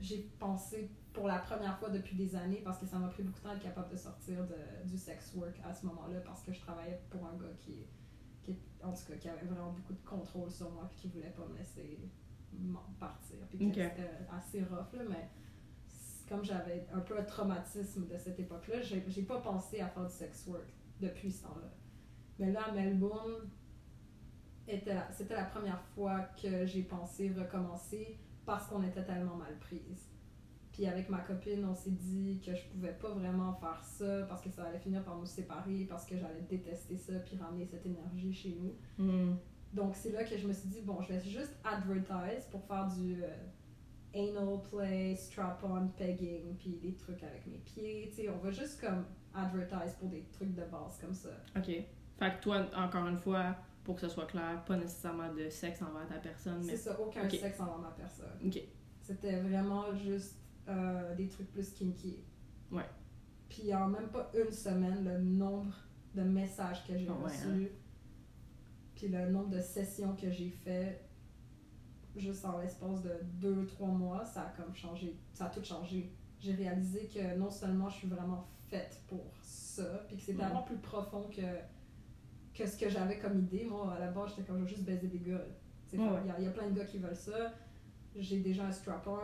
j'ai 0.00 0.28
pensé 0.40 0.90
pour 1.14 1.28
la 1.28 1.38
première 1.38 1.78
fois 1.78 1.88
depuis 1.88 2.16
des 2.16 2.34
années, 2.36 2.60
parce 2.64 2.78
que 2.78 2.84
ça 2.86 2.98
m'a 2.98 3.08
pris 3.08 3.22
beaucoup 3.22 3.38
de 3.38 3.44
temps 3.44 3.52
d'être 3.54 3.62
capable 3.62 3.90
de 3.92 3.96
sortir 3.96 4.44
de, 4.46 4.86
du 4.88 4.98
sex 4.98 5.32
work 5.34 5.54
à 5.64 5.72
ce 5.72 5.86
moment-là, 5.86 6.20
parce 6.20 6.42
que 6.42 6.52
je 6.52 6.60
travaillais 6.60 7.00
pour 7.08 7.24
un 7.26 7.36
gars 7.38 7.54
qui, 7.58 7.86
qui, 8.54 8.58
en 8.82 8.92
tout 8.92 9.04
cas, 9.08 9.16
qui 9.16 9.28
avait 9.28 9.46
vraiment 9.46 9.72
beaucoup 9.72 9.92
de 9.94 10.04
contrôle 10.04 10.50
sur 10.50 10.70
moi, 10.70 10.88
puis 10.90 11.00
qui 11.02 11.08
voulait 11.08 11.30
pas 11.30 11.46
me 11.46 11.56
laisser 11.58 11.98
partir. 12.98 13.36
Puis 13.48 13.58
que 13.58 13.64
Ok. 13.66 13.74
c'était 13.74 14.10
assez 14.30 14.62
rough, 14.62 14.92
là, 14.94 15.02
mais 15.08 15.28
comme 16.28 16.44
j'avais 16.44 16.86
un 16.92 17.00
peu 17.00 17.18
un 17.18 17.22
traumatisme 17.24 18.06
de 18.06 18.18
cette 18.18 18.38
époque-là, 18.40 18.80
j'ai 18.80 19.04
j'ai 19.08 19.22
pas 19.22 19.40
pensé 19.40 19.80
à 19.80 19.88
faire 19.88 20.04
du 20.06 20.12
sex 20.12 20.46
work 20.46 20.66
depuis 21.00 21.30
ce 21.30 21.42
temps-là. 21.44 21.70
Mais 22.38 22.50
là, 22.52 22.64
à 22.68 22.72
Melbourne, 22.72 23.50
était 24.68 24.94
la- 24.94 25.10
c'était 25.12 25.34
la 25.36 25.44
première 25.44 25.80
fois 25.94 26.20
que 26.42 26.66
j'ai 26.66 26.82
pensé 26.82 27.30
recommencer 27.32 28.18
parce 28.44 28.66
qu'on 28.68 28.82
était 28.82 29.04
tellement 29.04 29.36
mal 29.36 29.56
prises. 29.60 30.08
Puis 30.76 30.86
avec 30.86 31.08
ma 31.08 31.20
copine, 31.20 31.64
on 31.64 31.74
s'est 31.74 31.88
dit 31.90 32.38
que 32.44 32.54
je 32.54 32.62
pouvais 32.66 32.92
pas 32.92 33.08
vraiment 33.08 33.54
faire 33.54 33.82
ça 33.82 34.26
parce 34.28 34.42
que 34.42 34.50
ça 34.50 34.64
allait 34.64 34.78
finir 34.78 35.02
par 35.02 35.16
nous 35.16 35.24
séparer, 35.24 35.86
parce 35.88 36.04
que 36.04 36.18
j'allais 36.18 36.42
détester 36.42 36.98
ça 36.98 37.14
puis 37.20 37.38
ramener 37.38 37.64
cette 37.64 37.86
énergie 37.86 38.30
chez 38.30 38.58
nous. 38.60 38.74
Mm. 39.02 39.36
Donc 39.72 39.96
c'est 39.96 40.12
là 40.12 40.22
que 40.22 40.36
je 40.36 40.46
me 40.46 40.52
suis 40.52 40.68
dit, 40.68 40.82
bon, 40.82 41.00
je 41.00 41.14
vais 41.14 41.20
juste 41.20 41.56
advertise 41.64 42.44
pour 42.50 42.62
faire 42.66 42.88
du 42.88 43.24
euh, 43.24 43.28
anal 44.14 44.60
play, 44.70 45.16
strap-on, 45.16 45.88
pegging, 45.96 46.54
puis 46.58 46.76
des 46.82 46.94
trucs 46.94 47.22
avec 47.22 47.46
mes 47.46 47.56
pieds. 47.56 48.10
Tu 48.10 48.24
sais, 48.24 48.28
on 48.28 48.36
va 48.36 48.50
juste 48.50 48.78
comme 48.78 49.06
advertise 49.32 49.94
pour 49.94 50.10
des 50.10 50.26
trucs 50.30 50.54
de 50.54 50.64
base 50.64 50.98
comme 51.00 51.14
ça. 51.14 51.30
OK. 51.56 51.64
Fait 52.18 52.36
que 52.36 52.42
toi, 52.42 52.66
encore 52.76 53.06
une 53.06 53.16
fois, 53.16 53.56
pour 53.82 53.94
que 53.94 54.02
ce 54.02 54.10
soit 54.10 54.26
clair, 54.26 54.62
pas 54.66 54.76
nécessairement 54.76 55.32
de 55.32 55.48
sexe 55.48 55.80
envers 55.80 56.06
ta 56.06 56.18
personne, 56.18 56.62
C'est 56.62 56.76
ça, 56.76 57.00
aucun 57.00 57.24
Ok. 57.24 57.30
sexe 57.30 57.58
envers 57.60 57.78
ma 57.78 57.92
personne. 57.92 58.38
OK. 58.44 58.60
C'était 59.00 59.40
vraiment 59.40 59.94
juste 59.94 60.36
euh, 60.68 61.14
des 61.14 61.28
trucs 61.28 61.50
plus 61.52 61.72
kinky. 61.72 62.16
Ouais. 62.70 62.84
Puis 63.48 63.72
en 63.74 63.88
même 63.88 64.08
pas 64.08 64.30
une 64.34 64.50
semaine, 64.52 65.04
le 65.04 65.18
nombre 65.20 65.74
de 66.14 66.22
messages 66.22 66.84
que 66.86 66.96
j'ai 66.96 67.06
Ah 67.08 67.14
ouais, 67.14 67.24
reçus, 67.30 67.70
puis 68.94 69.08
le 69.08 69.30
nombre 69.30 69.50
de 69.50 69.60
sessions 69.60 70.14
que 70.16 70.30
j'ai 70.30 70.50
fait, 70.50 71.00
juste 72.16 72.44
en 72.44 72.58
l'espace 72.58 73.02
de 73.02 73.12
deux, 73.40 73.66
trois 73.66 73.88
mois, 73.88 74.24
ça 74.24 74.42
a 74.42 74.48
comme 74.60 74.74
changé, 74.74 75.16
ça 75.34 75.46
a 75.46 75.50
tout 75.50 75.62
changé. 75.62 76.10
J'ai 76.40 76.54
réalisé 76.54 77.06
que 77.06 77.36
non 77.36 77.50
seulement 77.50 77.88
je 77.88 77.96
suis 77.98 78.08
vraiment 78.08 78.46
faite 78.68 79.00
pour 79.06 79.24
ça, 79.42 80.04
puis 80.08 80.16
que 80.16 80.22
c'est 80.22 80.32
Mhm. 80.32 80.38
tellement 80.40 80.62
plus 80.62 80.78
profond 80.78 81.28
que, 81.28 81.42
que 82.54 82.66
ce 82.66 82.76
que 82.76 82.88
j'avais 82.88 83.18
comme 83.18 83.38
idée. 83.38 83.64
Moi, 83.64 83.92
à 83.94 83.98
la 84.00 84.10
base, 84.10 84.30
j'étais 84.30 84.42
comme 84.44 84.56
je 84.58 84.62
veux 84.62 84.68
juste 84.68 84.84
baiser 84.84 85.08
des 85.08 85.18
gars. 85.20 85.44
Ouais, 85.92 86.20
Il 86.38 86.40
y, 86.40 86.44
y 86.44 86.46
a 86.48 86.50
plein 86.50 86.68
de 86.70 86.74
gars 86.76 86.84
qui 86.84 86.98
veulent 86.98 87.14
ça. 87.14 87.52
J'ai 88.16 88.40
déjà 88.40 88.64
un 88.66 88.72
strap-on. 88.72 89.18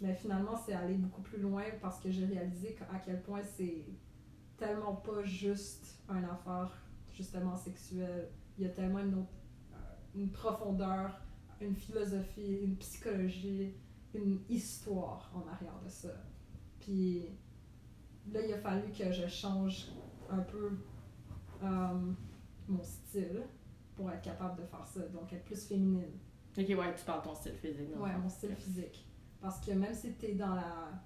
Mais 0.00 0.14
finalement, 0.14 0.56
c'est 0.56 0.72
allé 0.72 0.94
beaucoup 0.94 1.22
plus 1.22 1.38
loin 1.38 1.64
parce 1.80 2.00
que 2.00 2.10
j'ai 2.10 2.24
réalisé 2.24 2.76
à 2.92 2.98
quel 2.98 3.20
point 3.22 3.42
c'est 3.42 3.84
tellement 4.56 4.94
pas 4.96 5.22
juste 5.24 5.98
une 6.08 6.24
affaire 6.24 6.72
justement 7.12 7.56
sexuelle. 7.56 8.30
Il 8.56 8.64
y 8.64 8.66
a 8.66 8.70
tellement 8.70 9.00
une, 9.00 9.14
autre, 9.14 9.32
euh, 9.74 9.76
une 10.14 10.30
profondeur, 10.30 11.20
une 11.60 11.74
philosophie, 11.74 12.60
une 12.62 12.76
psychologie 12.76 13.74
une 14.14 14.40
histoire 14.48 15.30
en 15.34 15.48
arrière 15.48 15.78
de 15.84 15.88
ça. 15.88 16.08
Puis 16.80 17.26
là, 18.32 18.40
il 18.44 18.52
a 18.52 18.58
fallu 18.58 18.90
que 18.92 19.12
je 19.12 19.26
change 19.26 19.88
un 20.28 20.40
peu 20.40 20.72
euh, 21.62 22.12
mon 22.68 22.82
style 22.82 23.42
pour 23.94 24.10
être 24.10 24.22
capable 24.22 24.62
de 24.62 24.66
faire 24.66 24.86
ça, 24.86 25.00
donc 25.08 25.32
être 25.32 25.44
plus 25.44 25.66
féminine. 25.66 26.18
Ok, 26.56 26.66
ouais, 26.68 26.94
tu 26.96 27.04
parles 27.04 27.22
ton 27.22 27.34
style 27.34 27.54
physique. 27.54 27.94
non? 27.94 28.02
Ouais, 28.02 28.16
mon 28.16 28.28
style 28.28 28.54
physique. 28.56 29.06
Parce 29.40 29.60
que 29.60 29.72
même 29.72 29.94
si 29.94 30.12
t'es 30.14 30.34
dans 30.34 30.54
la. 30.54 31.02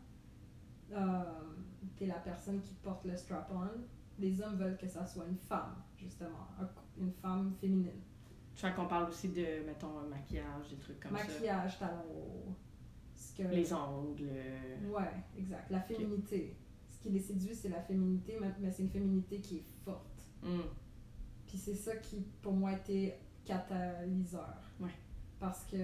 Euh, 0.93 1.23
t'es 1.97 2.07
la 2.07 2.19
personne 2.19 2.61
qui 2.63 2.75
porte 2.75 3.05
le 3.05 3.17
strap-on, 3.17 3.69
les 4.19 4.41
hommes 4.41 4.57
veulent 4.57 4.77
que 4.77 4.89
ça 4.89 5.07
soit 5.07 5.27
une 5.27 5.37
femme, 5.39 5.75
justement. 5.97 6.49
un- 6.61 6.69
Une 7.03 7.13
femme 7.13 7.53
féminine. 7.61 8.01
Je 8.55 8.59
crois 8.61 8.71
qu'on 8.71 8.87
parle 8.87 9.09
aussi 9.09 9.29
de, 9.31 9.65
mettons, 9.67 10.01
maquillage, 10.09 10.69
des 10.71 10.77
trucs 10.77 11.01
comme 11.01 11.11
Maquillage, 11.13 11.77
talons 11.79 12.55
que... 13.37 13.43
ça. 13.43 13.49
Les 13.51 13.73
ongles. 13.73 14.29
euh, 14.31 14.89
Ouais, 14.93 15.11
exact. 15.37 15.69
La 15.71 15.81
féminité. 15.81 16.57
Ce 16.89 17.01
qui 17.01 17.11
les 17.11 17.19
séduit, 17.19 17.55
c'est 17.55 17.69
la 17.71 17.83
féminité, 17.83 18.39
mais- 18.41 18.71
c'est 18.71 18.83
une 18.85 18.89
féminité 18.91 19.41
qui 19.41 19.57
est 19.57 19.65
forte. 19.85 20.23
hum, 20.45 20.63
Puis 21.47 21.59
c'est 21.59 21.75
ça 21.75 21.97
qui, 21.97 22.21
pour 22.43 22.53
moi, 22.53 22.73
était 22.75 23.19
catalyseur. 23.45 24.55
Ouais. 24.81 24.91
Parce 25.41 25.65
que 25.65 25.77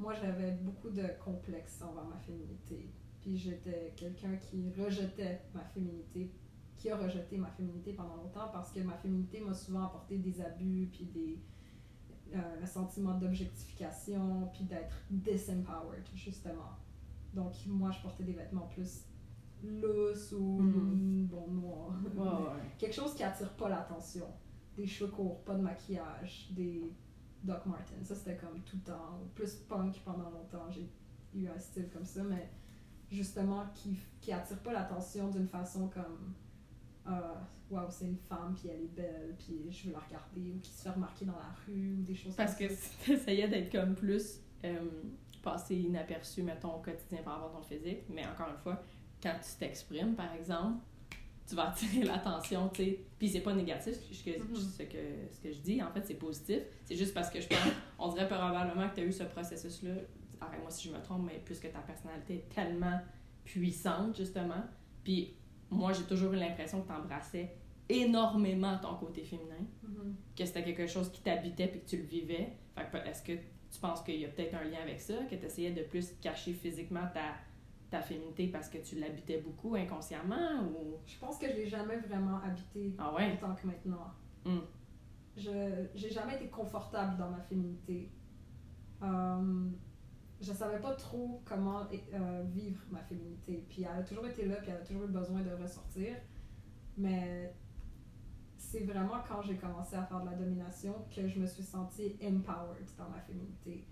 moi, 0.00 0.14
j'avais 0.14 0.52
beaucoup 0.52 0.90
de 0.90 1.04
complexes 1.24 1.82
envers 1.82 2.04
ma 2.06 2.18
féminité. 2.18 2.90
Puis 3.20 3.36
j'étais 3.36 3.92
quelqu'un 3.96 4.36
qui 4.36 4.70
rejetait 4.72 5.42
ma 5.54 5.62
féminité, 5.64 6.32
qui 6.76 6.90
a 6.90 6.96
rejeté 6.96 7.36
ma 7.36 7.50
féminité 7.50 7.92
pendant 7.92 8.16
longtemps 8.16 8.48
parce 8.52 8.72
que 8.72 8.80
ma 8.80 8.94
féminité 8.96 9.40
m'a 9.40 9.52
souvent 9.54 9.84
apporté 9.84 10.16
des 10.18 10.40
abus, 10.40 10.88
puis 10.90 11.04
des, 11.04 11.38
euh, 12.34 12.38
le 12.60 12.66
sentiment 12.66 13.14
d'objectification, 13.18 14.48
puis 14.54 14.64
d'être 14.64 14.96
disempowered, 15.10 16.06
justement. 16.14 16.70
Donc 17.34 17.52
moi, 17.66 17.90
je 17.90 18.00
portais 18.00 18.24
des 18.24 18.32
vêtements 18.32 18.68
plus 18.68 19.04
lousses 19.62 20.32
ou 20.32 20.60
Mhm. 20.62 21.26
bon, 21.26 21.46
noirs. 21.48 22.00
Ouais, 22.16 22.20
ouais. 22.54 22.60
Quelque 22.78 22.94
chose 22.94 23.14
qui 23.14 23.22
attire 23.22 23.52
pas 23.56 23.68
l'attention. 23.68 24.26
Des 24.76 24.86
cheveux 24.86 25.10
courts, 25.10 25.42
pas 25.44 25.54
de 25.54 25.60
maquillage, 25.62 26.50
des 26.52 26.90
Doc 27.42 27.66
Martens. 27.66 28.04
Ça, 28.04 28.14
c'était 28.14 28.36
comme 28.36 28.60
tout 28.62 28.76
le 28.76 28.92
temps. 28.92 29.20
Plus 29.34 29.54
punk 29.68 30.00
pendant 30.04 30.30
longtemps. 30.30 30.70
J'ai 30.70 30.88
eu 31.34 31.48
un 31.48 31.58
style 31.58 31.88
comme 31.92 32.04
ça, 32.04 32.22
mais 32.22 32.50
justement 33.10 33.66
qui, 33.74 33.98
qui 34.20 34.32
attire 34.32 34.58
pas 34.58 34.72
l'attention 34.72 35.28
d'une 35.28 35.48
façon 35.48 35.88
comme 35.88 36.34
euh, 37.08 37.34
Waouh, 37.70 37.86
c'est 37.88 38.06
une 38.06 38.16
femme, 38.16 38.54
puis 38.56 38.68
elle 38.68 38.82
est 38.82 38.94
belle, 38.96 39.36
puis 39.38 39.70
je 39.70 39.86
veux 39.86 39.92
la 39.92 40.00
regarder, 40.00 40.50
ou 40.50 40.58
qui 40.58 40.72
se 40.72 40.82
fait 40.82 40.90
remarquer 40.90 41.24
dans 41.24 41.36
la 41.36 41.54
rue, 41.64 41.92
ou 41.92 42.02
des 42.02 42.16
choses 42.16 42.34
Parce 42.34 42.56
que 42.56 42.66
comme 42.66 42.76
ça. 42.76 42.82
si 42.98 43.06
t'essayais 43.06 43.48
d'être 43.48 43.70
comme 43.70 43.94
plus 43.94 44.40
euh, 44.64 44.90
passé 45.40 45.76
inaperçu, 45.76 46.42
mettons, 46.42 46.74
au 46.74 46.80
quotidien 46.80 47.22
par 47.22 47.34
rapport 47.34 47.50
à 47.50 47.60
ton 47.60 47.62
physique, 47.62 48.02
mais 48.08 48.26
encore 48.26 48.48
une 48.48 48.58
fois, 48.58 48.82
quand 49.22 49.36
tu 49.40 49.56
t'exprimes, 49.56 50.16
par 50.16 50.32
exemple, 50.34 50.82
tu 51.50 51.56
vas 51.56 51.68
attirer 51.70 52.04
l'attention, 52.04 52.68
tu 52.70 52.84
sais. 52.84 53.00
Puis 53.18 53.28
c'est 53.28 53.40
pas 53.40 53.52
négatif 53.54 53.94
ce 54.10 54.24
que, 54.24 54.38
Mhm. 54.38 54.54
ce, 54.54 54.82
que, 54.84 54.98
ce 55.32 55.40
que 55.40 55.52
je 55.52 55.58
dis, 55.58 55.82
en 55.82 55.90
fait, 55.92 56.02
c'est 56.06 56.14
positif. 56.14 56.60
C'est 56.84 56.96
juste 56.96 57.12
parce 57.12 57.28
que 57.28 57.40
je 57.40 57.48
pense, 57.48 57.58
on 57.98 58.08
dirait 58.08 58.26
probablement 58.28 58.88
que 58.88 58.94
tu 58.94 59.00
as 59.02 59.04
eu 59.04 59.12
ce 59.12 59.24
processus-là, 59.24 59.90
arrête-moi 60.40 60.70
si 60.70 60.88
je 60.88 60.94
me 60.94 61.02
trompe, 61.02 61.26
mais 61.26 61.42
puisque 61.44 61.70
ta 61.70 61.80
personnalité 61.80 62.34
est 62.36 62.54
tellement 62.54 62.98
puissante, 63.44 64.16
justement. 64.16 64.62
Puis 65.04 65.34
moi, 65.70 65.92
j'ai 65.92 66.04
toujours 66.04 66.32
eu 66.32 66.36
l'impression 66.36 66.80
que 66.82 66.86
tu 66.86 66.92
embrassais 66.94 67.54
énormément 67.88 68.78
ton 68.78 68.94
côté 68.94 69.22
féminin 69.24 69.66
Mhm. 69.82 70.14
que 70.36 70.44
c'était 70.44 70.62
quelque 70.62 70.86
chose 70.86 71.10
qui 71.10 71.20
t'habitait 71.22 71.66
puis 71.68 71.80
que 71.80 71.86
tu 71.86 71.96
le 71.96 72.04
vivais. 72.04 72.52
Fait 72.76 72.86
que 72.90 73.08
est-ce 73.08 73.22
que 73.22 73.32
tu 73.32 73.80
penses 73.80 74.00
qu'il 74.02 74.16
y 74.20 74.24
a 74.24 74.28
peut-être 74.28 74.54
un 74.54 74.64
lien 74.64 74.78
avec 74.82 75.00
ça, 75.00 75.14
que 75.28 75.34
tu 75.34 75.44
essayais 75.44 75.72
de 75.72 75.82
plus 75.82 76.12
cacher 76.20 76.52
physiquement 76.52 77.06
ta, 77.12 77.34
ta 77.90 78.00
féminité 78.00 78.48
parce 78.48 78.68
que 78.68 78.78
tu 78.78 78.96
l'habitais 78.98 79.40
beaucoup 79.40 79.74
inconsciemment 79.74 80.62
ou? 80.62 80.98
Je 81.06 81.18
pense 81.18 81.38
que 81.38 81.48
je 81.48 81.54
l'ai 81.54 81.66
jamais 81.66 81.98
vraiment 81.98 82.38
habité 82.42 82.94
Ah 82.98 83.12
ouais? 83.14 83.38
que 83.60 83.66
maintenant. 83.66 84.06
Mm. 84.44 84.58
Je 85.36 85.86
j'ai 85.94 86.10
jamais 86.10 86.36
été 86.36 86.48
confortable 86.48 87.16
dans 87.16 87.30
ma 87.30 87.40
féminité. 87.40 88.10
Euh, 89.02 89.68
je 90.40 90.52
savais 90.52 90.78
pas 90.80 90.94
trop 90.94 91.42
comment 91.44 91.82
euh, 92.14 92.44
vivre 92.48 92.80
ma 92.90 93.02
féminité. 93.02 93.64
Puis 93.68 93.82
elle 93.82 94.00
a 94.00 94.02
toujours 94.02 94.26
été 94.26 94.46
là, 94.46 94.56
puis 94.56 94.70
elle 94.70 94.76
a 94.76 94.84
toujours 94.84 95.04
eu 95.04 95.08
besoin 95.08 95.40
de 95.42 95.50
ressortir. 95.62 96.16
Mais 96.96 97.54
c'est 98.56 98.84
vraiment 98.84 99.20
quand 99.26 99.42
j'ai 99.42 99.56
commencé 99.56 99.96
à 99.96 100.04
faire 100.04 100.20
de 100.20 100.26
la 100.30 100.36
domination 100.36 100.94
que 101.14 101.26
je 101.26 101.38
me 101.40 101.46
suis 101.46 101.62
sentie 101.62 102.16
empowered 102.22 102.88
dans 102.96 103.08
ma 103.08 103.20
féminité. 103.20 103.86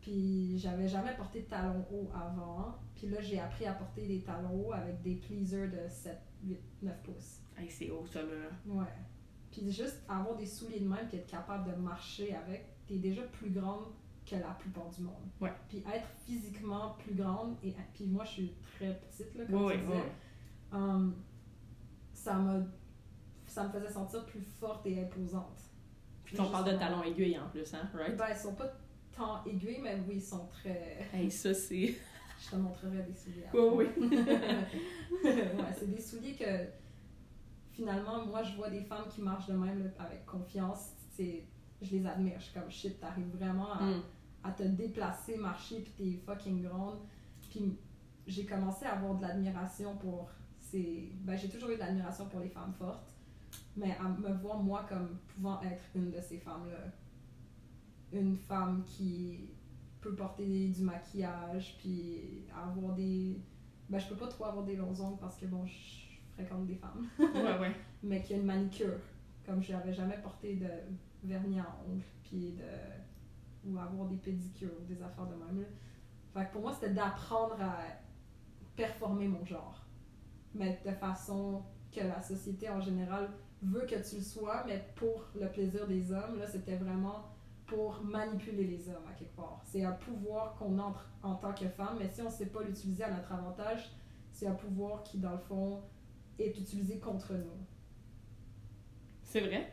Puis 0.00 0.58
j'avais 0.58 0.88
jamais 0.88 1.14
porté 1.14 1.42
de 1.42 1.46
talons 1.46 1.84
hauts 1.92 2.10
avant. 2.14 2.78
Puis 2.94 3.08
là, 3.08 3.20
j'ai 3.20 3.38
appris 3.38 3.66
à 3.66 3.72
porter 3.74 4.06
des 4.06 4.22
talons 4.22 4.68
hauts 4.68 4.72
avec 4.72 5.02
des 5.02 5.16
pleasers 5.16 5.68
de 5.70 5.88
7, 5.88 6.18
8, 6.44 6.58
9 6.82 7.02
pouces. 7.02 7.40
Hey, 7.58 7.68
c'est 7.70 7.90
haut 7.90 8.06
ça 8.06 8.22
là. 8.22 8.28
Ouais. 8.66 8.86
Puis 9.50 9.70
juste 9.70 10.02
avoir 10.08 10.36
des 10.36 10.46
souliers 10.46 10.80
de 10.80 10.88
même 10.88 11.06
puis 11.08 11.18
être 11.18 11.26
capable 11.30 11.70
de 11.70 11.76
marcher 11.76 12.34
avec, 12.34 12.66
t'es 12.86 12.96
déjà 12.96 13.22
plus 13.24 13.50
grande 13.50 13.84
que 14.24 14.36
la 14.36 14.50
plupart 14.58 14.88
du 14.90 15.02
monde. 15.02 15.28
Ouais. 15.40 15.52
Puis 15.68 15.78
être 15.78 16.06
physiquement 16.24 16.94
plus 17.00 17.14
grande, 17.14 17.56
et 17.62 17.74
puis 17.92 18.06
moi 18.06 18.24
je 18.24 18.30
suis 18.30 18.54
très 18.76 18.94
petite, 18.94 19.34
là, 19.34 19.44
comme 19.46 19.64
Oui, 19.64 19.72
tu 19.74 19.78
oui, 19.80 19.86
disais, 19.86 20.02
oui. 20.02 20.78
hum, 20.78 21.16
ça, 22.14 22.34
m'a, 22.36 22.60
ça 23.46 23.64
me 23.66 23.72
faisait 23.72 23.90
sentir 23.92 24.24
plus 24.26 24.40
forte 24.42 24.86
et 24.86 25.02
imposante. 25.02 25.60
Puis 26.24 26.40
on 26.40 26.48
parle 26.50 26.72
de 26.72 26.78
talons 26.78 27.02
aiguilles 27.02 27.38
en 27.38 27.48
plus, 27.48 27.74
hein, 27.74 27.90
right? 27.92 28.16
Ben, 28.16 28.26
ils 28.30 28.36
sont 28.36 28.54
pas 28.54 28.70
tant 29.16 29.44
aiguilles, 29.44 29.80
mais 29.82 29.96
oui, 30.08 30.14
ils 30.16 30.22
sont 30.22 30.46
très. 30.46 31.08
Hey, 31.12 31.30
ça 31.30 31.52
c'est. 31.54 31.94
Je 32.42 32.50
te 32.50 32.56
montrerai 32.56 33.02
des 33.02 33.14
souliers. 33.14 33.44
Oui, 33.52 33.86
après. 33.86 34.76
ouais, 35.24 35.74
c'est 35.78 35.90
des 35.94 36.00
souliers 36.00 36.34
que 36.34 36.44
finalement, 37.72 38.24
moi, 38.26 38.42
je 38.42 38.56
vois 38.56 38.70
des 38.70 38.82
femmes 38.82 39.04
qui 39.10 39.20
marchent 39.20 39.48
de 39.48 39.52
même 39.54 39.82
là, 39.84 39.90
avec 40.04 40.24
confiance. 40.24 40.90
Je 41.18 41.90
les 41.96 42.06
admire. 42.06 42.38
Je 42.38 42.44
suis 42.44 42.54
comme 42.54 42.70
shit, 42.70 42.98
t'arrives 42.98 43.28
vraiment 43.36 43.72
à, 43.74 43.82
Mm. 43.82 44.02
à 44.44 44.50
te 44.52 44.62
déplacer, 44.62 45.36
marcher, 45.36 45.80
puis 45.80 45.92
t'es 45.92 46.20
fucking 46.24 46.62
grande. 46.62 46.98
Puis 47.50 47.76
j'ai 48.26 48.46
commencé 48.46 48.86
à 48.86 48.92
avoir 48.94 49.14
de 49.16 49.22
l'admiration 49.22 49.96
pour 49.98 50.30
ces. 50.58 51.12
Ben, 51.20 51.36
j'ai 51.36 51.48
toujours 51.50 51.68
eu 51.70 51.74
de 51.74 51.80
l'admiration 51.80 52.26
pour 52.26 52.40
les 52.40 52.48
femmes 52.48 52.72
fortes, 52.78 53.12
mais 53.76 53.96
à 53.98 54.04
me 54.08 54.32
voir 54.40 54.58
moi 54.62 54.86
comme 54.88 55.18
pouvant 55.34 55.60
être 55.62 55.82
une 55.94 56.10
de 56.10 56.20
ces 56.22 56.38
femmes-là. 56.38 56.90
Une 58.12 58.36
femme 58.36 58.82
qui 58.86 59.50
peut 60.00 60.14
porter 60.14 60.68
du 60.68 60.82
maquillage, 60.82 61.76
puis 61.78 62.44
avoir 62.54 62.94
des. 62.94 63.40
Ben, 63.88 63.98
je 63.98 64.08
peux 64.08 64.16
pas 64.16 64.28
trop 64.28 64.44
avoir 64.46 64.64
des 64.64 64.76
longs 64.76 64.98
ongles 65.00 65.18
parce 65.20 65.36
que 65.36 65.46
bon, 65.46 65.64
je 65.66 66.00
fréquente 66.32 66.66
des 66.66 66.76
femmes 66.76 67.06
Ouais, 67.18 67.58
ouais. 67.58 67.74
mais 68.02 68.22
qui 68.22 68.34
a 68.34 68.36
une 68.36 68.46
manicure. 68.46 68.98
Comme 69.44 69.62
je 69.62 69.72
n'avais 69.72 69.92
jamais 69.92 70.18
porté 70.18 70.56
de 70.56 70.68
vernis 71.24 71.60
à 71.60 71.76
ongles, 71.88 72.04
puis 72.22 72.52
de. 72.52 73.70
ou 73.70 73.78
avoir 73.78 74.08
des 74.08 74.16
pédicures 74.16 74.72
ou 74.80 74.84
des 74.84 75.02
affaires 75.02 75.26
de 75.26 75.34
même. 75.34 75.64
Fait 76.32 76.46
que 76.46 76.52
pour 76.52 76.62
moi, 76.62 76.72
c'était 76.72 76.94
d'apprendre 76.94 77.56
à 77.60 77.78
performer 78.76 79.28
mon 79.28 79.44
genre. 79.44 79.84
Mais 80.54 80.80
de 80.84 80.92
façon 80.92 81.62
que 81.92 82.00
la 82.00 82.22
société 82.22 82.68
en 82.68 82.80
général 82.80 83.28
veut 83.62 83.86
que 83.86 83.96
tu 84.08 84.16
le 84.16 84.22
sois, 84.22 84.64
mais 84.66 84.84
pour 84.94 85.24
le 85.38 85.48
plaisir 85.48 85.86
des 85.86 86.12
hommes, 86.12 86.38
là, 86.38 86.46
c'était 86.46 86.76
vraiment 86.76 87.24
pour 87.70 88.02
manipuler 88.02 88.64
les 88.64 88.88
hommes 88.88 89.06
à 89.08 89.12
quelque 89.12 89.36
part. 89.36 89.60
C'est 89.64 89.84
un 89.84 89.92
pouvoir 89.92 90.56
qu'on 90.56 90.76
entre 90.80 91.08
en 91.22 91.36
tant 91.36 91.54
que 91.54 91.68
femme, 91.68 91.98
mais 92.00 92.08
si 92.08 92.20
on 92.20 92.24
ne 92.24 92.30
sait 92.30 92.46
pas 92.46 92.64
l'utiliser 92.64 93.04
à 93.04 93.12
notre 93.12 93.32
avantage, 93.32 93.92
c'est 94.32 94.48
un 94.48 94.54
pouvoir 94.54 95.04
qui, 95.04 95.18
dans 95.18 95.30
le 95.32 95.38
fond, 95.38 95.80
est 96.40 96.58
utilisé 96.58 96.98
contre 96.98 97.32
nous. 97.34 97.64
C'est 99.22 99.42
vrai. 99.42 99.72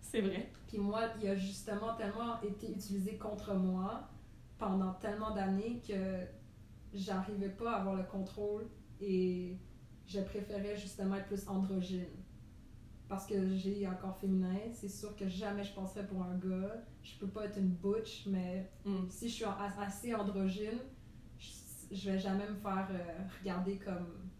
C'est 0.00 0.20
vrai. 0.20 0.50
Puis 0.68 0.78
moi, 0.78 1.02
il 1.20 1.28
a 1.28 1.34
justement 1.34 1.94
tellement 1.96 2.40
été 2.42 2.70
utilisé 2.70 3.18
contre 3.18 3.54
moi 3.54 4.08
pendant 4.58 4.92
tellement 4.94 5.34
d'années 5.34 5.82
que 5.86 6.24
j'arrivais 6.94 7.48
pas 7.48 7.72
à 7.72 7.80
avoir 7.80 7.96
le 7.96 8.04
contrôle 8.04 8.68
et 9.00 9.58
je 10.06 10.20
préférais 10.20 10.76
justement 10.76 11.16
être 11.16 11.26
plus 11.26 11.48
androgyne. 11.48 12.21
Parce 13.12 13.26
que 13.26 13.46
j'ai 13.54 13.84
un 13.84 13.92
corps 13.92 14.16
féminin, 14.16 14.56
c'est 14.72 14.88
sûr 14.88 15.14
que 15.14 15.28
jamais 15.28 15.62
je 15.62 15.74
penserais 15.74 16.06
pour 16.06 16.22
un 16.22 16.34
gars. 16.38 16.82
Je 17.02 17.18
peux 17.18 17.26
pas 17.28 17.44
être 17.44 17.58
une 17.58 17.68
butch, 17.68 18.26
mais 18.26 18.72
Mm. 18.86 19.10
si 19.10 19.28
je 19.28 19.34
suis 19.34 19.44
assez 19.44 20.14
androgyne, 20.14 20.78
je, 21.38 21.50
je 21.94 22.10
vais 22.10 22.18
jamais 22.18 22.48
me 22.48 22.54
faire 22.54 22.88
euh, 22.90 23.28
regarder 23.38 23.76
comme 23.76 24.30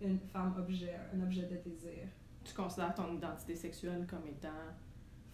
une 0.00 0.18
femme 0.18 0.54
objet, 0.58 0.96
un 1.12 1.20
objet 1.20 1.42
de 1.42 1.56
désir. 1.58 2.08
Tu 2.42 2.54
considères 2.54 2.94
ton 2.94 3.12
identité 3.14 3.54
sexuelle 3.54 4.06
comme 4.08 4.26
étant. 4.26 4.48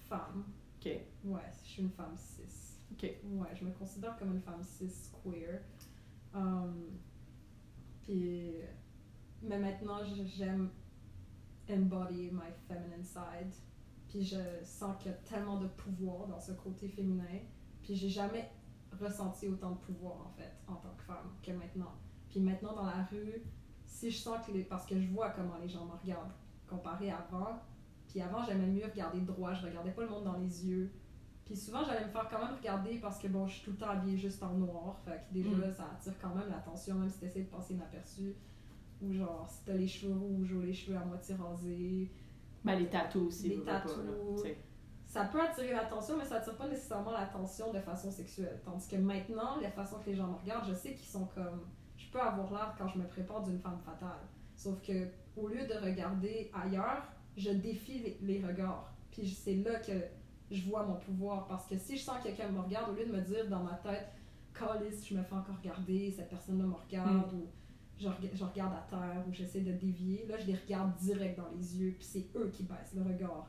Femme. 0.09 0.45
Ok. 0.81 0.91
Ouais, 1.23 1.41
je 1.63 1.69
suis 1.69 1.83
une 1.83 1.91
femme 1.91 2.17
cis. 2.17 2.81
Ok. 2.91 3.03
Ouais, 3.27 3.55
je 3.55 3.65
me 3.65 3.71
considère 3.71 4.17
comme 4.19 4.33
une 4.35 4.43
femme 4.43 4.65
cis 4.65 4.91
queer. 5.23 5.61
Um, 6.35 6.99
puis, 8.03 8.55
mais 9.41 9.59
maintenant, 9.61 10.01
j'aime 10.37 10.71
embody 11.71 12.31
my 12.33 12.51
feminine 12.69 13.05
side. 13.05 13.53
Puis 14.09 14.23
je 14.25 14.39
sens 14.63 14.97
qu'il 14.99 15.11
y 15.11 15.15
a 15.15 15.19
tellement 15.19 15.59
de 15.59 15.67
pouvoir 15.69 16.27
dans 16.27 16.41
ce 16.41 16.53
côté 16.53 16.89
féminin. 16.89 17.41
Puis 17.83 17.95
j'ai 17.95 18.09
jamais 18.09 18.51
ressenti 19.01 19.49
autant 19.49 19.73
de 19.73 19.79
pouvoir, 19.79 20.27
en 20.27 20.31
fait, 20.37 20.53
en 20.67 20.77
tant 20.77 20.95
que 20.97 21.03
femme, 21.03 21.31
que 21.43 21.53
maintenant. 21.53 21.93
Puis 22.29 22.41
maintenant, 22.41 22.75
dans 22.75 22.87
la 22.87 23.05
rue, 23.05 23.43
si 23.85 24.11
je 24.11 24.19
sens 24.19 24.45
que 24.47 24.53
les... 24.53 24.65
Parce 24.65 24.87
que 24.87 24.99
je 25.01 25.09
vois 25.09 25.31
comment 25.31 25.57
les 25.59 25.69
gens 25.69 25.85
me 25.85 25.93
regardent, 25.93 26.33
comparé 26.69 27.11
à 27.11 27.19
avant. 27.19 27.59
Puis 28.09 28.21
avant, 28.21 28.43
j'aimais 28.45 28.67
mieux 28.67 28.87
regarder 28.87 29.21
droit, 29.21 29.53
je 29.53 29.67
regardais 29.67 29.91
pas 29.91 30.03
le 30.03 30.09
monde 30.09 30.25
dans 30.25 30.39
les 30.39 30.67
yeux. 30.67 30.93
Puis 31.45 31.57
souvent, 31.57 31.85
j'allais 31.85 32.05
me 32.07 32.11
faire 32.11 32.29
quand 32.29 32.45
même 32.45 32.57
regarder 32.57 32.99
parce 32.99 33.19
que 33.19 33.29
bon, 33.29 33.47
je 33.47 33.55
suis 33.55 33.65
tout 33.65 33.71
le 33.73 33.77
temps 33.77 33.91
habillée 33.91 34.17
juste 34.19 34.43
en 34.43 34.55
noir. 34.55 34.99
Fait 35.05 35.25
que 35.29 35.35
déjà, 35.35 35.51
Mm. 35.51 35.73
ça 35.73 35.91
attire 35.93 36.15
quand 36.21 36.35
même 36.35 36.49
l'attention, 36.49 36.97
même 36.97 37.09
si 37.09 37.19
t'essaies 37.21 37.43
de 37.43 37.49
passer 37.49 37.75
inaperçu. 37.75 38.35
Ou 39.03 39.13
genre, 39.13 39.47
si 39.49 39.65
t'as 39.65 39.75
les 39.75 39.87
cheveux 39.87 40.15
rouges 40.15 40.53
ou 40.53 40.61
les 40.61 40.73
cheveux 40.73 40.97
à 40.97 41.05
moitié 41.05 41.35
rasés. 41.35 42.11
Ben, 42.65 42.79
les 42.79 42.89
tatous 42.89 43.27
aussi. 43.27 43.49
Les 43.49 43.63
tatous. 43.63 43.95
Ça 45.05 45.25
peut 45.25 45.41
attirer 45.41 45.73
l'attention, 45.73 46.17
mais 46.19 46.25
ça 46.25 46.37
attire 46.37 46.57
pas 46.57 46.69
nécessairement 46.69 47.13
l'attention 47.13 47.73
de 47.73 47.79
façon 47.81 48.11
sexuelle. 48.11 48.61
Tandis 48.65 48.89
que 48.89 48.97
maintenant, 48.97 49.61
la 49.61 49.71
façon 49.71 49.99
que 50.01 50.11
les 50.11 50.17
gens 50.17 50.27
me 50.27 50.37
regardent, 50.37 50.69
je 50.69 50.75
sais 50.75 50.95
qu'ils 50.95 51.09
sont 51.09 51.27
comme. 51.27 51.61
Je 51.97 52.11
peux 52.11 52.21
avoir 52.21 52.51
l'air 52.53 52.75
quand 52.77 52.89
je 52.89 52.99
me 52.99 53.07
prépare 53.07 53.43
d'une 53.43 53.59
femme 53.59 53.79
fatale. 53.85 54.19
Sauf 54.57 54.83
que, 54.83 55.09
au 55.37 55.49
lieu 55.49 55.67
de 55.67 55.75
regarder 55.75 56.51
ailleurs, 56.53 57.05
je 57.37 57.51
défie 57.51 57.99
les, 58.01 58.19
les 58.21 58.47
regards. 58.47 58.93
Puis 59.11 59.29
c'est 59.29 59.57
là 59.57 59.79
que 59.79 59.93
je 60.51 60.69
vois 60.69 60.85
mon 60.85 60.97
pouvoir. 60.97 61.47
Parce 61.47 61.67
que 61.67 61.77
si 61.77 61.97
je 61.97 62.03
sens 62.03 62.19
que 62.19 62.25
quelqu'un 62.25 62.49
me 62.49 62.61
regarde, 62.61 62.91
au 62.91 62.95
lieu 62.95 63.07
de 63.07 63.13
me 63.13 63.21
dire 63.21 63.49
dans 63.49 63.63
ma 63.63 63.75
tête, 63.75 64.09
Calice, 64.53 65.07
je 65.07 65.15
me 65.15 65.23
fais 65.23 65.35
encore 65.35 65.57
regarder, 65.59 66.11
cette 66.11 66.29
personne-là 66.29 66.65
me 66.65 66.75
regarde, 66.75 67.33
ou 67.35 67.47
je, 67.99 68.09
je 68.35 68.45
regarde 68.45 68.75
à 68.75 68.87
terre, 68.89 69.25
ou 69.29 69.33
j'essaie 69.33 69.61
de 69.61 69.73
dévier, 69.73 70.27
là, 70.29 70.37
je 70.39 70.47
les 70.47 70.55
regarde 70.55 70.95
direct 70.97 71.39
dans 71.39 71.49
les 71.57 71.77
yeux, 71.81 71.93
puis 71.99 72.05
c'est 72.05 72.27
eux 72.37 72.51
qui 72.53 72.63
baissent 72.65 72.95
le 72.95 73.03
regard. 73.03 73.49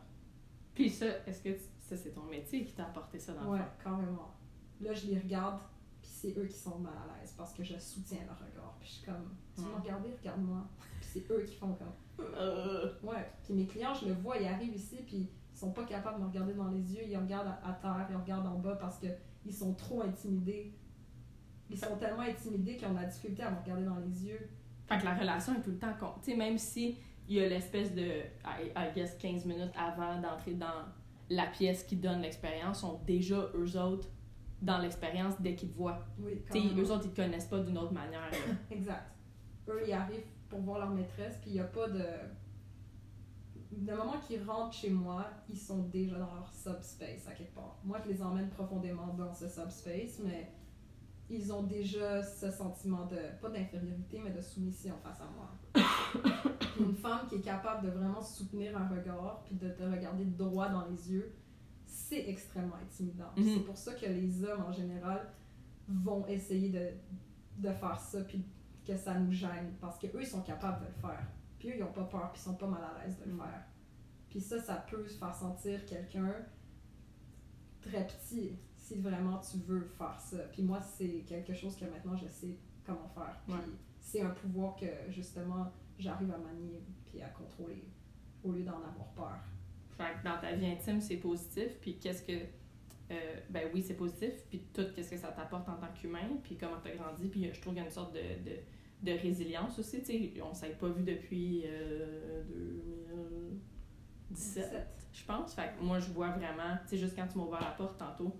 Puis 0.73 0.89
ça, 0.89 1.05
est-ce 1.25 1.41
que 1.41 1.49
tu- 1.49 1.69
ça, 1.79 1.97
c'est 1.97 2.11
ton 2.11 2.23
métier 2.23 2.63
qui 2.63 2.73
t'a 2.73 2.85
apporté 2.85 3.19
ça 3.19 3.33
dans 3.33 3.43
le 3.43 3.49
Ouais, 3.59 3.65
carrément. 3.83 4.33
Là, 4.81 4.93
je 4.93 5.07
les 5.07 5.17
regarde, 5.19 5.59
puis 6.01 6.11
c'est 6.11 6.37
eux 6.37 6.45
qui 6.45 6.57
sont 6.57 6.77
mal 6.79 6.93
à 6.93 7.19
l'aise 7.19 7.33
parce 7.37 7.53
que 7.53 7.63
je 7.63 7.77
soutiens 7.79 8.19
leur 8.25 8.37
regard. 8.39 8.75
Puis 8.79 8.89
je 8.89 8.93
suis 8.95 9.05
comme, 9.05 9.35
tu 9.55 9.61
me 9.61 9.75
regarder, 9.81 10.09
regarde-moi. 10.19 10.63
Puis 10.99 11.09
c'est 11.13 11.31
eux 11.31 11.43
qui 11.43 11.55
font 11.55 11.73
comme, 11.73 12.25
Euh, 12.35 12.91
ouais. 13.03 13.31
Puis 13.43 13.53
mes 13.53 13.65
clients, 13.65 13.93
je 13.93 14.07
le 14.07 14.13
vois, 14.13 14.37
ils 14.37 14.47
arrivent 14.47 14.75
ici, 14.75 14.97
puis 15.05 15.29
ils 15.53 15.57
sont 15.57 15.71
pas 15.71 15.83
capables 15.85 16.17
de 16.19 16.23
me 16.23 16.27
regarder 16.29 16.53
dans 16.53 16.67
les 16.69 16.93
yeux. 16.95 17.03
Ils 17.07 17.17
regardent 17.17 17.47
à, 17.47 17.69
à 17.69 17.73
terre, 17.73 18.07
ils 18.09 18.15
regardent 18.15 18.47
en 18.47 18.59
bas 18.59 18.75
parce 18.75 18.97
que 18.99 19.07
ils 19.45 19.53
sont 19.53 19.73
trop 19.73 20.01
intimidés. 20.01 20.73
Ils 21.69 21.77
sont 21.77 21.95
tellement 21.97 22.21
intimidés 22.21 22.77
qu'ils 22.77 22.87
ont 22.87 22.93
de 22.93 22.99
la 22.99 23.05
difficulté 23.05 23.43
à 23.43 23.51
me 23.51 23.59
regarder 23.59 23.83
dans 23.83 23.97
les 23.97 24.25
yeux. 24.25 24.49
Fait 24.87 24.97
que 24.97 25.05
la 25.05 25.15
relation 25.15 25.53
est 25.55 25.61
tout 25.61 25.71
le 25.71 25.79
temps 25.79 25.93
con. 25.99 26.13
Tu 26.23 26.31
sais, 26.31 26.37
même 26.37 26.57
si 26.57 26.97
il 27.27 27.35
y 27.35 27.43
a 27.43 27.49
l'espèce 27.49 27.93
de, 27.93 28.03
I, 28.45 28.71
I 28.75 28.93
guess, 28.95 29.15
15 29.17 29.45
minutes 29.45 29.73
avant 29.77 30.21
d'entrer 30.21 30.53
dans 30.53 30.85
la 31.29 31.47
pièce 31.47 31.83
qui 31.83 31.97
donne 31.97 32.21
l'expérience, 32.21 32.81
sont 32.81 33.01
déjà 33.05 33.49
eux 33.53 33.77
autres 33.77 34.07
dans 34.61 34.77
l'expérience 34.79 35.35
dès 35.39 35.55
qu'ils 35.55 35.69
te 35.69 35.77
voient. 35.77 35.99
Oui, 36.19 36.41
Tu 36.51 36.61
sais, 36.61 36.75
eux 36.75 36.91
autres, 36.91 37.05
ils 37.05 37.11
te 37.11 37.21
connaissent 37.21 37.47
pas 37.47 37.59
d'une 37.59 37.77
autre 37.77 37.93
manière. 37.93 38.31
Exact. 38.71 39.11
Eux, 39.67 39.83
ils 39.85 39.93
arrivent 39.93 40.25
pour 40.49 40.61
voir 40.61 40.79
leur 40.79 40.89
maîtresse, 40.89 41.37
puis 41.41 41.51
il 41.51 41.53
n'y 41.53 41.59
a 41.59 41.65
pas 41.65 41.87
de. 41.89 42.03
Le 43.85 43.95
moment 43.95 44.17
qu'ils 44.25 44.41
rentrent 44.43 44.73
chez 44.73 44.89
moi, 44.89 45.25
ils 45.49 45.57
sont 45.57 45.83
déjà 45.83 46.17
dans 46.17 46.33
leur 46.33 46.51
subspace 46.51 47.27
à 47.27 47.33
quelque 47.33 47.53
part. 47.53 47.77
Moi, 47.83 47.99
je 48.03 48.09
les 48.11 48.21
emmène 48.21 48.49
profondément 48.49 49.13
dans 49.13 49.33
ce 49.33 49.47
subspace, 49.47 50.19
mais 50.23 50.49
ils 51.29 51.51
ont 51.51 51.63
déjà 51.63 52.23
ce 52.23 52.49
sentiment 52.51 53.05
de, 53.05 53.17
pas 53.41 53.49
d'infériorité, 53.49 54.21
mais 54.23 54.31
de 54.31 54.41
soumission 54.41 54.95
face 55.03 55.19
à 55.21 55.25
moi. 55.35 55.51
Une 56.79 56.95
femme 56.95 57.27
qui 57.27 57.35
est 57.35 57.41
capable 57.41 57.85
de 57.87 57.91
vraiment 57.91 58.21
soutenir 58.21 58.77
un 58.77 58.87
regard, 58.87 59.43
puis 59.45 59.55
de 59.55 59.69
te 59.69 59.83
regarder 59.83 60.25
droit 60.25 60.69
dans 60.69 60.85
les 60.87 61.11
yeux, 61.11 61.33
c'est 61.85 62.29
extrêmement 62.29 62.75
intimidant. 62.81 63.31
Mhm. 63.35 63.43
C'est 63.45 63.65
pour 63.65 63.77
ça 63.77 63.93
que 63.93 64.05
les 64.05 64.43
hommes, 64.43 64.63
en 64.67 64.71
général, 64.71 65.27
vont 65.89 66.25
essayer 66.27 66.69
de, 66.69 66.89
de 67.67 67.73
faire 67.73 67.99
ça, 67.99 68.21
puis 68.23 68.45
que 68.85 68.95
ça 68.95 69.15
nous 69.19 69.31
gêne, 69.31 69.73
parce 69.81 69.99
qu'eux, 69.99 70.21
ils 70.21 70.27
sont 70.27 70.41
capables 70.43 70.81
de 70.81 70.85
le 70.87 70.93
faire. 71.01 71.25
Puis 71.59 71.69
eux, 71.69 71.73
ils 71.75 71.79
n'ont 71.81 71.91
pas 71.91 72.03
peur, 72.05 72.31
puis 72.31 72.41
ils 72.41 72.45
sont 72.45 72.55
pas 72.55 72.67
mal 72.67 72.81
à 72.83 73.03
l'aise 73.03 73.17
de 73.19 73.25
le 73.25 73.33
Mm. 73.33 73.39
faire. 73.39 73.63
Puis 74.29 74.39
ça, 74.39 74.59
ça 74.61 74.75
peut 74.89 75.05
se 75.07 75.17
faire 75.17 75.33
sentir 75.35 75.85
quelqu'un 75.85 76.33
très 77.81 78.05
petit, 78.07 78.57
si 78.87 78.99
vraiment 78.99 79.39
tu 79.39 79.57
veux 79.57 79.81
faire 79.97 80.19
ça. 80.19 80.37
Puis 80.51 80.63
moi, 80.63 80.79
c'est 80.81 81.23
quelque 81.27 81.53
chose 81.53 81.75
que 81.75 81.85
maintenant, 81.85 82.15
je 82.15 82.27
sais 82.27 82.55
comment 82.85 83.07
faire. 83.13 83.39
Puis 83.45 83.53
Ouais. 83.53 83.59
c'est 83.99 84.21
un 84.21 84.29
pouvoir 84.29 84.75
que, 84.75 84.85
justement, 85.09 85.71
j'arrive 85.99 86.31
à 86.31 86.37
manier, 86.37 86.83
puis 87.05 87.21
à 87.21 87.27
contrôler, 87.29 87.83
au 88.43 88.51
lieu 88.51 88.63
d'en 88.63 88.77
avoir 88.77 89.07
peur. 89.15 89.39
Fait 89.97 90.13
que 90.19 90.23
dans 90.23 90.39
ta 90.39 90.53
vie 90.53 90.67
intime, 90.67 91.01
c'est 91.01 91.17
positif. 91.17 91.77
Puis 91.81 91.97
qu'est-ce 91.99 92.23
que. 92.23 92.33
euh, 93.11 93.39
ben 93.49 93.69
oui, 93.73 93.81
c'est 93.81 93.95
positif. 93.95 94.31
Puis 94.49 94.59
tout, 94.73 94.85
qu'est-ce 94.95 95.11
que 95.11 95.17
ça 95.17 95.29
t'apporte 95.29 95.67
en 95.69 95.75
tant 95.75 95.91
qu'humain. 95.99 96.29
Puis 96.43 96.55
comment 96.57 96.77
t'as 96.83 96.95
grandi. 96.95 97.27
Puis 97.29 97.43
je 97.53 97.59
trouve 97.61 97.73
qu'il 97.73 97.81
y 97.81 97.85
a 97.85 97.85
une 97.85 97.91
sorte 97.91 98.13
de, 98.13 98.19
de, 98.19 98.57
de 99.01 99.19
résilience 99.19 99.77
aussi. 99.79 99.99
Tu 100.01 100.05
sais, 100.05 100.41
on 100.41 100.53
s'est 100.53 100.69
pas 100.79 100.89
vu 100.89 101.03
depuis 101.03 101.63
euh, 101.65 102.43
2017, 104.29 104.63
17. 104.69 104.87
je 105.13 105.25
pense. 105.25 105.53
Fait 105.55 105.73
que 105.77 105.83
moi, 105.83 105.99
je 105.99 106.11
vois 106.11 106.29
vraiment. 106.29 106.77
Tu 106.83 106.89
sais, 106.89 106.97
juste 106.97 107.15
quand 107.15 107.27
tu 107.27 107.37
m'as 107.37 107.45
ouvert 107.45 107.61
la 107.61 107.71
porte 107.71 107.97
tantôt, 107.97 108.35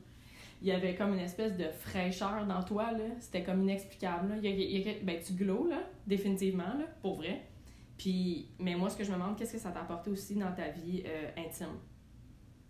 il 0.62 0.68
y 0.68 0.72
avait 0.72 0.95
comme 0.95 1.14
une 1.14 1.20
espèce 1.20 1.55
de 1.58 1.70
fraîcheur 1.70 2.45
dans 2.47 2.64
toi. 2.64 2.91
là. 2.91 3.05
C'était 3.20 3.43
comme 3.43 3.62
inexplicable. 3.64 4.34
Il 4.38 4.45
y 4.45 4.47
a- 4.47 4.55
il 4.55 4.88
y 4.88 4.89
a- 4.89 5.03
ben, 5.03 5.22
tu 5.22 5.34
glows, 5.34 5.68
là, 5.68 5.82
définitivement, 6.08 6.74
là, 6.78 6.86
pour 7.01 7.16
vrai. 7.18 7.41
Puis, 7.97 8.49
mais 8.60 8.76
moi, 8.76 8.89
ce 8.89 8.97
que 8.97 9.03
je 9.03 9.10
me 9.12 9.16
demande, 9.16 9.36
qu'est-ce 9.38 9.53
que 9.53 9.60
ça 9.60 9.72
t'a 9.72 9.82
apporté 9.82 10.10
aussi 10.12 10.36
dans 10.36 10.51
ta 10.53 10.70
vie 10.70 11.03
euh, 11.05 11.30
intime? 11.38 11.78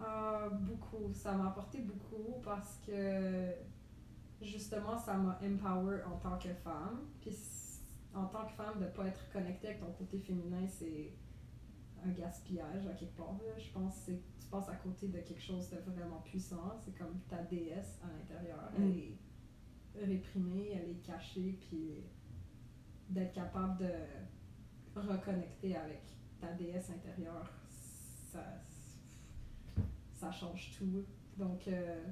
Euh, 0.02 0.50
beaucoup. 0.52 1.12
Ça 1.14 1.34
m'a 1.34 1.48
apporté 1.48 1.80
beaucoup 1.80 2.40
parce 2.44 2.80
que 2.86 3.52
justement, 4.42 4.98
ça 4.98 5.16
m'a 5.16 5.40
empower 5.44 6.04
en 6.06 6.18
tant 6.18 6.38
que 6.38 6.54
femme. 6.64 7.00
Puis 7.22 7.36
en 8.14 8.26
tant 8.26 8.46
que 8.46 8.54
femme, 8.54 8.80
de 8.80 8.86
ne 8.86 8.90
pas 8.90 9.06
être 9.08 9.30
connectée 9.32 9.68
avec 9.68 9.80
ton 9.80 9.92
côté 9.94 10.20
féminin, 10.20 10.66
c'est 10.68 11.14
un 12.06 12.10
gaspillage 12.12 12.86
à 12.88 12.94
quelque 12.94 13.18
part. 13.18 13.34
là. 13.46 13.58
Je 13.58 13.70
pense 13.72 13.96
que 13.96 14.02
c'est- 14.12 14.22
tu 14.48 14.52
passes 14.52 14.70
à 14.70 14.76
côté 14.76 15.08
de 15.08 15.20
quelque 15.20 15.42
chose 15.42 15.70
de 15.70 15.78
vraiment 15.92 16.22
puissant. 16.22 16.78
C'est 16.80 16.98
comme 16.98 17.20
ta 17.28 17.44
déesse 17.44 18.00
à 18.04 18.08
l'intérieur. 18.08 18.72
Mm. 18.78 18.82
Elle 18.82 18.98
est 18.98 20.06
réprimée, 20.06 20.72
elle 20.74 20.92
est 20.92 21.06
cachée, 21.06 21.58
puis 21.60 22.04
d'être 23.10 23.34
capable 23.34 23.80
de 23.80 25.00
reconnecter 25.00 25.76
avec 25.76 26.02
ta 26.40 26.52
déesse 26.54 26.90
intérieure, 26.90 27.52
ça, 27.70 28.44
ça 30.14 30.32
change 30.32 30.78
tout. 30.78 31.06
Donc, 31.38 31.68
euh, 31.68 32.04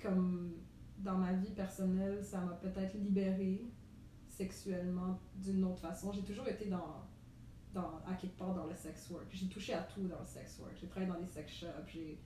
comme 0.00 0.54
dans 0.98 1.18
ma 1.18 1.32
vie 1.32 1.52
personnelle, 1.52 2.22
ça 2.24 2.40
m'a 2.40 2.54
peut-être 2.54 2.94
libérée 2.94 3.66
sexuellement 4.28 5.20
d'une 5.36 5.64
autre 5.64 5.80
façon. 5.80 6.12
J'ai 6.12 6.22
toujours 6.22 6.48
été 6.48 6.66
dans, 6.66 7.06
dans, 7.72 8.00
à 8.06 8.14
quelque 8.20 8.36
part 8.38 8.54
dans 8.54 8.66
le 8.66 8.74
sex 8.74 9.08
work. 9.10 9.26
J'ai 9.30 9.48
touché 9.48 9.74
à 9.74 9.82
tout 9.82 10.06
dans 10.06 10.20
le 10.20 10.26
sex 10.26 10.58
work. 10.60 10.72
J'ai 10.80 10.86
travaillé 10.88 11.10
dans 11.10 11.18
les 11.18 11.26
sex 11.26 11.50
shops, 11.52 11.86
j'ai 11.88 12.18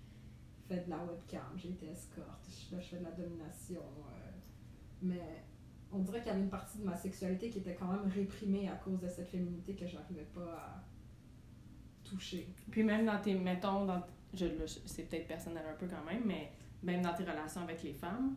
fait 0.68 0.84
de 0.84 0.90
la 0.90 0.98
webcam, 1.04 1.52
j'ai 1.56 1.70
été 1.70 1.86
escorte, 1.86 2.44
je- 2.48 2.76
je 2.76 2.80
fais 2.82 2.98
de 2.98 3.04
la 3.04 3.12
domination. 3.12 3.80
euh, 3.80 4.30
mais 5.02 5.44
on 5.92 6.00
dirait 6.00 6.18
qu'il 6.18 6.28
y 6.28 6.30
avait 6.30 6.40
une 6.42 6.50
partie 6.50 6.78
de 6.78 6.84
ma 6.84 6.96
sexualité 6.96 7.48
qui 7.50 7.58
était 7.58 7.74
quand 7.74 7.86
même 7.92 8.10
réprimée 8.10 8.68
à 8.68 8.74
cause 8.76 8.98
de 9.00 9.08
cette 9.08 9.28
féminité 9.28 9.74
que 9.76 9.86
j'arrivais 9.86 10.24
pas 10.34 10.54
à 10.56 10.84
toucher. 12.02 12.48
Puis 12.70 12.82
même 12.82 13.06
dans 13.06 13.20
tes, 13.20 13.34
mettons, 13.34 13.84
dans, 13.84 14.02
je, 14.34 14.46
c'est 14.66 15.04
peut-être 15.04 15.28
personnel 15.28 15.64
un 15.68 15.74
peu 15.76 15.86
quand 15.86 16.04
même, 16.04 16.22
mais 16.24 16.50
même 16.82 17.02
dans 17.02 17.14
tes 17.14 17.24
relations 17.24 17.62
avec 17.62 17.82
les 17.82 17.92
femmes, 17.92 18.36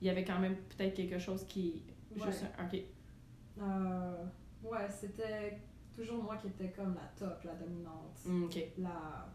il 0.00 0.06
y 0.06 0.10
avait 0.10 0.24
quand 0.24 0.38
même 0.38 0.56
peut-être 0.56 0.94
quelque 0.94 1.18
chose 1.18 1.44
qui... 1.46 1.82
Ouais. 2.16 2.24
Juste, 2.26 2.44
ok. 2.58 2.80
Euh, 3.60 4.24
ouais, 4.62 4.88
c'était 4.90 5.58
toujours 6.02 6.22
moi 6.22 6.36
qui 6.36 6.46
étais 6.48 6.70
comme 6.70 6.94
la 6.94 7.08
top, 7.16 7.42
la 7.44 7.54
dominante, 7.54 8.18
Mm, 8.24 8.46
la, 8.78 9.28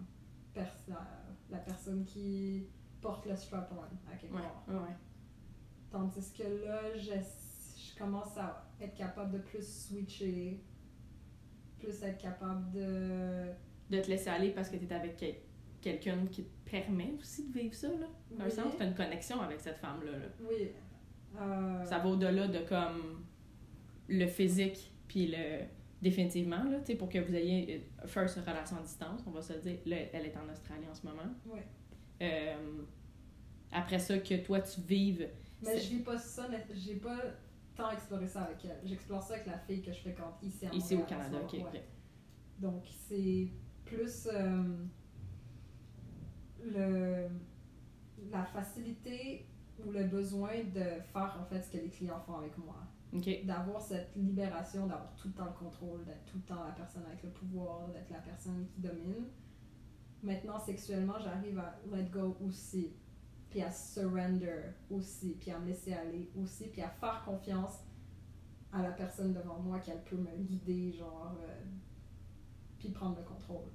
pers- 0.53 0.83
la, 0.87 1.01
la 1.49 1.57
personne 1.59 2.05
qui 2.05 2.67
porte 3.01 3.25
le 3.25 3.35
strap-on 3.35 3.81
à 3.81 4.15
quelque 4.15 4.33
Ouais, 4.33 4.41
part. 4.41 4.63
ouais, 4.67 4.75
ouais. 4.75 4.95
Tandis 5.91 6.31
que 6.33 6.43
là, 6.65 6.95
je, 6.95 7.11
je 7.11 7.97
commence 7.97 8.37
à 8.37 8.65
être 8.81 8.95
capable 8.95 9.31
de 9.33 9.39
plus 9.39 9.87
switcher, 9.87 10.63
plus 11.79 12.01
être 12.03 12.17
capable 12.17 12.71
de... 12.71 13.51
De 13.89 13.99
te 14.01 14.07
laisser 14.09 14.29
aller 14.29 14.51
parce 14.51 14.69
que 14.69 14.77
t'es 14.77 14.93
avec 14.93 15.17
quel- 15.17 15.35
quelqu'un 15.81 16.25
qui 16.31 16.45
te 16.45 16.69
permet 16.69 17.13
aussi 17.19 17.49
de 17.49 17.59
vivre 17.59 17.75
ça, 17.75 17.89
là. 17.89 18.07
Dans 18.31 18.45
Oui. 18.45 18.51
sens, 18.51 18.73
t'as 18.77 18.87
une 18.87 18.95
connexion 18.95 19.41
avec 19.41 19.59
cette 19.59 19.77
femme-là. 19.77 20.11
là. 20.17 20.25
Oui. 20.41 20.69
Euh, 21.39 21.85
Ça 21.85 21.99
va 21.99 22.07
au-delà 22.09 22.47
de 22.47 22.59
comme 22.59 23.23
le 24.07 24.25
physique, 24.27 24.91
puis 25.07 25.27
le... 25.27 25.65
Définitivement, 26.03 26.63
là, 26.65 26.79
pour 26.99 27.07
que 27.07 27.17
vous 27.17 27.33
ayez 27.33 27.87
euh, 28.03 28.07
first 28.07 28.35
une 28.35 28.43
relation 28.43 28.75
à 28.75 28.81
distance, 28.81 29.21
on 29.25 29.31
va 29.31 29.41
se 29.41 29.53
le 29.53 29.59
dire, 29.61 29.79
là, 29.85 29.97
elle 30.11 30.25
est 30.25 30.35
en 30.35 30.51
Australie 30.51 30.85
en 30.91 30.93
ce 30.93 31.07
moment. 31.07 31.31
Ouais. 31.45 31.65
Euh, 32.21 32.81
après 33.71 33.99
ça, 33.99 34.17
que 34.17 34.35
toi, 34.43 34.59
tu 34.59 34.81
vives... 34.81 35.29
Mais 35.61 35.79
je 35.79 35.89
vis 35.91 35.99
pas 35.99 36.17
ça, 36.17 36.49
j'ai 36.73 36.95
pas 36.95 37.19
tant 37.73 37.89
exploré 37.91 38.27
ça 38.27 38.41
avec 38.41 38.65
elle. 38.65 38.81
J'explore 38.83 39.23
ça 39.23 39.35
avec 39.35 39.47
la 39.47 39.57
fille 39.59 39.81
que 39.81 39.93
je 39.93 39.99
fréquente 39.99 40.35
ici 40.43 40.65
à 40.65 40.73
Ici 40.73 40.95
au 40.95 40.99
en 40.99 41.05
Canada, 41.05 41.37
ok. 41.41 41.53
moment, 41.53 41.67
ok. 41.67 41.73
ouais. 41.73 41.83
Donc, 42.59 42.83
c'est 43.07 43.47
plus 43.85 44.27
euh, 44.27 44.63
le, 46.65 47.29
la 48.29 48.43
facilité 48.43 49.47
ou 49.85 49.91
le 49.91 50.03
besoin 50.03 50.51
de 50.65 51.01
faire 51.13 51.39
en 51.41 51.45
fait 51.45 51.61
ce 51.61 51.71
que 51.71 51.77
les 51.77 51.89
clients 51.89 52.19
font 52.25 52.35
avec 52.35 52.57
moi. 52.57 52.75
D'avoir 53.45 53.79
cette 53.79 54.15
libération, 54.15 54.87
d'avoir 54.87 55.15
tout 55.15 55.27
le 55.27 55.33
temps 55.35 55.45
le 55.45 55.51
contrôle, 55.51 56.03
d'être 56.03 56.25
tout 56.25 56.37
le 56.37 56.43
temps 56.43 56.63
la 56.63 56.71
personne 56.71 57.03
avec 57.05 57.21
le 57.21 57.29
pouvoir, 57.29 57.87
d'être 57.89 58.09
la 58.09 58.17
personne 58.17 58.65
qui 58.65 58.81
domine. 58.81 59.27
Maintenant, 60.23 60.57
sexuellement, 60.57 61.19
j'arrive 61.19 61.59
à 61.59 61.75
let 61.91 62.05
go 62.05 62.35
aussi, 62.43 62.91
puis 63.49 63.61
à 63.61 63.69
surrender 63.69 64.61
aussi, 64.89 65.35
puis 65.39 65.51
à 65.51 65.59
me 65.59 65.67
laisser 65.67 65.93
aller 65.93 66.31
aussi, 66.35 66.69
puis 66.69 66.81
à 66.81 66.89
faire 66.89 67.23
confiance 67.23 67.83
à 68.71 68.81
la 68.81 68.91
personne 68.91 69.33
devant 69.33 69.59
moi 69.59 69.79
qu'elle 69.79 70.01
peut 70.03 70.17
me 70.17 70.35
guider, 70.43 70.91
genre, 70.93 71.35
euh, 71.43 71.63
puis 72.79 72.89
prendre 72.89 73.17
le 73.17 73.23
contrôle. 73.23 73.69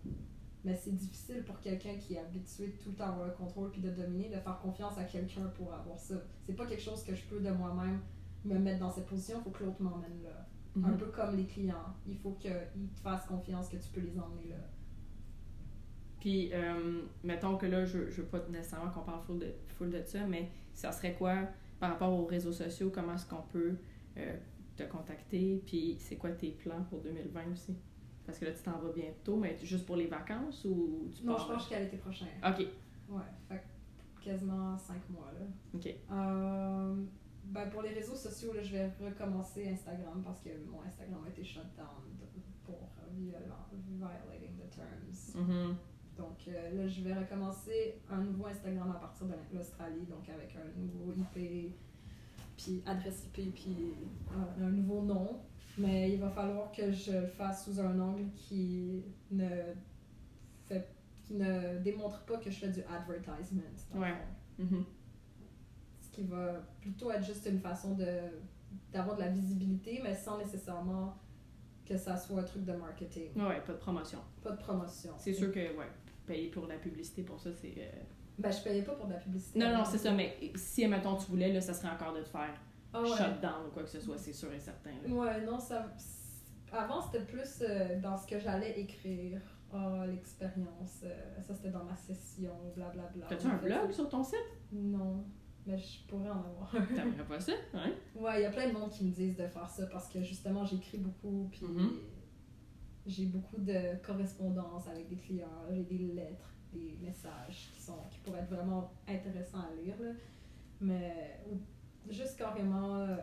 Mais 0.65 0.75
c'est 0.75 0.97
difficile 0.97 1.45
pour 1.45 1.61
quelqu'un 1.61 1.97
qui 1.97 2.15
est 2.15 2.19
habitué 2.19 2.73
tout 2.83 2.91
le 2.91 2.97
temps 2.97 3.11
avoir 3.11 3.29
le 3.29 3.35
contrôle 3.35 3.71
puis 3.71 3.81
de 3.81 3.91
dominer, 3.91 4.29
de 4.29 4.41
faire 4.41 4.59
confiance 4.59 4.99
à 4.99 5.05
quelqu'un 5.05 5.47
pour 5.55 5.73
avoir 5.73 5.99
ça. 5.99 6.17
C'est 6.45 6.55
pas 6.55 6.67
quelque 6.67 6.83
chose 6.83 7.05
que 7.05 7.15
je 7.15 7.25
peux 7.27 7.41
de 7.41 7.51
moi-même 7.51 8.01
me 8.45 8.59
mettre 8.59 8.81
dans 8.81 8.91
cette 8.91 9.07
position, 9.07 9.39
il 9.39 9.45
faut 9.45 9.51
que 9.51 9.65
l'autre 9.65 9.83
m'emmène 9.83 10.23
là. 10.23 10.47
Un 10.77 10.91
Mhm. 10.93 10.97
peu 10.99 11.07
comme 11.07 11.35
les 11.37 11.47
clients. 11.47 11.95
Il 12.07 12.17
faut 12.17 12.33
qu'ils 12.33 12.53
te 12.95 13.01
fassent 13.01 13.27
confiance 13.27 13.69
que 13.69 13.77
tu 13.77 13.89
peux 13.93 14.01
les 14.01 14.19
emmener 14.19 14.49
là. 14.51 14.57
Puis, 16.21 16.51
euh, 16.53 17.03
mettons 17.23 17.57
que 17.57 17.67
là, 17.67 17.85
je, 17.85 18.11
je 18.11 18.23
veux 18.23 18.29
pas 18.29 18.41
nécessairement 18.49 18.91
qu'on 18.91 19.03
parle 19.03 19.23
full 19.23 19.39
de, 19.39 19.53
full 19.77 19.91
de 19.91 20.03
ça, 20.05 20.25
mais 20.27 20.51
ça 20.75 20.91
serait 20.93 21.15
quoi 21.15 21.37
par 21.79 21.91
rapport 21.91 22.13
aux 22.13 22.27
réseaux 22.27 22.53
sociaux? 22.53 22.91
Comment 22.93 23.15
est-ce 23.15 23.27
qu'on 23.27 23.43
peut 23.53 23.77
euh, 24.17 24.37
te 24.77 24.83
contacter? 24.85 25.63
Puis, 25.65 25.97
c'est 26.01 26.17
quoi 26.17 26.31
tes 26.31 26.51
plans 26.51 26.83
pour 26.91 27.01
2020 27.03 27.53
aussi? 27.53 27.77
Parce 28.27 28.39
que 28.39 28.45
là, 28.47 28.53
tu 28.53 28.63
t'en 28.63 28.79
vas 28.79 28.93
bientôt, 28.93 29.37
mais 29.37 29.57
juste 29.63 29.87
pour 29.87 29.97
les 29.97 30.07
vacances 30.07 30.65
ou 30.65 31.09
tu 31.17 31.25
Non, 31.25 31.39
je 31.39 31.47
pense 31.53 31.69
qu'à 31.69 31.81
l'été 31.81 31.97
prochain. 31.97 32.27
Ok, 32.45 32.67
Ouais, 33.09 33.23
fait 33.49 33.63
quasiment 34.23 34.77
cinq 34.77 35.09
mois 35.09 35.33
là. 35.33 35.47
ok. 35.75 35.95
Euh, 36.11 36.95
ben 37.49 37.69
pour 37.71 37.83
les 37.83 37.91
réseaux 37.91 38.15
sociaux, 38.17 38.53
là, 38.53 38.63
je 38.63 38.73
vais 38.73 38.91
recommencer 39.01 39.69
Instagram 39.69 40.23
parce 40.25 40.41
que 40.41 40.51
mon 40.71 40.83
Instagram 40.83 41.21
a 41.27 41.29
été 41.31 41.43
shut 41.45 41.65
down 41.77 42.05
pour 42.65 42.91
viola- 43.17 43.67
violating 43.73 44.57
the 44.59 44.71
terms. 44.71 45.35
Mhm. 45.35 45.77
Donc 46.17 46.49
euh, 46.49 46.71
là, 46.77 46.87
je 46.89 47.03
vais 47.03 47.15
recommencer 47.15 48.01
un 48.11 48.21
nouveau 48.23 48.47
Instagram 48.47 48.91
à 48.91 48.99
partir 48.99 49.27
de 49.27 49.35
l'Australie, 49.57 50.05
donc 50.07 50.29
avec 50.29 50.55
un 50.57 50.79
nouveau 50.81 51.13
IP, 51.13 51.75
puis 52.57 52.83
adresse 52.87 53.25
IP, 53.27 53.55
puis 53.55 53.77
euh, 54.33 54.67
un 54.67 54.71
nouveau 54.71 55.03
nom. 55.03 55.41
Mais 55.79 56.11
il 56.13 56.19
va 56.21 56.29
falloir 56.29 56.73
que 56.73 56.91
je 56.91 57.13
le 57.13 57.27
fasse 57.29 57.65
sous 57.67 57.79
un 57.81 57.99
angle 58.01 58.29
qui 58.35 59.05
ne 59.31 59.49
fait, 60.67 60.89
qui 61.25 61.35
ne 61.35 61.79
démontre 61.79 62.25
pas 62.25 62.37
que 62.39 62.51
je 62.51 62.59
fais 62.59 62.69
du 62.71 62.81
advertisement. 62.83 63.63
Ouais. 63.95 64.15
Qui 66.19 66.25
va 66.25 66.55
plutôt 66.81 67.13
être 67.13 67.25
juste 67.25 67.47
une 67.47 67.61
façon 67.61 67.95
de 67.95 68.05
d'avoir 68.93 69.15
de 69.15 69.21
la 69.21 69.29
visibilité, 69.29 70.01
mais 70.03 70.15
sans 70.17 70.37
nécessairement 70.39 71.17
que 71.87 71.97
ça 71.97 72.17
soit 72.17 72.41
un 72.41 72.43
truc 72.43 72.65
de 72.65 72.73
marketing. 72.73 73.31
Ouais, 73.37 73.61
pas 73.61 73.73
de 73.75 73.79
promotion. 73.79 74.19
Pas 74.43 74.51
de 74.51 74.57
promotion. 74.59 75.13
C'est 75.17 75.33
sûr 75.33 75.53
que, 75.53 75.61
ouais, 75.77 75.87
payer 76.27 76.49
pour 76.51 76.67
la 76.67 76.77
publicité 76.77 77.23
pour 77.23 77.39
ça, 77.39 77.51
c'est. 77.53 77.73
euh, 77.79 78.03
Ben, 78.37 78.51
je 78.51 78.63
payais 78.65 78.83
pas 78.83 78.95
pour 78.95 79.07
de 79.07 79.13
la 79.13 79.21
publicité. 79.21 79.61
Non, 79.61 79.73
non, 79.79 79.85
c'est 79.85 79.99
ça, 79.99 80.11
mais 80.11 80.37
si, 80.57 80.87
mettons, 80.89 81.17
tu 81.17 81.27
voulais, 81.31 81.53
là, 81.53 81.61
ça 81.61 81.73
serait 81.73 81.89
encore 81.93 82.15
de 82.15 82.23
te 82.23 82.29
faire 82.29 82.53
Ah 82.93 83.01
ouais. 83.03 83.09
shut 83.11 83.41
down 83.41 83.67
ou 83.69 83.71
quoi 83.71 83.85
que 83.85 83.91
ce 83.91 84.01
soit, 84.01 84.19
c'est 84.19 84.33
sûr 84.33 84.53
et 84.53 84.59
certain. 84.59 84.91
là. 85.07 85.09
Ouais, 85.15 85.45
non, 85.47 85.59
ça. 85.61 85.87
Avant, 86.73 87.01
c'était 87.01 87.25
plus 87.25 87.63
euh, 87.63 88.01
dans 88.01 88.17
ce 88.17 88.27
que 88.27 88.41
j'allais 88.41 88.81
écrire. 88.81 89.41
Ah, 89.73 90.05
l'expérience. 90.07 91.01
euh, 91.05 91.41
ça, 91.47 91.55
c'était 91.55 91.71
dans 91.71 91.85
ma 91.85 91.95
session, 91.95 92.53
blablabla. 92.75 93.27
T'as-tu 93.29 93.47
un 93.47 93.57
blog 93.59 93.93
sur 93.93 94.09
ton 94.09 94.25
site? 94.25 94.39
Non, 94.73 95.25
mais 95.67 95.77
je 95.79 96.07
pourrais 96.09 96.31
en 96.31 96.39
avoir 96.45 96.75
un. 96.75 96.81
T'aimerais 96.87 97.25
pas 97.27 97.41
ça? 97.41 97.53
Hein? 97.75 97.91
Ouais, 98.15 98.41
il 98.41 98.43
y 98.43 98.47
a 98.47 98.51
plein 98.51 98.69
de 98.69 98.73
monde 98.73 98.91
qui 98.91 99.05
me 99.05 99.11
disent 99.11 99.37
de 99.37 99.47
faire 99.47 99.69
ça 99.69 99.87
parce 99.87 100.09
que 100.09 100.23
justement, 100.23 100.65
j'écris 100.65 100.99
beaucoup, 100.99 101.49
puis 101.51 101.67
Mhm. 101.67 101.91
j'ai 103.07 103.27
beaucoup 103.27 103.61
de 103.61 103.97
correspondance 104.05 104.87
avec 104.89 105.09
des 105.09 105.17
clients, 105.17 105.65
j'ai 105.71 105.83
des 105.85 105.99
lettres, 106.15 106.53
des 106.73 106.97
messages 107.03 107.71
qui, 107.75 107.81
sont, 107.83 107.99
qui 108.11 108.19
pourraient 108.21 108.41
être 108.41 108.51
vraiment 108.55 108.91
intéressants 109.07 109.61
à 109.61 109.75
lire. 109.83 109.95
là. 110.01 110.11
Mais 110.81 111.41
ou- 111.51 111.59
juste 112.13 112.39
carrément 112.39 112.97
euh, 112.97 113.17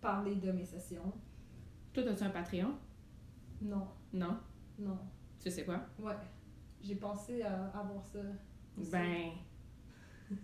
parler 0.00 0.36
de 0.36 0.50
mes 0.52 0.64
sessions. 0.64 1.12
Toi, 1.92 2.02
as-tu 2.08 2.22
un 2.24 2.30
Patreon? 2.30 2.74
Non, 3.62 3.86
Non? 4.12 4.36
non. 4.78 4.98
Tu 5.42 5.50
sais 5.50 5.64
quoi? 5.64 5.80
Ouais, 5.98 6.14
j'ai 6.82 6.96
pensé 6.96 7.42
à 7.42 7.66
avoir 7.68 8.04
ça. 8.06 8.18
aussi. 8.78 8.90
Ben. 8.90 9.30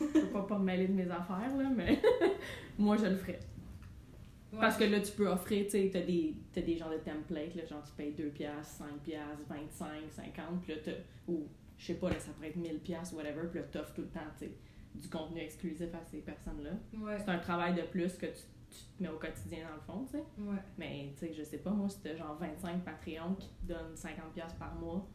Je 0.00 0.20
peux 0.20 0.26
pas, 0.28 0.42
pas 0.42 0.58
me 0.58 0.64
mêler 0.64 0.88
de 0.88 0.92
mes 0.92 1.10
affaires, 1.10 1.56
là, 1.56 1.70
mais 1.74 2.00
moi, 2.78 2.96
je 2.96 3.06
le 3.06 3.16
ferais. 3.16 3.38
Ouais. 4.52 4.60
Parce 4.60 4.76
que 4.76 4.84
là, 4.84 5.00
tu 5.00 5.12
peux 5.12 5.28
offrir, 5.28 5.64
tu 5.64 5.70
sais, 5.72 5.90
t'as 5.92 6.00
des, 6.02 6.34
t'as 6.52 6.60
des 6.62 6.76
genres 6.76 6.90
de 6.90 6.98
templates, 6.98 7.54
là, 7.54 7.64
genre 7.66 7.82
tu 7.84 7.92
payes 7.92 8.12
2 8.12 8.28
piastres, 8.28 8.84
5 8.86 8.98
piastres, 9.02 9.42
25, 9.48 9.88
50, 10.10 10.62
puis 10.62 10.74
là, 10.74 10.80
t'as- 10.84 10.92
ou 11.32 11.46
je 11.78 11.86
sais 11.86 11.94
pas, 11.94 12.08
là, 12.10 12.18
ça 12.18 12.30
pourrait 12.32 12.48
être 12.48 12.56
1000 12.56 12.78
piastres, 12.80 13.14
whatever, 13.16 13.48
puis 13.50 13.60
là, 13.60 13.66
t'offres 13.70 13.92
tout 13.94 14.02
le 14.02 14.08
temps, 14.08 14.20
tu 14.38 14.46
sais, 14.46 14.52
du 14.94 15.08
contenu 15.08 15.40
exclusif 15.40 15.92
à 15.94 16.02
ces 16.04 16.18
personnes-là. 16.18 16.70
Ouais, 16.98 17.18
C'est 17.18 17.28
un 17.28 17.38
travail 17.38 17.74
de 17.74 17.82
plus 17.82 18.14
que 18.16 18.26
tu, 18.26 18.32
tu 18.70 18.78
te 18.96 19.02
mets 19.02 19.08
au 19.10 19.18
quotidien, 19.18 19.66
dans 19.68 19.74
le 19.74 19.80
fond, 19.80 20.04
tu 20.06 20.12
sais. 20.12 20.24
ouais. 20.38 20.62
Mais, 20.78 21.12
tu 21.18 21.26
sais, 21.26 21.32
je 21.34 21.42
sais 21.42 21.58
pas, 21.58 21.70
moi, 21.70 21.88
c'était 21.90 22.16
genre 22.16 22.36
25 22.40 22.82
Patreon 22.84 23.34
qui 23.34 23.48
te 23.48 23.72
donnent 23.72 23.94
50$ 23.94 24.32
piastres 24.34 24.58
par 24.58 24.74
mois. 24.76 25.06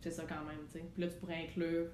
C'est 0.00 0.10
ça 0.10 0.24
quand 0.28 0.44
même, 0.46 0.60
tu 0.72 0.78
sais. 0.78 0.84
Puis 0.94 1.02
là, 1.02 1.08
tu 1.08 1.16
pourrais 1.18 1.44
inclure 1.44 1.88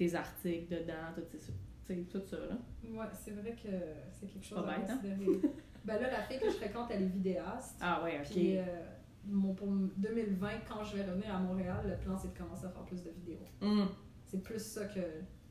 tes 0.00 0.14
articles 0.14 0.74
dedans, 0.74 1.12
tout, 1.14 1.92
tout 2.10 2.26
ça, 2.26 2.36
là. 2.38 2.56
Ouais, 2.90 3.06
c'est 3.12 3.32
vrai 3.32 3.52
que 3.52 3.68
c'est 4.10 4.26
quelque 4.26 4.46
chose 4.46 4.58
à 4.58 4.62
bête, 4.62 4.88
hein? 4.90 4.96
considérer. 5.02 5.40
ben 5.84 6.00
là, 6.00 6.10
la 6.10 6.22
fille 6.22 6.38
que 6.38 6.46
je 6.46 6.56
fréquente, 6.56 6.88
elle 6.90 7.02
est 7.02 7.06
vidéaste. 7.06 7.76
Ah 7.82 8.02
ouais, 8.02 8.18
ok. 8.20 8.30
Puis 8.30 8.56
euh, 8.56 8.62
mon, 9.26 9.52
pour 9.52 9.68
2020, 9.68 10.48
quand 10.66 10.82
je 10.84 10.96
vais 10.96 11.02
revenir 11.04 11.34
à 11.34 11.38
Montréal, 11.38 11.84
le 11.86 11.96
plan 12.02 12.16
c'est 12.16 12.32
de 12.32 12.38
commencer 12.38 12.64
à 12.64 12.70
faire 12.70 12.82
plus 12.84 13.02
de 13.02 13.10
vidéos. 13.10 13.44
Hum. 13.60 13.88
C'est 14.24 14.42
plus 14.42 14.58
ça 14.64 14.86
que 14.86 15.00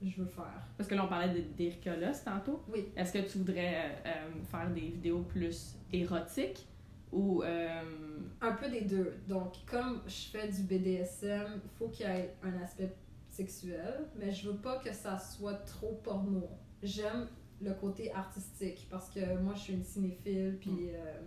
je 0.01 0.21
veux 0.21 0.27
faire. 0.27 0.67
Parce 0.77 0.89
que 0.89 0.95
là, 0.95 1.03
on 1.05 1.07
parlait 1.09 1.33
de- 1.33 1.47
d'Erika 1.55 1.95
Loss 1.95 2.23
tantôt. 2.23 2.63
Oui. 2.73 2.87
Est-ce 2.95 3.13
que 3.13 3.29
tu 3.29 3.37
voudrais 3.39 3.75
euh, 3.75 3.89
euh, 4.07 4.43
faire 4.49 4.69
des 4.71 4.81
vidéos 4.81 5.21
plus 5.23 5.75
érotiques 5.93 6.67
ou. 7.11 7.43
euh, 7.43 7.81
Un 8.41 8.53
peu 8.53 8.69
des 8.69 8.81
deux. 8.81 9.13
Donc, 9.27 9.53
comme 9.69 10.01
je 10.07 10.29
fais 10.31 10.47
du 10.47 10.63
BDSM, 10.63 11.59
il 11.63 11.69
faut 11.77 11.89
qu'il 11.89 12.07
y 12.07 12.09
ait 12.09 12.33
un 12.41 12.57
aspect 12.63 12.95
sexuel, 13.39 14.09
mais 14.17 14.31
je 14.31 14.49
veux 14.49 14.57
pas 14.57 14.79
que 14.79 14.93
ça 14.93 15.17
soit 15.17 15.59
trop 15.73 15.93
porno. 16.03 16.49
J'aime 16.83 17.27
le 17.61 17.73
côté 17.73 18.11
artistique 18.13 18.87
parce 18.89 19.09
que 19.09 19.37
moi, 19.37 19.53
je 19.55 19.61
suis 19.61 19.73
une 19.73 19.83
cinéphile, 19.83 20.57
puis 20.59 20.89
euh, 20.93 21.21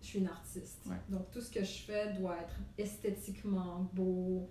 je 0.00 0.06
suis 0.06 0.18
une 0.18 0.28
artiste. 0.28 0.82
Ouais. 0.86 0.96
Donc, 1.08 1.30
tout 1.30 1.40
ce 1.40 1.50
que 1.50 1.62
je 1.64 1.78
fais 1.82 2.12
doit 2.14 2.36
être 2.40 2.56
esthétiquement 2.78 3.88
beau. 3.92 4.50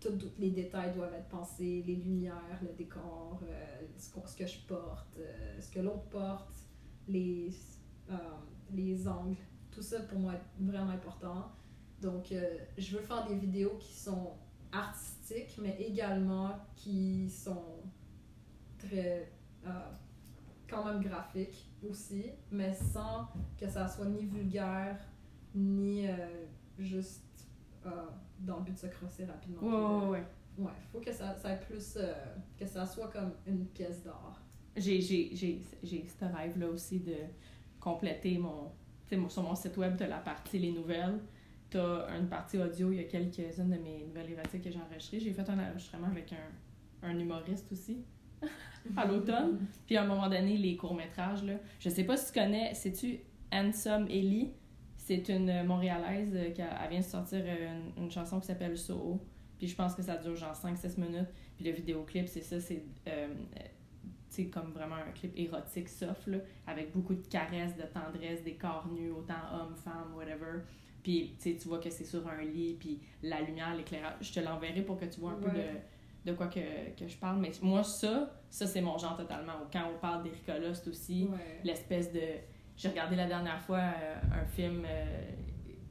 Tous 0.00 0.12
les 0.38 0.50
détails 0.50 0.92
doivent 0.94 1.14
être 1.14 1.28
pensés, 1.28 1.82
les 1.86 1.96
lumières, 1.96 2.60
le 2.62 2.72
décor, 2.76 3.40
euh, 3.42 3.80
ce, 3.96 4.36
que 4.36 4.46
je 4.46 4.58
porte, 4.66 5.16
euh, 5.18 5.60
ce 5.60 5.70
que 5.70 5.80
l'autre 5.80 6.08
porte, 6.10 6.54
les, 7.08 7.50
euh, 8.10 8.16
les 8.72 9.08
angles. 9.08 9.38
Tout 9.70 9.82
ça 9.82 10.00
pour 10.00 10.18
moi 10.18 10.34
est 10.34 10.62
vraiment 10.62 10.90
important. 10.90 11.50
Donc, 12.00 12.32
je 12.76 12.96
veux 12.96 13.02
faire 13.02 13.26
des 13.26 13.36
vidéos 13.36 13.76
qui 13.78 13.94
sont 13.94 14.34
artistiques, 14.72 15.58
mais 15.60 15.76
également 15.80 16.50
qui 16.74 17.28
sont 17.30 17.82
très, 18.78 19.30
euh, 19.66 19.70
quand 20.68 20.84
même 20.84 21.00
graphiques 21.02 21.68
aussi, 21.88 22.26
mais 22.50 22.72
sans 22.74 23.28
que 23.58 23.68
ça 23.68 23.86
soit 23.88 24.06
ni 24.06 24.24
vulgaire, 24.26 24.98
ni 25.54 26.06
euh, 26.08 26.14
juste 26.78 27.22
euh, 27.86 27.90
dans 28.40 28.58
le 28.58 28.64
but 28.64 28.72
de 28.72 28.78
se 28.78 28.86
crosser 28.86 29.24
rapidement. 29.24 29.62
Ouais, 29.62 30.06
ouais, 30.06 30.10
ouais. 30.18 30.24
Ouais, 30.58 30.72
faut 30.90 31.00
que 31.00 31.12
ça, 31.12 31.34
ça 31.36 31.52
ait 31.52 31.60
plus. 31.60 31.98
que 32.58 32.66
ça 32.66 32.86
soit 32.86 33.08
comme 33.08 33.32
une 33.46 33.66
pièce 33.66 34.02
d'art. 34.02 34.40
J'ai, 34.76 35.00
ce 35.02 36.24
rêve-là 36.24 36.68
aussi 36.68 37.00
de 37.00 37.14
compléter 37.80 38.38
mon. 38.38 38.72
Mon- 39.12 39.28
sur 39.28 39.42
mon 39.42 39.54
site 39.54 39.76
web, 39.76 39.94
t'as 39.96 40.08
la 40.08 40.18
partie 40.18 40.58
les 40.58 40.72
nouvelles. 40.72 41.20
T'as 41.76 42.18
une 42.18 42.28
partie 42.28 42.58
audio, 42.58 42.90
il 42.90 42.96
y 42.96 43.00
a 43.00 43.04
quelques-unes 43.04 43.68
de 43.70 43.76
mes 43.76 44.04
nouvelles 44.06 44.30
érotiques 44.30 44.62
que 44.62 44.70
j'ai 44.70 44.78
enregistrées. 44.80 45.20
J'ai 45.20 45.32
fait 45.32 45.48
un 45.50 45.58
enregistrement 45.58 46.06
avec 46.06 46.32
un, 46.32 47.06
un 47.08 47.18
humoriste 47.18 47.70
aussi, 47.70 48.04
à 48.96 49.04
l'automne. 49.04 49.58
Puis 49.86 49.96
à 49.96 50.02
un 50.02 50.06
moment 50.06 50.28
donné, 50.28 50.56
les 50.56 50.76
courts-métrages, 50.76 51.44
là. 51.44 51.54
Je 51.78 51.90
sais 51.90 52.04
pas 52.04 52.16
si 52.16 52.32
tu 52.32 52.40
connais, 52.40 52.72
sais-tu 52.72 53.20
Handsome 53.52 54.06
Ellie? 54.08 54.52
C'est 54.96 55.28
une 55.28 55.64
Montréalaise 55.64 56.32
euh, 56.34 56.50
qui 56.50 56.62
a- 56.62 56.82
elle 56.82 56.90
vient 56.90 57.00
de 57.00 57.04
sortir 57.04 57.42
euh, 57.44 57.80
une, 57.98 58.10
chanson 58.10 58.40
qui 58.40 58.46
s'appelle 58.46 58.76
Soho. 58.76 59.22
Puis 59.58 59.68
je 59.68 59.76
pense 59.76 59.94
que 59.94 60.02
ça 60.02 60.16
dure 60.16 60.34
genre 60.34 60.54
5-6 60.54 60.98
minutes. 60.98 61.28
Puis 61.56 61.64
le 61.66 61.72
vidéoclip, 61.72 62.26
c'est 62.26 62.42
ça, 62.42 62.58
c'est 62.58 62.82
euh, 63.06 63.28
tu 64.34 64.48
comme 64.48 64.72
vraiment 64.72 64.96
un 64.96 65.12
clip 65.12 65.32
érotique 65.36 65.88
soft, 65.88 66.28
avec 66.66 66.92
beaucoup 66.92 67.14
de 67.14 67.26
caresses, 67.26 67.76
de 67.76 67.82
tendresse, 67.82 68.42
des 68.42 68.54
corps 68.54 68.88
nus, 68.92 69.10
autant 69.10 69.34
hommes, 69.52 69.76
femmes, 69.76 70.14
whatever. 70.16 70.62
Puis 71.06 71.36
tu 71.40 71.52
sais, 71.52 71.56
tu 71.56 71.68
vois 71.68 71.78
que 71.78 71.88
c'est 71.88 72.04
sur 72.04 72.26
un 72.26 72.42
lit, 72.42 72.74
puis 72.80 73.00
la 73.22 73.40
lumière, 73.40 73.76
l'éclairage. 73.76 74.14
Je 74.22 74.32
te 74.32 74.40
l'enverrai 74.40 74.82
pour 74.82 74.98
que 74.98 75.04
tu 75.04 75.20
vois 75.20 75.30
un 75.30 75.34
peu 75.36 75.48
Ouais. 75.56 75.80
de 76.24 76.32
quoi 76.32 76.48
que, 76.48 76.58
que 76.98 77.06
je 77.06 77.16
parle. 77.16 77.38
Mais 77.38 77.52
moi, 77.62 77.84
ça, 77.84 78.28
ça 78.50 78.66
c'est 78.66 78.80
mon 78.80 78.98
genre 78.98 79.16
totalement. 79.16 79.52
Quand 79.72 79.84
on 79.94 79.98
parle 80.00 80.24
d'Erika 80.24 80.58
Lost 80.58 80.88
aussi, 80.88 81.28
Ouais. 81.30 81.60
l'espèce 81.62 82.12
de. 82.12 82.20
J'ai 82.76 82.88
regardé 82.88 83.14
la 83.14 83.26
dernière 83.26 83.60
fois 83.60 83.78
euh, 83.78 84.14
un 84.42 84.44
film, 84.46 84.82
euh, 84.84 85.30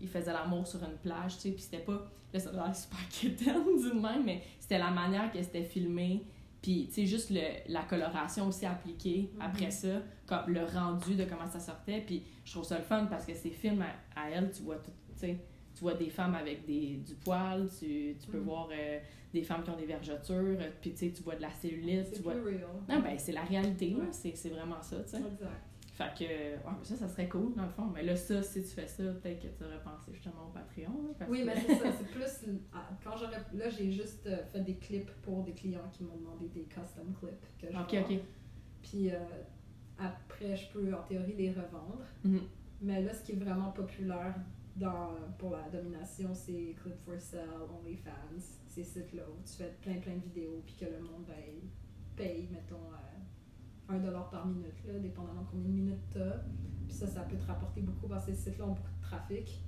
il 0.01 0.09
faisait 0.09 0.33
l'amour 0.33 0.67
sur 0.67 0.83
une 0.83 0.97
plage, 0.97 1.35
tu 1.35 1.41
sais, 1.43 1.51
puis 1.51 1.61
c'était 1.61 1.79
pas. 1.83 2.11
Là, 2.33 2.39
ça 2.41 2.49
a 2.61 2.73
super 2.73 2.99
quétaine 3.21 3.63
du 3.77 3.93
même, 3.97 4.25
mais 4.25 4.41
c'était 4.59 4.79
la 4.79 4.91
manière 4.91 5.31
que 5.31 5.41
c'était 5.41 5.63
filmé, 5.63 6.25
puis 6.61 6.87
tu 6.89 6.93
sais, 6.95 7.05
juste 7.05 7.29
le, 7.29 7.39
la 7.71 7.83
coloration 7.83 8.47
aussi 8.49 8.65
appliquée 8.65 9.31
après 9.39 9.71
ça, 9.71 10.01
comme 10.25 10.53
le 10.53 10.65
rendu 10.65 11.15
de 11.15 11.23
comment 11.23 11.47
ça 11.47 11.61
sortait, 11.61 12.01
puis 12.05 12.23
je 12.43 12.51
trouve 12.51 12.65
ça 12.65 12.77
le 12.77 12.83
fun 12.83 13.05
parce 13.05 13.25
que 13.25 13.33
ces 13.33 13.51
films, 13.51 13.81
à, 13.81 14.19
à 14.21 14.29
elle, 14.29 14.51
tu 14.51 14.63
vois 14.63 14.75
tout, 14.75 14.91
tu 15.19 15.81
vois 15.81 15.93
des 15.95 16.09
femmes 16.09 16.35
avec 16.35 16.65
des, 16.65 16.97
du 16.97 17.15
poil, 17.15 17.67
tu, 17.79 18.15
tu 18.19 18.27
peux 18.31 18.37
Mhm. 18.39 18.43
voir 18.45 18.69
euh, 18.71 18.99
des 19.33 19.43
femmes 19.43 19.63
qui 19.63 19.69
ont 19.69 19.75
des 19.77 19.85
vergetures, 19.85 20.35
euh, 20.59 20.69
puis 20.81 20.91
tu 20.91 20.97
sais, 20.97 21.11
tu 21.11 21.21
vois 21.23 21.35
de 21.35 21.41
la 21.41 21.51
cellulite, 21.51 22.09
tu 22.09 22.15
C'est 22.15 22.21
vois. 22.21 22.33
real. 22.33 22.65
Non, 22.87 22.99
ben 23.01 23.17
c'est 23.17 23.33
la 23.33 23.43
réalité. 23.43 23.93
Ouais. 23.95 24.07
c'est 24.11 24.49
vraiment 24.49 24.81
ça, 24.81 25.01
tu 25.03 25.09
sais. 25.09 25.17
Exact. 25.17 25.51
Fait 25.93 26.11
que, 26.17 26.23
ouais, 26.25 26.73
mais 26.77 26.83
ça, 26.83 26.95
ça 26.97 27.07
serait 27.07 27.29
cool, 27.29 27.53
dans 27.55 27.63
le 27.63 27.69
fond. 27.69 27.85
Mais 27.93 28.03
là, 28.03 28.15
ça, 28.17 28.43
si 28.43 28.61
tu 28.61 28.67
fais 28.69 28.85
ça, 28.87 29.03
peut-être 29.03 29.39
que 29.41 29.47
tu 29.57 29.63
aurais 29.63 29.81
pensé 29.81 30.11
justement 30.13 30.47
au 30.47 30.51
Patreon. 30.53 30.91
là, 30.91 31.13
parce 31.17 31.31
Oui, 31.31 31.39
que- 31.39 31.45
mais 31.45 31.55
c'est 31.55 31.75
ça, 31.75 31.89
c'est 31.97 32.07
plus. 32.11 32.49
ah, 32.73 32.89
Quand 33.01 33.15
j'aurais. 33.15 33.37
Là, 33.53 33.69
j'ai 33.69 33.91
juste 33.93 34.25
euh, 34.27 34.43
fait 34.51 34.59
des 34.59 34.75
clips 34.75 35.09
pour 35.21 35.43
des 35.43 35.53
clients 35.53 35.87
qui 35.93 36.03
m'ont 36.03 36.17
demandé 36.17 36.49
des 36.49 36.63
custom 36.63 37.13
clips 37.17 37.45
que 37.57 37.71
je 37.71 37.77
Ok, 37.77 37.93
vends. 37.93 38.13
ok. 38.13 38.19
Puis 38.83 39.09
euh, 39.09 39.19
après, 39.97 40.55
je 40.55 40.69
peux 40.71 40.93
en 40.93 41.01
théorie 41.03 41.35
les 41.37 41.49
revendre. 41.51 42.03
Mhm. 42.23 42.41
Mais 42.81 43.01
là, 43.01 43.13
ce 43.13 43.23
qui 43.23 43.31
est 43.31 43.35
vraiment 43.35 43.71
populaire 43.71 44.35
dans, 44.75 45.15
pour 45.37 45.51
la 45.51 45.69
domination, 45.69 46.33
c'est 46.33 46.75
Clip 46.81 46.95
for 47.05 47.19
Sale, 47.19 47.47
OnlyFans, 47.81 48.39
ces 48.67 48.83
sites-là 48.83 49.23
où 49.29 49.41
tu 49.45 49.53
fais 49.53 49.73
plein 49.81 49.99
plein 49.99 50.15
de 50.15 50.21
vidéos 50.23 50.61
puis 50.65 50.75
que 50.75 50.85
le 50.85 50.99
monde 50.99 51.25
ben, 51.27 51.69
paye, 52.15 52.49
mettons, 52.51 52.75
euh, 53.89 53.93
1$ 53.97 54.29
par 54.31 54.45
minute, 54.47 54.83
là, 54.85 54.99
dépendamment 54.99 55.45
combien 55.49 55.69
de 55.69 55.73
minutes 55.73 56.09
tu 56.11 56.19
as. 56.21 56.43
Puis 56.87 56.95
ça, 56.97 57.07
ça 57.07 57.21
peut 57.21 57.37
te 57.37 57.45
rapporter 57.45 57.81
beaucoup 57.81 58.07
parce 58.07 58.25
que 58.25 58.33
ces 58.33 58.49
sites-là 58.49 58.65
ont 58.65 58.73
beaucoup 58.73 58.95
de 58.97 59.01
trafic. 59.01 59.61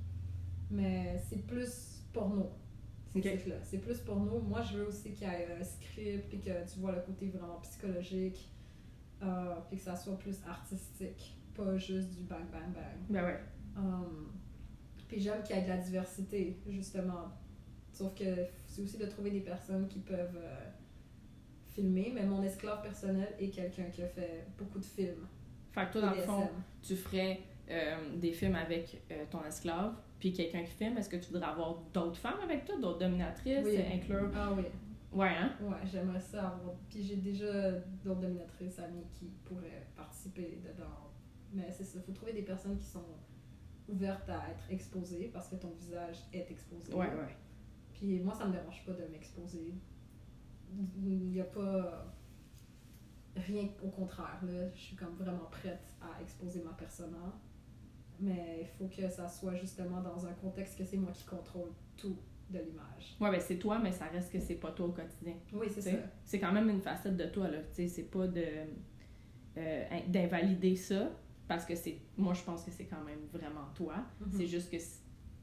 Mais 0.70 1.18
c'est 1.30 1.46
plus 1.46 2.04
porno, 2.14 2.52
ces 3.14 3.22
sites-là. 3.22 3.56
C'est 3.64 3.78
plus 3.80 4.00
porno. 4.00 4.42
Moi, 4.42 4.62
je 4.64 4.78
veux 4.80 4.88
aussi 4.88 5.14
qu'il 5.14 5.28
y 5.28 5.32
ait 5.32 5.48
un 5.60 5.64
script 5.64 6.30
puis 6.30 6.40
que 6.42 6.72
tu 6.72 6.80
vois 6.80 6.94
le 6.94 7.02
côté 7.02 7.30
vraiment 7.30 7.60
psychologique. 7.62 8.52
euh, 9.24 9.56
puis 9.68 9.78
que 9.78 9.84
ça 9.84 9.96
soit 9.96 10.18
plus 10.20 10.38
artistique, 10.46 11.38
pas 11.56 11.76
juste 11.78 12.16
du 12.16 12.24
bang 12.24 12.46
bang 12.52 12.72
bang. 12.74 13.00
Ben 13.10 13.24
ouais. 13.26 13.40
Um, 13.76 14.32
puis 15.08 15.20
j'aime 15.20 15.42
qu'il 15.44 15.56
y 15.56 15.60
ait 15.60 15.64
de 15.64 15.70
la 15.70 15.78
diversité, 15.78 16.58
justement. 16.68 17.32
Sauf 17.92 18.14
que 18.14 18.26
c'est 18.66 18.82
aussi 18.82 18.98
de 18.98 19.06
trouver 19.06 19.32
des 19.32 19.40
personnes 19.40 19.88
qui 19.88 20.00
peuvent 20.00 20.38
euh, 20.38 20.70
filmer. 21.66 22.12
Mais 22.14 22.24
mon 22.24 22.44
esclave 22.44 22.82
personnel 22.82 23.30
est 23.40 23.50
quelqu'un 23.50 23.86
qui 23.86 24.04
a 24.04 24.08
fait 24.08 24.46
beaucoup 24.58 24.80
de 24.80 24.86
films. 24.86 25.28
Fait 25.72 25.86
que 25.88 25.94
toi, 25.94 26.02
dans 26.02 26.12
le 26.12 26.22
fond, 26.22 26.50
tu 26.82 26.96
ferais 26.96 27.40
euh, 27.70 28.16
des 28.18 28.32
films 28.34 28.56
avec 28.56 29.02
euh, 29.12 29.24
ton 29.30 29.44
esclave, 29.46 29.94
puis 30.20 30.34
quelqu'un 30.34 30.64
qui 30.64 30.72
filme. 30.72 30.98
Est-ce 30.98 31.10
que 31.10 31.18
tu 31.18 31.32
voudrais 31.32 31.50
avoir 31.50 31.76
d'autres 31.94 32.18
femmes 32.18 32.40
avec 32.44 32.66
toi, 32.66 32.76
d'autres 32.78 33.00
dominatrices, 33.00 33.66
Oui. 33.66 33.78
inclure? 33.94 34.30
Ah 34.36 34.52
oui, 34.56 34.64
Ouais, 35.12 35.30
hein? 35.30 35.54
ouais, 35.62 35.78
j'aimerais 35.92 36.20
ça 36.20 36.50
avoir. 36.50 36.76
Puis 36.90 37.02
j'ai 37.04 37.16
déjà 37.16 37.72
d'autres 38.04 38.20
dominatrices 38.22 38.78
amies 38.80 39.06
qui 39.14 39.26
pourraient 39.46 39.88
participer 39.96 40.60
dedans. 40.64 41.12
Mais 41.54 41.72
c'est 41.72 41.84
ça, 41.86 41.98
il 42.00 42.04
faut 42.06 42.12
trouver 42.12 42.34
des 42.34 42.42
personnes 42.42 42.78
qui 42.78 42.86
sont 42.86 43.06
ouvertes 43.90 44.30
à 44.30 44.50
être 44.52 44.64
exposées 44.72 45.30
parce 45.34 45.48
que 45.50 45.56
ton 45.56 45.70
visage 45.72 46.18
est 46.34 46.50
exposé. 46.52 46.94
Ouais, 46.94 47.08
ouais. 47.08 47.36
Puis 47.94 48.20
moi, 48.20 48.34
ça 48.34 48.46
me 48.46 48.52
dérange 48.54 48.84
pas 48.86 48.94
de 48.94 49.06
m'exposer. 49.12 49.74
Il 50.98 51.30
n'y 51.32 51.40
a 51.42 51.46
pas 51.46 52.14
rien 53.36 53.70
au 53.84 53.90
contraire. 53.90 54.40
Là. 54.44 54.70
Je 54.74 54.80
suis 54.80 54.96
comme 54.96 55.16
vraiment 55.16 55.46
prête 55.52 55.96
à 56.02 56.22
exposer 56.22 56.62
ma 56.64 56.74
persona. 56.74 57.34
Mais 58.20 58.60
il 58.62 58.68
faut 58.78 58.88
que 58.88 59.08
ça 59.10 59.28
soit 59.28 59.56
justement 59.56 60.02
dans 60.02 60.26
un 60.26 60.34
contexte 60.34 60.78
que 60.78 60.84
c'est 60.84 60.98
moi 60.98 61.12
qui 61.12 61.24
contrôle 61.26 61.70
tout 61.96 62.18
de 62.50 62.58
l'image. 62.60 63.16
Ouais, 63.22 63.30
ben 63.30 63.40
c'est 63.40 63.58
toi, 63.60 63.78
mais 63.78 63.92
ça 63.92 64.06
reste 64.06 64.32
que 64.32 64.40
c'est 64.40 64.56
pas 64.56 64.72
toi 64.72 64.88
au 64.88 64.92
quotidien. 64.92 65.36
Oui, 65.54 65.68
c'est 65.70 65.82
ça. 65.82 65.92
C'est 66.24 66.40
quand 66.40 66.52
même 66.52 66.70
une 66.70 66.82
facette 66.82 67.16
de 67.16 67.26
toi, 67.26 67.48
là. 67.50 67.60
Tu 67.70 67.76
sais, 67.76 67.88
c'est 67.88 68.04
pas 68.10 68.28
de. 68.28 68.44
euh, 69.58 69.86
in- 69.92 70.08
d'invalider 70.10 70.76
ça, 70.76 71.12
parce 71.48 71.66
que 71.66 71.76
c'est. 71.76 72.00
Moi, 72.18 72.34
je 72.34 72.44
pense 72.44 72.64
que 72.64 72.72
c'est 72.72 72.86
quand 72.86 73.04
même 73.04 73.26
vraiment 73.32 73.68
toi. 73.76 73.96
Mhm. 74.22 74.32
C'est 74.38 74.48
juste 74.48 74.70
que, 74.72 74.78
tu 74.78 74.82
sais, 74.84 74.94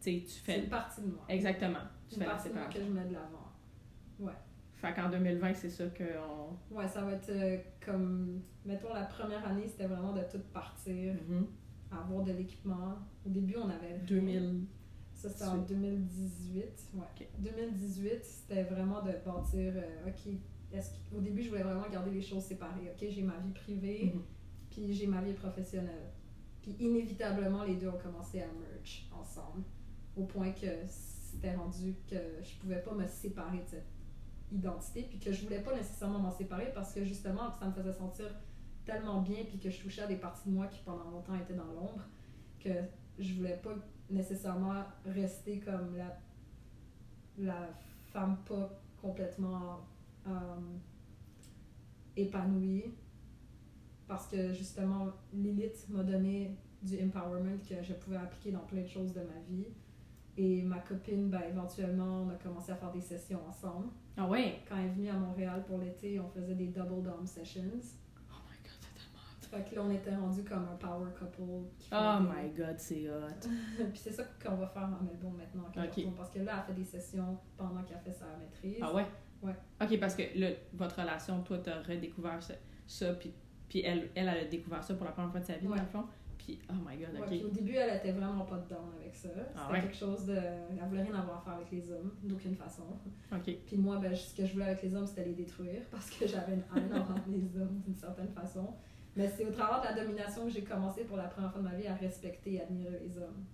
tu 0.01 0.27
C'est 0.29 0.41
fais. 0.43 0.61
une 0.65 0.69
partie 0.69 1.01
de 1.01 1.07
moi. 1.07 1.25
Exactement. 1.29 1.79
Tu 2.09 2.15
une 2.17 2.21
fais 2.21 2.27
la 2.27 2.33
partie 2.35 2.49
de 2.49 2.55
moi 2.55 2.63
séparation. 2.65 2.81
que 2.81 2.87
je 2.87 3.01
mets 3.01 3.09
de 3.09 3.15
l'avant. 3.15 4.33
Fait 4.77 4.93
qu'en 4.93 5.09
2020, 5.09 5.55
c'est 5.55 5.71
ça 5.71 5.85
qu'on. 5.89 6.75
Ouais, 6.77 6.87
ça 6.87 7.03
va 7.03 7.13
être 7.13 7.31
euh, 7.31 7.57
comme. 7.85 8.43
Mettons, 8.67 8.93
la 8.93 9.05
première 9.05 9.47
année, 9.47 9.67
c'était 9.67 9.87
vraiment 9.87 10.13
de 10.13 10.21
tout 10.31 10.41
partir, 10.53 11.15
Mhm. 11.29 11.47
avoir 11.91 12.23
de 12.25 12.33
l'équipement. 12.33 12.97
Au 13.25 13.31
début, 13.31 13.57
on 13.57 13.69
avait. 13.71 13.95
rien. 13.95 14.05
2000. 14.07 14.67
Ça, 15.15 15.31
c'était 15.31 15.45
en 15.45 15.59
2018. 15.59 16.91
Ouais. 16.95 17.01
Ok. 17.19 17.27
2018, 17.39 18.25
c'était 18.25 18.65
vraiment 18.65 19.01
de 19.01 19.13
bâtir. 19.25 19.73
euh, 19.77 20.09
OK, 20.09 20.33
est-ce 20.73 20.91
au 21.17 21.21
début, 21.21 21.43
je 21.43 21.49
voulais 21.51 21.63
vraiment 21.63 21.89
garder 21.89 22.11
les 22.11 22.21
choses 22.21 22.43
séparées. 22.43 22.91
OK, 22.93 23.07
j'ai 23.09 23.23
ma 23.23 23.39
vie 23.39 23.53
privée, 23.53 24.13
Mhm. 24.15 24.23
Puis 24.75 24.93
j'ai 24.93 25.07
ma 25.07 25.23
vie 25.23 25.33
professionnelle. 25.33 26.11
Puis 26.63 26.77
inévitablement, 26.81 27.63
les 27.63 27.77
deux 27.77 27.89
ont 27.89 27.99
commencé 27.99 28.41
à 28.41 28.47
merge 28.47 29.09
ensemble, 29.13 29.63
au 30.17 30.25
point 30.25 30.51
que 30.51 30.67
c'était 30.89 31.55
rendu 31.55 31.95
que 32.09 32.17
je 32.43 32.55
pouvais 32.61 32.81
pas 32.81 32.93
me 32.93 33.07
séparer 33.07 33.59
de 33.59 33.69
cette 33.69 33.87
identité, 34.53 35.03
puis 35.09 35.19
que 35.19 35.33
je 35.33 35.45
voulais 35.45 35.61
pas 35.61 35.75
nécessairement 35.75 36.19
m'en 36.19 36.31
séparer 36.31 36.73
parce 36.75 36.93
que 36.93 37.05
justement, 37.05 37.53
ça 37.59 37.67
me 37.67 37.73
faisait 37.73 37.93
sentir 37.93 38.27
tellement 38.85 39.23
bien, 39.23 39.45
puis 39.45 39.59
que 39.59 39.71
je 39.71 39.81
touchais 39.81 40.03
à 40.03 40.07
des 40.07 40.17
parties 40.17 40.49
de 40.49 40.55
moi 40.55 40.67
qui 40.67 40.81
pendant 40.85 41.11
longtemps 41.11 41.35
étaient 41.37 41.55
dans 41.55 41.73
l'ombre, 41.73 42.03
que 42.61 42.71
je 43.19 43.35
voulais 43.35 43.59
pas 43.63 43.75
nécessairement 44.11 44.85
rester 45.07 45.61
comme 45.61 45.97
la, 45.97 46.19
la 47.39 47.69
femme 48.13 48.39
pas 48.49 48.71
complètement 49.01 49.81
euh, 50.27 50.31
épanouie 52.17 52.95
parce 54.07 54.27
que 54.29 54.53
justement 54.53 55.09
Lilith 55.33 55.87
m'a 55.89 56.03
donné 56.03 56.57
du 56.83 56.97
empowerment 57.03 57.59
que 57.69 57.83
je 57.83 57.95
pouvais 57.95 58.17
appliquer 58.17 58.53
dans 58.53 58.61
plein 58.67 58.83
de 58.83 58.87
choses 58.89 59.13
de 59.15 59.21
ma 59.21 59.41
vie 59.49 59.67
et 60.37 60.63
ma 60.63 60.79
copine 60.81 61.31
ben, 61.31 61.43
éventuellement 61.49 62.23
on 62.25 62.29
a 62.31 62.35
commencé 62.35 62.73
à 62.73 62.77
faire 62.77 62.91
des 62.93 63.01
sessions 63.01 63.41
ensemble 63.49 63.89
Ah 64.17 64.29
ouais? 64.29 64.61
quand 64.69 64.77
elle 64.77 64.87
est 64.87 64.93
venue 64.95 65.09
à 65.09 65.15
Montréal 65.15 65.65
pour 65.67 65.79
l'été 65.79 66.19
on 66.21 66.29
faisait 66.29 66.55
des 66.55 66.67
double 66.69 67.03
dom 67.03 67.25
sessions 67.27 67.63
Oh 68.31 68.35
my 68.51 68.57
god, 68.63 68.73
c'est 68.81 68.95
tellement. 68.95 69.65
fait 69.65 69.71
que 69.71 69.75
là 69.77 69.83
on 69.85 69.91
était 69.91 70.15
rendu 70.15 70.43
comme 70.45 70.67
un 70.69 70.77
power 70.77 71.11
couple 71.19 71.41
Oh 71.41 71.63
des- 71.91 72.27
my 72.27 72.51
god, 72.55 72.75
c'est 72.79 73.09
hot. 73.09 73.49
puis 73.93 73.99
c'est 73.99 74.13
ça 74.13 74.25
qu'on 74.45 74.57
va 74.57 74.67
faire 74.67 74.83
à 74.83 75.01
Melbourne 75.03 75.37
maintenant 75.39 75.71
que 75.71 75.81
je 75.81 75.87
Ok. 75.87 75.95
retourne, 75.97 76.15
parce 76.17 76.31
que 76.31 76.41
là 76.41 76.57
elle 76.69 76.75
fait 76.75 76.81
des 76.81 76.85
sessions 76.87 77.39
pendant 77.57 77.83
qu'elle 77.85 78.01
fait 78.01 78.13
sa 78.13 78.27
maîtrise 78.37 78.79
Ah 78.83 78.93
ouais? 78.93 79.07
Ouais. 79.43 79.55
Ok, 79.83 80.01
parce 80.01 80.15
que 80.17 80.23
là, 80.39 80.49
votre 80.73 81.01
relation, 81.01 81.43
toi, 81.43 81.59
t'as 81.59 81.83
redécouvert 81.83 82.43
ça, 82.43 82.55
ça 82.87 83.13
puis, 83.13 83.31
puis 83.75 83.83
elle, 83.85 84.09
elle, 84.15 84.29
elle 84.29 84.29
a 84.29 84.45
découvert 84.45 84.85
ça 84.85 84.95
pour 84.95 85.05
la 85.05 85.11
première 85.11 85.33
fois 85.33 85.41
de 85.41 85.47
sa 85.47 85.55
vie, 85.55 85.67
Ouais. 85.67 85.77
dans 85.77 85.83
le 85.83 85.89
fond. 85.89 86.05
Puis, 86.39 86.61
oh 86.71 86.75
my 86.75 86.97
god, 86.97 87.13
Ouais, 87.15 87.21
ok. 87.23 87.27
puis 87.27 87.43
au 87.45 87.49
début, 87.49 87.75
elle 87.75 87.97
était 87.97 88.13
vraiment 88.13 88.45
pas 88.45 88.59
dedans 88.59 88.85
avec 89.01 89.13
ça. 89.17 89.29
C'était 89.31 89.47
Ah 89.57 89.73
ouais? 89.73 89.81
quelque 89.81 89.97
chose 89.97 90.27
de. 90.27 90.37
Elle 90.37 90.89
voulait 90.89 91.03
rien 91.03 91.15
avoir 91.15 91.39
à 91.39 91.41
faire 91.41 91.55
avec 91.55 91.73
les 91.73 91.91
hommes, 91.91 92.13
d'aucune 92.23 92.55
façon. 92.55 92.85
Ok. 93.33 93.51
Puis 93.67 93.77
moi, 93.77 93.97
ben, 93.99 94.15
ce 94.15 94.37
que 94.37 94.47
je 94.47 94.53
voulais 94.53 94.67
avec 94.67 94.83
les 94.83 94.95
hommes, 94.95 95.07
c'était 95.09 95.25
les 95.25 95.33
détruire 95.33 95.83
parce 95.91 96.09
que 96.11 96.25
j'avais 96.29 96.53
une 96.55 96.63
haine 96.77 96.93
envers 96.95 97.25
les 97.29 97.57
hommes 97.61 97.81
d'une 97.85 97.97
certaine 97.97 98.29
façon. 98.29 98.75
Mais 99.17 99.27
c'est 99.29 99.45
au 99.47 99.51
travers 99.51 99.81
de 99.81 99.87
la 99.97 100.05
domination 100.05 100.45
que 100.45 100.51
j'ai 100.51 100.63
commencé 100.63 101.03
pour 101.05 101.17
la 101.17 101.25
première 101.25 101.51
fois 101.51 101.61
de 101.63 101.67
ma 101.69 101.75
vie 101.75 101.87
à 101.89 101.95
respecter 101.95 102.53
et 102.55 102.63
admirer 102.63 103.01
les 103.01 103.19
hommes. 103.19 103.45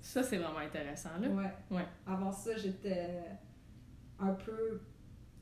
Ça, 0.00 0.22
c'est 0.22 0.38
vraiment 0.38 0.58
intéressant, 0.60 1.18
là. 1.20 1.28
Ouais. 1.28 1.52
Ouais. 1.76 1.84
Avant 2.06 2.32
ça, 2.32 2.56
j'étais 2.56 3.20
un 4.18 4.32
peu. 4.32 4.80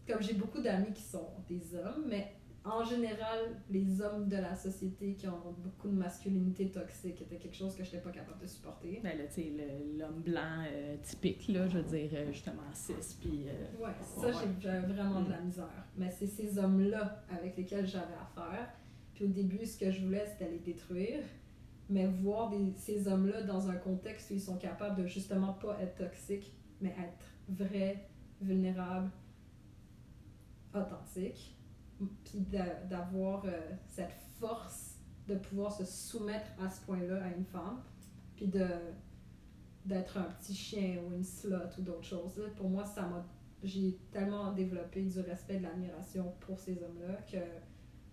Comme 0.09 0.23
j'ai 0.23 0.35
beaucoup 0.35 0.61
d'amis 0.61 0.93
qui 0.93 1.03
sont 1.03 1.29
des 1.49 1.75
hommes, 1.75 2.05
mais 2.09 2.36
en 2.69 2.85
général, 2.85 3.63
les 3.71 4.01
hommes 4.01 4.29
de 4.29 4.37
la 4.37 4.55
société 4.55 5.15
qui 5.15 5.29
ont 5.29 5.55
beaucoup 5.59 5.89
de 5.89 5.95
masculinité 5.95 6.71
toxique 6.71 7.23
étaient 7.23 7.37
quelque 7.39 7.55
chose 7.57 7.75
que 7.77 7.85
je 7.85 7.91
n'étais 7.91 8.03
pas 8.03 8.11
capable 8.11 8.41
de 8.41 8.47
supporter. 8.47 9.01
Ben 9.03 9.17
là, 9.17 9.25
tu 9.27 9.35
sais, 9.35 9.53
l'homme 9.97 10.21
blanc 10.23 10.65
euh, 10.71 10.97
typique, 11.03 11.49
là, 11.49 11.69
je 11.69 11.79
veux 11.79 11.85
dire, 11.85 12.11
euh, 12.15 12.33
justement, 12.33 12.63
cis, 12.73 12.93
puis... 13.21 13.47
euh, 13.49 13.85
Ouais, 13.85 13.93
ça, 14.01 14.27
Ouais, 14.27 14.33
j'ai- 14.61 14.79
vraiment 14.93 15.21
de 15.23 15.31
la 15.31 15.41
misère. 15.41 15.85
Mais 15.97 16.11
c'est 16.11 16.27
ces 16.27 16.59
hommes-là 16.59 17.25
avec 17.31 17.57
lesquels 17.57 17.87
j'avais 17.87 18.15
affaire. 18.15 18.69
Puis 19.15 19.25
au 19.25 19.29
début, 19.29 19.65
ce 19.65 19.79
que 19.79 19.91
je 19.91 20.03
voulais, 20.05 20.27
c'était 20.27 20.51
les 20.51 20.59
détruire. 20.59 21.23
Mais 21.89 22.07
voir 22.07 22.51
des- 22.51 22.73
ces 22.75 23.07
hommes-là 23.07 23.43
dans 23.43 23.71
un 23.71 23.77
contexte 23.77 24.31
où 24.31 24.35
ils 24.35 24.41
sont 24.41 24.57
capables 24.59 25.01
de 25.01 25.07
justement 25.07 25.53
pas 25.55 25.79
être 25.81 25.95
toxiques, 25.97 26.53
mais 26.81 26.91
être 26.91 27.27
vrais, 27.49 28.09
vulnérables, 28.41 29.11
authentiques. 30.75 31.56
Puis 32.25 32.41
d'a- 32.41 32.83
d'avoir 32.85 33.45
euh, 33.47 33.51
cette 33.87 34.13
force 34.39 34.99
de 35.27 35.35
pouvoir 35.37 35.73
se 35.73 35.85
soumettre 35.85 36.47
à 36.63 36.69
ce 36.69 36.81
point-là 36.85 37.25
à 37.25 37.29
une 37.29 37.45
femme. 37.45 37.83
Puis 38.37 38.49
de 38.49 38.67
d'être 39.85 40.19
un 40.19 40.25
petit 40.25 40.55
chien 40.55 40.99
ou 41.07 41.15
une 41.15 41.23
slot 41.23 41.57
ou 41.79 41.83
d'autres 41.83 42.03
choses. 42.05 42.39
là. 42.39 42.49
Pour 42.57 42.69
moi, 42.69 42.85
ça 42.85 43.03
m'a 43.03 43.25
j'ai 43.63 43.97
tellement 44.11 44.53
développé 44.53 45.03
du 45.03 45.21
respect, 45.21 45.59
de 45.59 45.63
l'admiration 45.63 46.35
pour 46.41 46.59
ces 46.59 46.83
hommes-là 46.83 47.15
que 47.31 47.39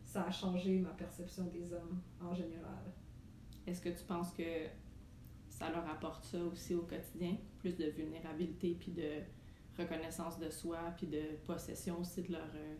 ça 0.05 0.23
a 0.23 0.31
changé 0.31 0.79
ma 0.79 0.91
perception 0.91 1.45
des 1.47 1.73
hommes 1.73 1.99
en 2.21 2.33
général. 2.33 2.83
Est-ce 3.67 3.81
que 3.81 3.89
tu 3.89 4.03
penses 4.05 4.31
que 4.33 4.43
ça 5.49 5.69
leur 5.69 5.87
apporte 5.89 6.23
ça 6.25 6.37
aussi 6.43 6.75
au 6.75 6.83
quotidien? 6.83 7.37
Plus 7.59 7.75
de 7.75 7.85
vulnérabilité, 7.85 8.75
puis 8.79 8.91
de 8.91 9.21
reconnaissance 9.77 10.39
de 10.39 10.49
soi, 10.49 10.77
puis 10.95 11.07
de 11.07 11.21
possession 11.45 11.99
aussi 11.99 12.21
de 12.21 12.31
leur, 12.33 12.49
euh, 12.55 12.75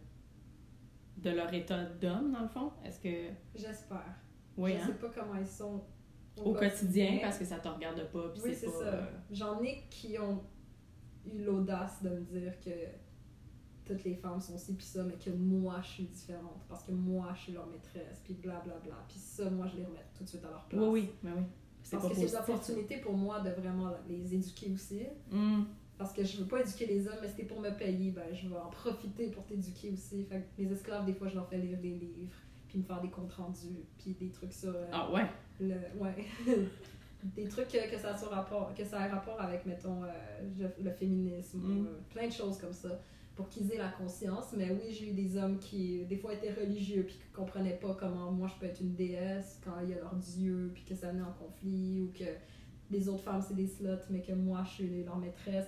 de 1.18 1.30
leur 1.30 1.54
état 1.54 1.84
d'homme, 1.86 2.32
dans 2.32 2.42
le 2.42 2.48
fond? 2.48 2.72
Est-ce 2.84 3.00
que... 3.00 3.30
J'espère. 3.56 4.16
Oui, 4.58 4.74
je 4.74 4.78
hein? 4.84 4.88
sais 4.88 4.94
pas 4.94 5.10
comment 5.10 5.36
ils 5.40 5.48
sont 5.48 5.84
Au 6.44 6.54
quotidien, 6.54 7.20
parce 7.22 7.38
que 7.38 7.46
ça 7.46 7.60
te 7.60 7.68
regarde 7.68 8.04
pas, 8.12 8.30
puis 8.34 8.42
Oui, 8.44 8.56
c'est 8.56 8.68
ça. 8.70 8.84
euh, 8.86 9.06
J'en 9.32 9.62
ai 9.62 9.84
qui 9.90 10.18
ont 10.20 10.44
eu 11.26 11.44
l'audace 11.44 12.02
de 12.04 12.10
me 12.10 12.22
dire 12.22 12.60
que 12.60 12.70
toutes 13.86 14.04
les 14.06 14.16
femmes 14.16 14.40
sont 14.40 14.58
ci 14.58 14.76
puis 14.76 14.86
ça, 14.86 15.04
mais 15.04 15.16
que 15.16 15.30
moi 15.30 15.80
je 15.82 15.88
suis 15.88 16.04
différente 16.06 16.62
parce 16.70 16.84
que 16.84 16.92
moi 16.92 17.32
je 17.36 17.42
suis 17.42 17.52
leur 17.54 17.68
maîtresse, 17.68 18.22
puis 18.24 18.34
blablabla. 18.36 18.96
Puis 19.08 19.18
ça, 19.20 19.50
moi 19.50 19.68
je 19.68 19.78
les 19.78 19.86
remets 19.86 20.06
tout 20.18 20.24
de 20.24 20.30
suite 20.30 20.44
à 20.46 20.50
leur 20.50 20.66
place. 20.66 20.82
Oui, 20.82 20.90
oui, 20.90 21.12
mais 21.24 21.32
oui. 21.32 21.44
Parce 21.92 22.04
pas 22.04 22.10
que 22.10 22.16
c'est 22.16 22.22
une 22.22 22.28
positif. 22.30 22.50
opportunité 22.50 22.98
pour 23.02 23.14
moi 23.14 23.42
de 23.42 23.50
vraiment 23.50 23.92
les 24.08 24.34
éduquer 24.34 24.72
aussi. 24.72 25.02
Hum, 25.32 25.68
Parce 26.04 26.14
que 26.14 26.24
je 26.24 26.38
veux 26.42 26.48
pas 26.48 26.60
éduquer 26.62 26.86
les 26.86 27.08
hommes, 27.08 27.16
mais 27.22 27.28
si 27.30 27.36
t'es 27.36 27.44
pour 27.44 27.60
me 27.62 27.70
payer, 27.72 28.12
ben 28.12 28.24
je 28.34 28.48
vais 28.50 28.56
en 28.58 28.70
profiter 28.70 29.28
pour 29.28 29.46
t'éduquer 29.46 29.92
aussi. 29.92 30.24
Fait 30.26 30.42
que 30.56 30.62
mes 30.62 30.72
esclaves, 30.72 31.06
des 31.06 31.14
fois, 31.14 31.28
je 31.30 31.36
leur 31.36 31.48
fais 31.48 31.58
lire 31.58 31.80
des 31.80 31.92
livres, 31.92 32.36
puis 32.68 32.80
me 32.80 32.84
faire 32.84 33.02
des 33.02 33.10
comptes 33.10 33.32
rendus, 33.34 33.86
puis 33.98 34.14
des 34.14 34.30
trucs 34.30 34.52
sur 34.54 34.76
euh, 34.76 34.86
Ah 34.92 35.10
ouais? 35.12 35.26
le 35.62 35.76
ouais 36.00 36.14
des 37.36 37.48
trucs 37.48 37.70
que, 37.70 37.90
que 37.90 37.98
ça 37.98 38.14
a 38.14 38.18
sur 38.18 38.30
rapport 38.32 38.74
que 38.74 38.84
ça 38.84 39.00
a 39.02 39.08
rapport 39.08 39.40
avec 39.40 39.66
mettons 39.66 40.04
euh, 40.04 40.08
le, 40.60 40.84
le 40.84 40.92
féminisme 40.92 41.60
Mm. 41.60 41.80
ou 41.80 41.86
euh, 41.86 42.00
plein 42.10 42.28
de 42.28 42.34
choses 42.34 42.58
comme 42.58 42.74
ça 42.74 43.00
pour 43.36 43.48
qu'ils 43.50 43.72
aient 43.72 43.78
la 43.78 43.90
conscience 43.92 44.54
mais 44.58 44.70
oui 44.72 44.92
j'ai 44.92 45.10
eu 45.10 45.14
des 45.14 45.38
hommes 45.38 45.58
qui 45.60 46.04
des 46.06 46.18
fois 46.18 46.34
étaient 46.34 46.52
religieux 46.54 47.04
puis 47.08 47.16
qui 47.16 47.28
comprenaient 47.32 47.78
pas 47.80 47.96
comment 47.98 48.32
moi 48.32 48.50
je 48.54 48.60
peux 48.60 48.66
être 48.66 48.82
une 48.82 48.94
déesse 48.96 49.62
quand 49.64 49.80
il 49.84 49.92
y 49.92 49.94
a 49.94 49.98
leur 50.00 50.16
dieu 50.16 50.72
puis 50.74 50.84
que 50.84 50.96
ça 50.96 51.14
met 51.14 51.22
en 51.22 51.32
conflit 51.34 52.02
ou 52.02 52.12
que 52.18 52.26
les 52.92 53.08
autres 53.08 53.24
femmes 53.24 53.42
c'est 53.48 53.56
des 53.56 53.68
sluts 53.68 54.06
mais 54.10 54.22
que 54.22 54.34
moi 54.34 54.64
je 54.66 54.72
suis 54.72 55.04
leur 55.06 55.18
maîtresse 55.18 55.68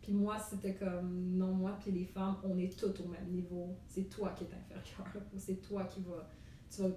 puis 0.00 0.12
moi 0.12 0.38
c'était 0.38 0.74
comme 0.74 1.36
non 1.36 1.52
moi 1.52 1.76
puis 1.80 1.92
les 1.92 2.06
femmes 2.06 2.36
on 2.42 2.58
est 2.58 2.78
toutes 2.78 3.00
au 3.00 3.08
même 3.08 3.28
niveau 3.28 3.76
c'est 3.86 4.08
toi 4.08 4.30
qui 4.30 4.44
es 4.44 4.48
inférieur 4.54 5.24
c'est 5.36 5.60
toi 5.60 5.84
qui 5.84 6.00
va 6.02 6.28
tu 6.70 6.82
vas, 6.82 6.88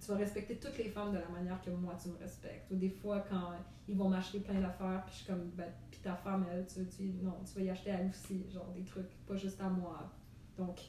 tu 0.00 0.08
vas 0.08 0.16
respecter 0.16 0.56
toutes 0.56 0.78
les 0.78 0.88
femmes 0.88 1.12
de 1.12 1.18
la 1.18 1.28
manière 1.28 1.60
que 1.60 1.70
moi 1.70 1.94
tu 2.02 2.08
me 2.08 2.16
respectes. 2.16 2.70
Ou 2.70 2.76
des 2.76 2.88
fois, 2.88 3.20
quand 3.28 3.52
ils 3.86 3.96
vont 3.96 4.08
m'acheter 4.08 4.40
plein 4.40 4.60
d'affaires, 4.60 5.02
puis 5.04 5.12
je 5.12 5.18
suis 5.18 5.26
comme, 5.26 5.50
ben, 5.50 5.70
puis 5.90 6.00
ta 6.00 6.14
femme, 6.14 6.46
elle, 6.50 6.66
tu, 6.66 6.86
tu, 6.88 7.12
non, 7.22 7.34
tu 7.44 7.58
vas 7.58 7.64
y 7.64 7.70
acheter 7.70 7.90
à 7.90 8.00
elle 8.00 8.08
aussi, 8.08 8.46
genre 8.50 8.72
des 8.74 8.82
trucs, 8.82 9.10
pas 9.26 9.36
juste 9.36 9.60
à 9.60 9.68
moi. 9.68 10.10
Donc, 10.56 10.80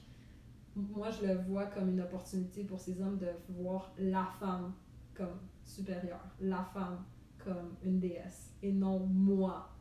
moi, 0.76 1.10
je 1.12 1.28
le 1.28 1.36
vois 1.42 1.66
comme 1.66 1.90
une 1.90 2.02
opportunité 2.02 2.64
pour 2.64 2.80
ces 2.80 3.02
hommes 3.02 3.18
de 3.18 3.28
voir 3.50 3.94
la 3.98 4.26
femme 4.40 4.74
comme 5.14 5.40
supérieure, 5.66 6.26
la 6.40 6.64
femme 6.64 7.04
comme 7.38 7.76
une 7.84 8.00
déesse, 8.00 8.52
et 8.62 8.72
non 8.72 9.00
moi, 9.00 9.75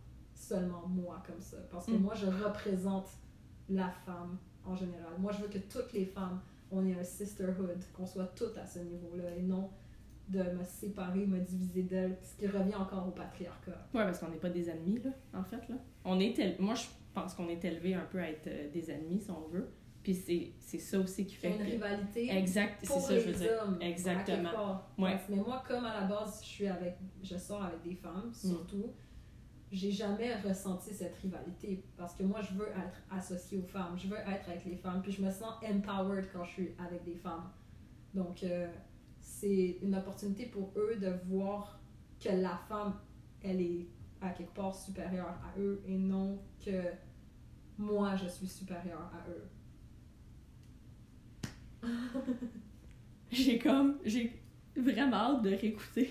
seulement 0.49 0.87
moi 0.89 1.23
comme 1.27 1.41
ça. 1.41 1.57
Parce 1.71 1.87
que 1.87 1.93
Mm. 1.93 2.03
moi, 2.03 2.15
je 2.15 2.27
représente 2.27 3.09
la 3.69 3.89
femme 3.91 4.39
en 4.65 4.75
général. 4.77 5.13
Moi, 5.19 5.33
je 5.33 5.43
veux 5.43 5.49
que 5.49 5.59
toutes 5.59 5.93
les 5.93 6.05
femmes 6.07 6.41
on 6.71 6.85
est 6.87 6.99
un 6.99 7.05
sisterhood, 7.05 7.79
qu'on 7.93 8.07
soit 8.07 8.33
toutes 8.35 8.57
à 8.59 8.67
ce 8.67 8.81
niveau-là 8.81 9.31
et 9.37 9.43
non 9.43 9.71
de 10.29 10.43
me 10.43 10.65
séparer, 10.65 11.25
me 11.27 11.39
diviser 11.39 11.83
d'elles, 11.83 12.17
ce 12.23 12.35
qui 12.37 12.47
revient 12.49 12.75
encore 12.75 13.07
au 13.07 13.11
patriarcat. 13.13 13.87
Ouais, 13.95 14.03
parce 14.05 14.19
qu'on 14.19 14.29
n'est 14.31 14.39
pas 14.39 14.49
des 14.51 14.69
ennemis, 14.71 14.99
là, 15.05 15.11
en 15.35 15.45
fait, 15.45 15.69
là. 15.69 15.77
On 16.05 16.19
est 16.19 16.37
éle- 16.39 16.57
Moi, 16.59 16.75
je 16.75 16.87
pense 17.13 17.35
qu'on 17.35 17.49
est 17.49 17.63
élevé 17.65 17.95
un 17.95 18.07
peu 18.07 18.19
à 18.19 18.29
être 18.31 18.47
euh, 18.49 18.71
des 18.73 18.91
ennemis, 18.91 19.21
si 19.21 19.31
on 19.31 19.47
veut. 19.49 19.69
Puis 20.03 20.15
c'est 20.61 20.79
ça 20.79 20.99
aussi 20.99 21.25
qui 21.27 21.37
Il 21.43 21.45
y 21.45 21.47
a 21.47 21.51
fait 21.51 21.59
une 21.59 21.65
que... 21.67 21.71
rivalité 21.73 22.31
Exact, 22.37 22.79
c'est 22.83 22.99
ça, 23.01 23.13
les 23.15 23.21
je 23.21 23.27
veux 23.31 23.35
dire. 23.39 23.51
hommes. 23.63 23.79
Exactement. 23.81 24.81
Ouais. 24.99 25.17
Mais 25.29 25.37
moi, 25.37 25.63
comme 25.69 25.85
à 25.85 26.01
la 26.01 26.07
base, 26.07 26.41
je 26.43 26.47
suis 26.49 26.67
avec, 26.67 26.97
je 27.23 27.37
sors 27.37 27.63
avec 27.63 27.83
des 27.83 27.95
femmes, 27.95 28.33
Mm. 28.43 28.49
J'ai 29.73 29.91
jamais 29.91 30.35
ressenti 30.37 30.95
cette 30.95 31.17
rivalité 31.17 31.85
parce 31.97 32.15
que 32.15 32.23
moi, 32.23 32.41
je 32.41 32.55
veux 32.55 32.69
être 32.69 33.03
associée 33.11 33.59
aux 33.59 33.67
femmes, 33.67 33.97
je 33.97 34.07
veux 34.09 34.19
être 34.19 34.49
avec 34.49 34.65
les 34.65 34.77
femmes, 34.77 35.03
puis 35.03 35.13
je 35.13 35.23
me 35.23 35.31
sens 35.31 35.55
empowered 35.65 36.29
quand 36.33 36.45
je 36.45 36.51
suis 36.51 36.75
avec 36.79 37.05
des 37.05 37.17
femmes. 37.17 37.51
Donc, 38.15 38.43
euh, 38.45 38.69
c'est 39.21 39.79
une 39.83 39.95
opportunité 39.97 40.47
pour 40.47 40.73
eux 40.77 40.97
de 40.97 41.13
voir 41.27 41.81
que 42.21 42.29
la 42.29 42.57
femme, 42.69 42.95
elle 43.43 43.61
est 43.61 43.89
à 44.21 44.31
quelque 44.31 44.55
part 44.55 44.75
supérieure 44.75 45.35
à 45.43 45.59
eux 45.59 45.83
et 45.87 45.99
non 45.99 46.39
que 46.65 46.83
moi, 47.77 48.15
je 48.17 48.29
suis 48.29 48.47
supérieure 48.47 49.11
à 49.13 49.29
eux. 49.31 49.49
J'ai 53.31 53.59
comme... 53.59 53.99
J'ai 54.05 54.41
vraiment 54.77 55.17
hâte 55.17 55.43
de 55.43 55.51
réécouter 55.51 56.11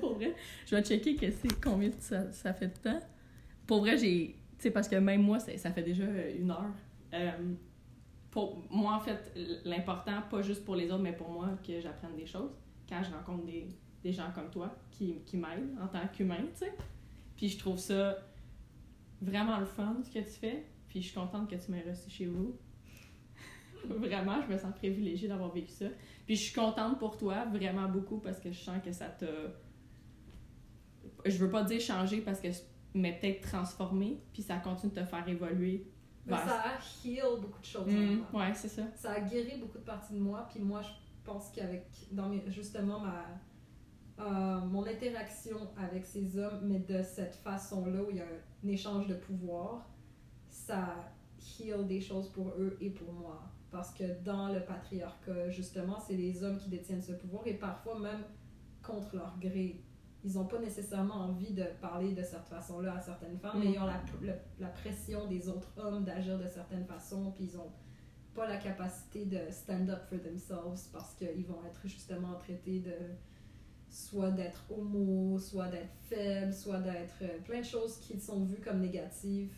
pour 0.00 0.14
vrai. 0.14 0.34
Je 0.66 0.76
vais 0.76 0.82
checker 0.82 1.16
combien 1.62 1.90
ça, 1.98 2.32
ça 2.32 2.52
fait 2.52 2.68
de 2.68 2.90
temps. 2.90 3.00
Pour 3.66 3.80
vrai, 3.80 3.96
j'ai... 3.96 4.36
Tu 4.58 4.64
sais, 4.64 4.70
parce 4.70 4.88
que 4.88 4.96
même 4.96 5.22
moi, 5.22 5.38
ça, 5.40 5.70
fait 5.70 5.82
déjà 5.82 6.04
une 6.04 6.50
heure. 6.50 6.72
Euh, 7.12 7.54
pour 8.30 8.64
moi, 8.70 8.94
en 8.94 9.00
fait, 9.00 9.32
l'important, 9.64 10.22
pas 10.30 10.42
juste 10.42 10.64
pour 10.64 10.76
les 10.76 10.90
autres, 10.90 11.02
mais 11.02 11.12
pour 11.12 11.30
moi, 11.30 11.50
que 11.66 11.80
j'apprenne 11.80 12.16
des 12.16 12.26
choses. 12.26 12.50
Quand 12.88 13.02
je 13.02 13.10
rencontre 13.10 13.44
des, 13.44 13.68
des 14.02 14.12
gens 14.12 14.30
comme 14.34 14.50
toi 14.50 14.74
qui, 14.90 15.20
qui 15.24 15.36
m'aident 15.36 15.76
en 15.82 15.88
tant 15.88 16.06
qu'humain, 16.12 16.42
tu 16.52 16.66
sais. 16.66 16.74
Puis 17.36 17.48
je 17.48 17.58
trouve 17.58 17.78
ça 17.78 18.18
vraiment 19.20 19.58
le 19.58 19.66
fun, 19.66 19.96
ce 20.02 20.10
que 20.10 20.18
tu 20.18 20.38
fais. 20.38 20.64
Puis 20.88 21.02
je 21.02 21.06
suis 21.08 21.14
contente 21.14 21.50
que 21.50 21.56
tu 21.56 21.70
m'aies 21.70 21.84
reçu 21.88 22.10
chez 22.10 22.26
vous. 22.26 22.56
Vraiment, 23.88 24.40
je 24.42 24.52
me 24.52 24.58
sens 24.58 24.74
privilégiée 24.74 25.28
d'avoir 25.28 25.52
vécu 25.52 25.72
ça. 25.72 25.86
Puis 26.26 26.36
je 26.36 26.42
suis 26.42 26.54
contente 26.54 26.98
pour 26.98 27.16
toi, 27.16 27.44
vraiment 27.46 27.88
beaucoup, 27.88 28.18
parce 28.18 28.40
que 28.40 28.50
je 28.52 28.58
sens 28.60 28.82
que 28.84 28.92
ça 28.92 29.06
t'a... 29.06 29.26
Je 31.24 31.36
veux 31.38 31.50
pas 31.50 31.62
dire 31.64 31.80
changer, 31.80 32.20
parce 32.20 32.40
que... 32.40 32.48
Mais 32.94 33.18
peut-être 33.18 33.40
transformé, 33.48 34.20
puis 34.32 34.42
ça 34.42 34.56
continue 34.58 34.92
de 34.92 35.00
te 35.00 35.04
faire 35.04 35.26
évoluer. 35.28 35.84
Vers- 36.26 36.38
ça 36.48 36.60
a 36.60 36.78
heal 37.04 37.40
beaucoup 37.40 37.60
de 37.60 37.64
choses. 37.66 37.86
Mm, 37.92 38.22
moi. 38.32 38.42
ouais, 38.46 38.54
c'est 38.54 38.68
ça. 38.68 38.82
ça 38.94 39.12
a 39.14 39.20
guéri 39.20 39.58
beaucoup 39.58 39.78
de 39.78 39.82
parties 39.84 40.14
de 40.14 40.20
moi. 40.20 40.46
Puis 40.48 40.60
moi, 40.60 40.80
je 40.80 40.88
pense 41.24 41.50
qu'avec 41.50 41.86
dans 42.12 42.28
mes- 42.28 42.44
justement 42.48 43.00
ma, 43.00 43.24
euh, 44.20 44.60
mon 44.60 44.86
interaction 44.86 45.56
avec 45.76 46.06
ces 46.06 46.38
hommes, 46.38 46.60
mais 46.62 46.78
de 46.78 47.02
cette 47.02 47.34
façon-là 47.34 48.00
où 48.04 48.10
il 48.10 48.16
y 48.18 48.20
a 48.20 48.24
un 48.24 48.68
échange 48.68 49.08
de 49.08 49.14
pouvoir, 49.14 49.90
ça 50.48 50.94
heal 51.58 51.86
des 51.88 52.00
choses 52.00 52.30
pour 52.30 52.50
eux 52.50 52.76
et 52.80 52.90
pour 52.90 53.12
moi. 53.12 53.42
Parce 53.74 53.92
que 53.92 54.04
dans 54.22 54.50
le 54.54 54.60
patriarcat, 54.60 55.50
justement, 55.50 55.98
c'est 55.98 56.14
les 56.14 56.44
hommes 56.44 56.58
qui 56.58 56.68
détiennent 56.68 57.02
ce 57.02 57.10
pouvoir 57.12 57.44
et 57.48 57.54
parfois 57.54 57.98
même 57.98 58.22
contre 58.84 59.16
leur 59.16 59.36
gré. 59.40 59.82
Ils 60.22 60.34
n'ont 60.34 60.44
pas 60.46 60.60
nécessairement 60.60 61.16
envie 61.16 61.52
de 61.52 61.64
parler 61.80 62.12
de 62.14 62.22
cette 62.22 62.46
façon-là 62.46 62.94
à 62.94 63.00
certaines 63.00 63.36
femmes, 63.36 63.58
mais 63.58 63.70
Mm. 63.70 63.72
ils 63.74 63.78
ont 63.80 63.86
la, 63.86 64.00
le- 64.22 64.38
la 64.60 64.68
pression 64.68 65.26
des 65.26 65.48
autres 65.48 65.72
hommes 65.76 66.04
d'agir 66.04 66.38
de 66.38 66.46
certaines 66.46 66.84
façons, 66.86 67.32
puis 67.32 67.44
ils 67.46 67.56
ont 67.58 67.72
pas 68.32 68.46
la 68.46 68.58
capacité 68.58 69.24
de 69.26 69.40
stand 69.50 69.90
up 69.90 70.02
for 70.08 70.20
themselves 70.22 70.88
parce 70.92 71.14
qu'ils 71.14 71.44
vont 71.46 71.64
être 71.66 71.80
justement 71.88 72.34
traités 72.38 72.78
de 72.78 72.94
soit 73.88 74.30
d'être 74.30 74.64
homo, 74.70 75.36
soit 75.38 75.68
d'être 75.68 75.94
faible, 76.08 76.52
soit 76.52 76.78
d'être 76.78 77.14
euh, 77.22 77.38
plein 77.44 77.58
de 77.60 77.64
choses 77.64 77.98
qui 77.98 78.20
sont 78.20 78.44
vues 78.44 78.60
comme 78.60 78.80
négatives 78.80 79.52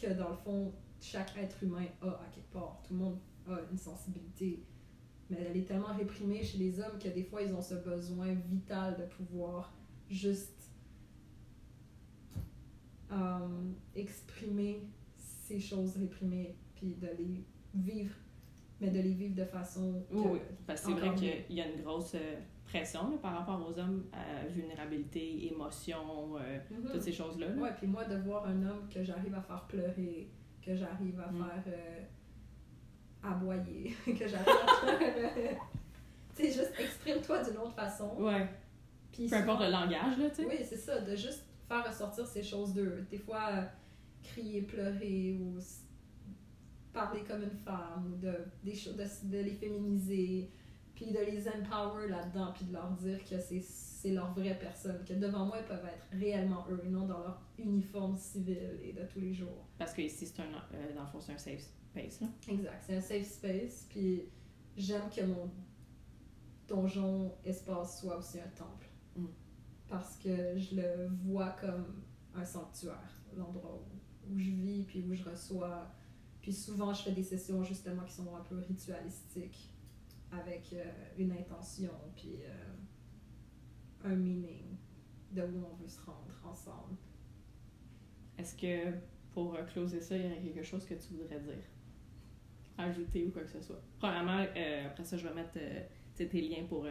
que 0.00 0.12
dans 0.12 0.28
le 0.30 0.36
fond 0.36 0.72
chaque 1.02 1.36
être 1.36 1.62
humain 1.62 1.84
a 2.00 2.08
à 2.08 2.26
quelque 2.32 2.52
part. 2.52 2.80
Tout 2.86 2.94
le 2.94 3.00
monde 3.00 3.18
a 3.48 3.58
une 3.70 3.76
sensibilité, 3.78 4.62
mais 5.30 5.38
elle 5.50 5.56
est 5.56 5.64
tellement 5.66 5.92
réprimée 5.94 6.42
chez 6.42 6.58
les 6.58 6.78
hommes 6.80 6.98
que 6.98 7.08
des 7.08 7.24
fois 7.24 7.42
ils 7.42 7.52
ont 7.54 7.60
ce 7.62 7.74
besoin 7.74 8.32
vital 8.32 8.96
de 8.98 9.04
pouvoir 9.06 9.72
juste 10.08 10.70
euh, 13.10 13.38
exprimer 13.94 14.80
ces 15.16 15.60
choses 15.60 15.96
réprimées 15.96 16.56
puis 16.76 16.94
de 16.94 17.08
les 17.18 17.44
vivre, 17.74 18.14
mais 18.80 18.90
de 18.90 19.00
les 19.00 19.12
vivre 19.14 19.34
de 19.34 19.44
façon 19.44 20.02
que- 20.10 20.14
Oui, 20.16 20.22
oui. 20.34 20.38
Parce 20.66 20.80
que 20.82 20.88
c'est 20.88 20.94
vrai 20.94 21.14
qu'il 21.14 21.56
y 21.56 21.60
a 21.60 21.68
une 21.68 21.82
grosse 21.82 22.14
euh, 22.14 22.36
pression 22.64 23.10
là, 23.10 23.16
par 23.18 23.36
rapport 23.38 23.60
aux 23.68 23.78
hommes, 23.78 24.04
à 24.12 24.46
vulnérabilité, 24.48 25.52
émotion, 25.52 26.36
euh, 26.38 26.58
Mhm. 26.70 26.90
toutes 26.92 27.02
ces 27.02 27.12
choses-là. 27.12 27.48
là. 27.54 27.62
Ouais, 27.62 27.70
puis 27.76 27.86
moi, 27.86 28.04
de 28.04 28.16
voir 28.16 28.46
un 28.46 28.62
homme 28.64 28.88
que 28.88 29.02
j'arrive 29.04 29.34
à 29.34 29.42
faire 29.42 29.66
pleurer, 29.66 30.30
que 30.64 30.74
j'arrive 30.76 31.20
à 31.20 31.30
Mm. 31.30 31.44
faire 31.44 31.62
euh, 31.66 32.04
aboyer, 33.22 33.94
que 34.06 34.26
j'arrive 34.28 34.48
à 34.48 34.86
faire. 34.86 35.00
euh, 35.36 35.54
tu 36.36 36.42
sais, 36.44 36.52
juste 36.52 36.72
exprime-toi 36.78 37.42
d'une 37.44 37.58
autre 37.58 37.74
façon. 37.74 38.14
Ouais. 38.18 38.48
Puis 39.12 39.28
Peu 39.28 39.36
importe 39.36 39.60
le 39.62 39.70
langage, 39.70 40.18
là, 40.18 40.30
tu 40.30 40.36
sais. 40.36 40.46
Oui, 40.46 40.56
c'est 40.64 40.76
ça, 40.76 41.00
de 41.00 41.14
juste 41.14 41.44
faire 41.68 41.86
ressortir 41.86 42.26
ces 42.26 42.42
choses 42.42 42.72
d'eux. 42.74 43.04
Des 43.10 43.18
fois, 43.18 43.48
euh, 43.52 43.62
crier, 44.22 44.62
pleurer 44.62 45.36
ou 45.40 45.58
parler 46.92 47.22
comme 47.24 47.42
une 47.42 47.58
femme 47.64 48.12
ou 48.12 48.16
de, 48.16 48.32
des 48.64 48.74
choses, 48.74 48.96
de, 48.96 49.04
de 49.36 49.42
les 49.42 49.52
féminiser. 49.54 50.50
Puis 51.02 51.10
de 51.10 51.18
les 51.18 51.48
empower 51.48 52.08
là-dedans, 52.08 52.52
puis 52.54 52.64
de 52.66 52.72
leur 52.72 52.92
dire 52.92 53.18
que 53.24 53.38
c'est 53.40 53.60
c'est 54.02 54.10
leur 54.10 54.34
vraie 54.34 54.58
personne, 54.58 55.04
que 55.04 55.14
devant 55.14 55.46
moi, 55.46 55.58
ils 55.60 55.64
peuvent 55.64 55.86
être 55.86 56.06
réellement 56.10 56.66
eux, 56.68 56.80
et 56.84 56.88
non 56.88 57.06
dans 57.06 57.20
leur 57.20 57.40
uniforme 57.56 58.16
civil 58.16 58.80
et 58.82 58.92
de 58.92 59.04
tous 59.04 59.20
les 59.20 59.32
jours. 59.32 59.68
Parce 59.78 59.94
que 59.94 60.02
ici, 60.02 60.26
c'est 60.26 60.42
un, 60.42 60.46
euh, 60.74 60.92
dans 60.96 61.02
le 61.02 61.06
fond, 61.06 61.20
c'est 61.20 61.32
un 61.32 61.38
safe 61.38 61.60
space, 61.60 62.20
là. 62.20 62.26
Exact, 62.48 62.82
c'est 62.84 62.96
un 62.96 63.00
safe 63.00 63.26
space, 63.26 63.86
puis 63.88 64.24
j'aime 64.76 65.08
que 65.08 65.22
mon 65.24 65.52
donjon 66.66 67.32
espace 67.44 68.00
soit 68.00 68.16
aussi 68.18 68.40
un 68.40 68.48
temple. 68.56 68.88
Mm. 69.14 69.26
Parce 69.88 70.16
que 70.16 70.58
je 70.58 70.74
le 70.74 71.08
vois 71.24 71.50
comme 71.60 72.02
un 72.34 72.44
sanctuaire, 72.44 73.22
l'endroit 73.36 73.84
où, 73.84 74.32
où 74.32 74.36
je 74.38 74.50
vis, 74.50 74.82
puis 74.82 75.04
où 75.08 75.14
je 75.14 75.22
reçois. 75.22 75.92
Puis 76.40 76.52
souvent, 76.52 76.92
je 76.92 77.02
fais 77.02 77.12
des 77.12 77.22
sessions 77.22 77.62
justement 77.62 78.02
qui 78.02 78.14
sont 78.14 78.34
un 78.34 78.42
peu 78.42 78.58
ritualistiques, 78.58 79.71
avec 80.32 80.72
euh, 80.72 80.84
une 81.18 81.32
intention, 81.32 81.92
puis 82.16 82.40
euh, 82.42 82.74
un 84.04 84.16
meaning 84.16 84.76
de 85.30 85.42
où 85.42 85.66
on 85.70 85.74
veut 85.76 85.88
se 85.88 86.00
rendre 86.00 86.32
ensemble. 86.44 86.96
Est-ce 88.38 88.56
que 88.56 88.96
pour 89.32 89.54
euh, 89.54 89.62
closer 89.64 90.00
ça, 90.00 90.16
il 90.16 90.24
y 90.24 90.32
a 90.32 90.52
quelque 90.52 90.62
chose 90.62 90.84
que 90.84 90.94
tu 90.94 91.14
voudrais 91.14 91.40
dire? 91.40 91.64
Ajouter 92.78 93.26
ou 93.26 93.30
quoi 93.30 93.42
que 93.42 93.50
ce 93.50 93.60
soit? 93.60 93.80
Premièrement, 93.98 94.44
euh, 94.56 94.86
après 94.86 95.04
ça, 95.04 95.16
je 95.16 95.28
vais 95.28 95.34
mettre 95.34 95.58
tes 96.14 96.40
liens 96.40 96.64
pour 96.68 96.86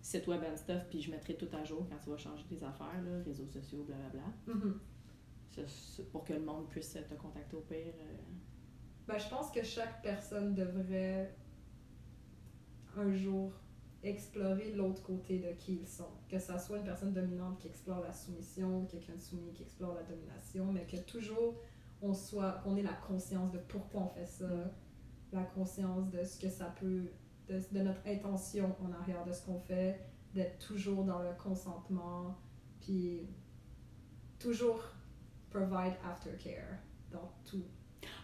site 0.00 0.26
web 0.26 0.42
and 0.50 0.56
stuff, 0.56 0.82
puis 0.88 1.02
je 1.02 1.10
mettrai 1.10 1.36
tout 1.36 1.48
à 1.52 1.64
jour 1.64 1.86
quand 1.90 1.98
tu 1.98 2.10
vas 2.10 2.16
changer 2.16 2.44
tes 2.44 2.62
affaires, 2.62 3.02
là, 3.04 3.22
réseaux 3.24 3.46
sociaux, 3.46 3.84
blablabla. 3.84 4.22
Mhm. 4.46 4.80
C'est 5.66 6.10
pour 6.10 6.24
que 6.24 6.32
le 6.32 6.40
monde 6.40 6.68
puisse 6.68 6.92
te 6.92 7.14
contacter 7.14 7.56
au 7.56 7.60
pire. 7.60 7.92
Ben, 9.06 9.18
je 9.18 9.28
pense 9.28 9.50
que 9.50 9.62
chaque 9.62 10.02
personne 10.02 10.54
devrait 10.54 11.34
un 12.96 13.12
jour 13.12 13.52
explorer 14.02 14.72
l'autre 14.72 15.02
côté 15.02 15.38
de 15.38 15.52
qui 15.52 15.76
ils 15.76 15.86
sont. 15.86 16.10
Que 16.28 16.38
ça 16.38 16.58
soit 16.58 16.78
une 16.78 16.84
personne 16.84 17.12
dominante 17.12 17.58
qui 17.58 17.68
explore 17.68 18.00
la 18.00 18.12
soumission, 18.12 18.86
quelqu'un 18.86 19.14
de 19.14 19.20
soumis 19.20 19.52
qui 19.52 19.62
explore 19.62 19.94
la 19.94 20.02
domination, 20.02 20.72
mais 20.72 20.86
que 20.86 20.96
toujours 20.98 21.56
on 22.02 22.12
soit, 22.12 22.52
qu'on 22.62 22.76
ait 22.76 22.82
la 22.82 22.92
conscience 22.92 23.50
de 23.52 23.58
pourquoi 23.58 24.02
on 24.02 24.08
fait 24.08 24.26
ça, 24.26 24.48
la 25.32 25.44
conscience 25.44 26.10
de 26.10 26.22
ce 26.22 26.38
que 26.38 26.48
ça 26.48 26.74
peut, 26.78 27.10
de, 27.48 27.80
notre 27.80 28.06
intention 28.06 28.76
en 28.84 28.92
arrière 28.92 29.24
de 29.24 29.32
ce 29.32 29.44
qu'on 29.44 29.58
fait, 29.58 30.00
d'être 30.34 30.58
toujours 30.58 31.04
dans 31.04 31.22
le 31.22 31.32
consentement, 31.42 32.36
puis 32.80 33.28
toujours 34.38 34.82
provide 35.50 35.94
aftercare 36.04 36.78
dans 37.10 37.32
tout. 37.44 37.64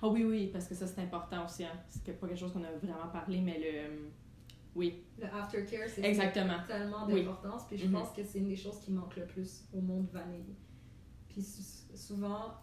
Ah 0.03 0.09
oui, 0.09 0.25
oui, 0.25 0.51
parce 0.53 0.69
que 0.69 0.75
ça, 0.75 0.87
c'est 0.87 1.01
important 1.01 1.45
aussi. 1.47 1.65
Hein. 1.65 1.73
C'est 1.89 2.13
pas 2.21 2.29
quelque 2.29 2.39
chose 2.39 2.53
qu'on 2.53 2.63
a 2.63 2.73
vraiment 2.73 3.09
parlé, 3.13 3.41
mais 3.41 3.59
le. 3.59 4.11
Oui, 4.75 5.05
Le 5.19 5.27
aftercare, 5.27 5.89
c'est 5.89 6.03
exactement. 6.03 6.55
tellement 6.67 7.07
Oui. 7.07 7.17
d'importance, 7.25 7.67
puis 7.69 7.77
je 7.77 7.87
Mhm. 7.87 7.93
pense 7.93 8.11
que 8.13 8.25
c'est 8.25 8.39
une 8.39 8.49
des 8.49 8.57
choses 8.57 8.81
qui 8.81 8.91
manque 8.93 9.17
le 9.17 9.27
plus 9.27 9.65
au 9.75 9.81
monde 9.81 10.09
vanille. 10.11 10.55
Puis 11.29 11.43
sou- 11.43 11.95
souvent, 11.95 12.55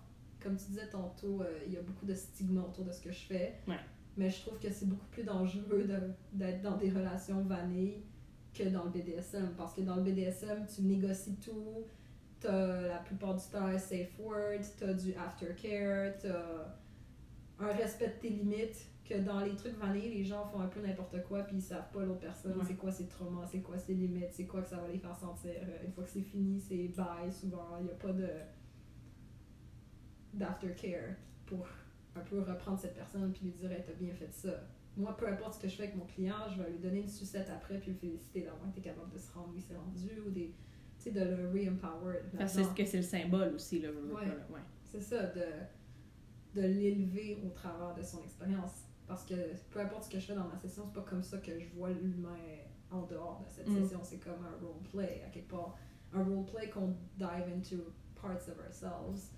comme 0.41 0.57
tu 0.57 0.65
disais 0.69 0.89
tantôt, 0.89 1.41
euh, 1.41 1.59
il 1.67 1.73
y 1.73 1.77
a 1.77 1.81
beaucoup 1.81 2.05
de 2.07 2.15
stigma 2.15 2.61
autour 2.61 2.85
de 2.85 2.91
ce 2.91 3.01
que 3.01 3.11
je 3.11 3.19
fais. 3.27 3.59
Ouais. 3.67 3.77
Mais 4.17 4.29
je 4.29 4.41
trouve 4.41 4.57
que 4.59 4.71
c'est 4.71 4.87
beaucoup 4.87 5.05
plus 5.11 5.23
dangereux 5.23 5.83
de- 5.83 6.11
d'être 6.33 6.61
dans 6.63 6.77
des 6.77 6.89
relations 6.89 7.41
vanille 7.43 8.01
que 8.53 8.63
dans 8.63 8.85
le 8.85 8.89
BDSM. 8.89 9.53
Parce 9.55 9.73
que 9.75 9.81
dans 9.81 9.95
le 9.97 10.01
BDSM, 10.03 10.65
tu 10.65 10.81
négocies 10.81 11.35
tout, 11.37 11.85
t'as 12.39 12.81
la 12.87 12.97
plupart 12.97 13.35
du 13.35 13.43
temps 13.51 13.65
un 13.65 13.77
safe 13.77 14.17
word, 14.19 14.61
t'as 14.79 14.93
du 14.93 15.13
aftercare, 15.13 16.13
t'as 16.19 16.73
un 17.59 17.71
respect 17.73 18.07
de 18.07 18.13
tes 18.21 18.29
limites. 18.29 18.87
Que 19.09 19.19
dans 19.21 19.39
les 19.41 19.55
trucs 19.55 19.75
vanille, 19.75 20.09
les 20.09 20.23
gens 20.23 20.45
font 20.45 20.59
un 20.61 20.67
peu 20.67 20.81
n'importe 20.81 21.23
quoi, 21.23 21.41
puis 21.41 21.55
ils 21.55 21.61
savent 21.63 21.89
pas 21.91 22.03
l'autre 22.05 22.19
personne, 22.19 22.55
Ouais. 22.55 22.63
c'est 22.67 22.75
quoi 22.75 22.91
ses 22.91 23.07
traumas, 23.07 23.47
c'est 23.47 23.61
quoi 23.61 23.75
ses 23.77 23.95
limites, 23.95 24.31
c'est 24.31 24.45
quoi 24.45 24.61
que 24.61 24.69
ça 24.69 24.77
va 24.77 24.87
les 24.87 24.99
faire 24.99 25.15
sentir. 25.15 25.49
Euh, 25.63 25.85
Une 25.85 25.91
fois 25.91 26.03
que 26.03 26.09
c'est 26.11 26.21
fini, 26.21 26.59
c'est 26.61 26.89
bye 26.89 27.31
souvent. 27.31 27.77
Il 27.79 27.85
n'y 27.85 27.91
a 27.91 27.95
pas 27.95 28.13
de 28.13 28.27
d'aftercare 30.33 31.15
pour 31.45 31.65
un 32.15 32.19
peu 32.21 32.39
reprendre 32.41 32.79
cette 32.79 32.93
personne 32.95 33.31
puis 33.31 33.45
lui 33.45 33.51
dire 33.53 33.71
hey, 33.71 33.83
t'as 33.85 33.93
bien 33.93 34.13
fait 34.13 34.31
ça. 34.31 34.49
Moi, 34.97 35.15
peu 35.17 35.27
importe 35.27 35.55
ce 35.55 35.59
que 35.61 35.67
je 35.67 35.75
fais 35.75 35.83
avec 35.83 35.95
mon 35.95 36.05
client, 36.05 36.35
je 36.55 36.61
vais 36.61 36.69
lui 36.71 36.79
donner 36.79 36.99
une 37.01 37.07
sucette 37.07 37.49
après 37.49 37.79
puis 37.79 37.91
le 37.91 37.97
féliciter 37.97 38.41
d'avoir 38.41 38.67
été 38.69 38.81
capable 38.81 39.11
de 39.11 39.17
se 39.17 39.31
rendre 39.31 39.49
où 39.53 39.55
il 39.55 39.61
s'est 39.61 39.75
rendu 39.75 40.09
ou 40.27 40.29
des, 40.29 40.53
tu 40.97 41.03
sais, 41.05 41.11
de 41.11 41.21
le 41.21 41.47
re-empower. 41.49 42.19
Parce 42.37 42.55
là-dedans. 42.57 42.73
que 42.75 42.85
c'est 42.85 42.97
le 42.97 43.03
symbole 43.03 43.53
aussi, 43.55 43.79
veux 43.79 44.13
Ouais. 44.13 44.25
Ouais. 44.51 44.59
C'est 44.83 45.01
ça, 45.01 45.27
de, 45.27 45.41
de 46.55 46.61
l'élever 46.61 47.39
au 47.45 47.49
travers 47.49 47.95
de 47.95 48.03
son 48.03 48.21
expérience. 48.23 48.85
Parce 49.09 49.25
que 49.25 49.33
peu 49.71 49.79
importe 49.81 50.03
ce 50.03 50.09
que 50.11 50.19
je 50.19 50.27
fais 50.27 50.35
dans 50.35 50.47
ma 50.47 50.55
session, 50.55 50.83
c'est 50.85 50.93
pas 50.93 51.01
comme 51.09 51.23
ça 51.23 51.39
que 51.39 51.59
je 51.59 51.67
vois 51.75 51.89
l'humain 51.89 52.37
en 52.91 53.01
dehors 53.01 53.43
de 53.43 53.49
cette 53.49 53.67
Mm. 53.67 53.81
session. 53.83 53.99
C'est 54.03 54.19
comme 54.19 54.45
un 54.45 54.63
roleplay, 54.65 55.23
à 55.25 55.29
quelque 55.29 55.49
part. 55.49 55.75
Un 56.13 56.23
roleplay 56.23 56.69
qu'on 56.69 56.95
dive 57.17 57.47
into 57.55 57.77
parts 58.21 58.47
of 58.47 58.59
ourselves 58.65 59.31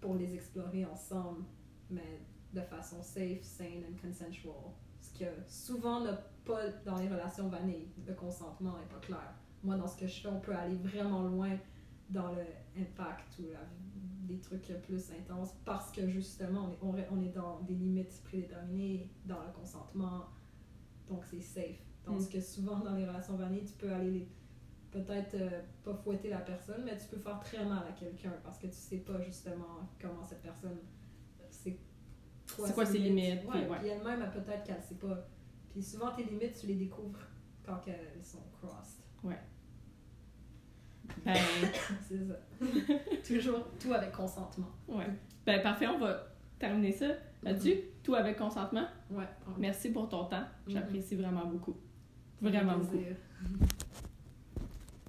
pour 0.00 0.14
les 0.14 0.34
explorer 0.34 0.86
ensemble, 0.86 1.44
mais 1.90 2.20
de 2.54 2.62
façon 2.62 3.02
safe, 3.02 3.42
sane 3.42 3.84
and 3.88 3.96
consensual. 4.00 4.72
Ce 5.02 5.12
que 5.18 5.26
souvent 5.46 6.00
n'a 6.00 6.14
pas 6.44 6.68
dans 6.84 6.96
les 6.96 7.08
relations 7.08 7.48
vanille. 7.48 7.88
Le 8.06 8.14
consentement 8.14 8.76
n'est 8.78 8.86
pas 8.88 8.98
clair. 9.00 9.34
Moi, 9.62 9.76
dans 9.76 9.86
ce 9.86 9.96
que 9.98 10.06
je 10.06 10.22
fais, 10.22 10.28
on 10.28 10.40
peut 10.40 10.54
aller 10.56 10.76
vraiment 10.76 11.22
loin 11.22 11.50
dans 12.08 12.32
le 12.32 12.42
impact 12.78 13.38
ou 13.40 13.50
la- 13.52 13.58
des 14.30 14.40
trucs 14.40 14.72
plus 14.82 15.10
intenses 15.12 15.54
parce 15.64 15.90
que 15.92 16.08
justement 16.08 16.76
on 16.82 16.96
est, 16.96 17.08
on, 17.10 17.20
est 17.20 17.28
dans 17.34 17.60
des 17.62 17.74
limites 17.74 18.22
prédéterminées 18.24 19.10
dans 19.24 19.42
le 19.42 19.52
consentement. 19.52 20.26
Donc 21.08 21.24
c'est 21.24 21.40
safe. 21.40 21.80
Tandis 22.04 22.26
Mm. 22.26 22.30
que 22.30 22.40
souvent 22.40 22.78
dans 22.80 22.94
les 22.94 23.06
relations 23.06 23.36
vanille 23.36 23.64
tu 23.64 23.74
peux 23.74 23.92
aller 23.92 24.28
peut-être 24.90 25.34
euh, 25.34 25.60
pas 25.84 25.94
fouetter 25.94 26.30
la 26.30 26.38
personne 26.40 26.82
mais 26.84 26.96
tu 26.96 27.06
peux 27.08 27.18
faire 27.18 27.38
très 27.40 27.64
mal 27.64 27.84
à 27.88 27.92
quelqu'un 27.92 28.32
parce 28.42 28.58
que 28.58 28.66
tu 28.66 28.72
sais 28.74 28.98
pas 28.98 29.20
justement 29.20 29.88
comment 30.00 30.24
cette 30.24 30.42
personne 30.42 30.78
c'est 31.50 31.78
C'est 32.46 32.74
quoi 32.74 32.86
ses 32.86 32.98
limites, 32.98 33.44
ouais, 33.44 33.50
puis 33.62 33.70
ouais. 33.70 33.78
puis 33.78 33.88
elle-même 33.88 34.22
elle, 34.22 34.42
peut-être 34.42 34.64
qu'elle 34.64 34.82
sait 34.82 34.96
pas. 34.96 35.28
Puis 35.70 35.82
souvent 35.82 36.12
tes 36.12 36.24
limites 36.24 36.58
tu 36.60 36.66
les 36.66 36.74
découvres 36.76 37.20
quand 37.64 37.80
elles 37.86 38.24
sont 38.24 38.42
crossed 38.60 39.02
Ben, 41.24 41.34
c'est 42.08 42.18
ça 42.26 42.34
toujours 43.26 43.66
tout 43.78 43.92
avec 43.92 44.12
consentement 44.12 44.70
ouais. 44.88 45.06
Ben, 45.46 45.62
parfait, 45.62 45.86
on 45.86 45.98
va 45.98 46.26
terminer 46.58 46.92
ça 46.92 47.06
là-dessus. 47.42 47.76
Tout 48.02 48.14
avec 48.14 48.36
consentement. 48.36 48.86
ouais 49.10 49.24
Merci 49.58 49.90
pour 49.90 50.08
ton 50.08 50.24
temps. 50.24 50.44
J'apprécie 50.66 51.16
vraiment 51.16 51.46
beaucoup. 51.46 51.76
Vraiment 52.40 52.76
beaucoup. 52.78 52.98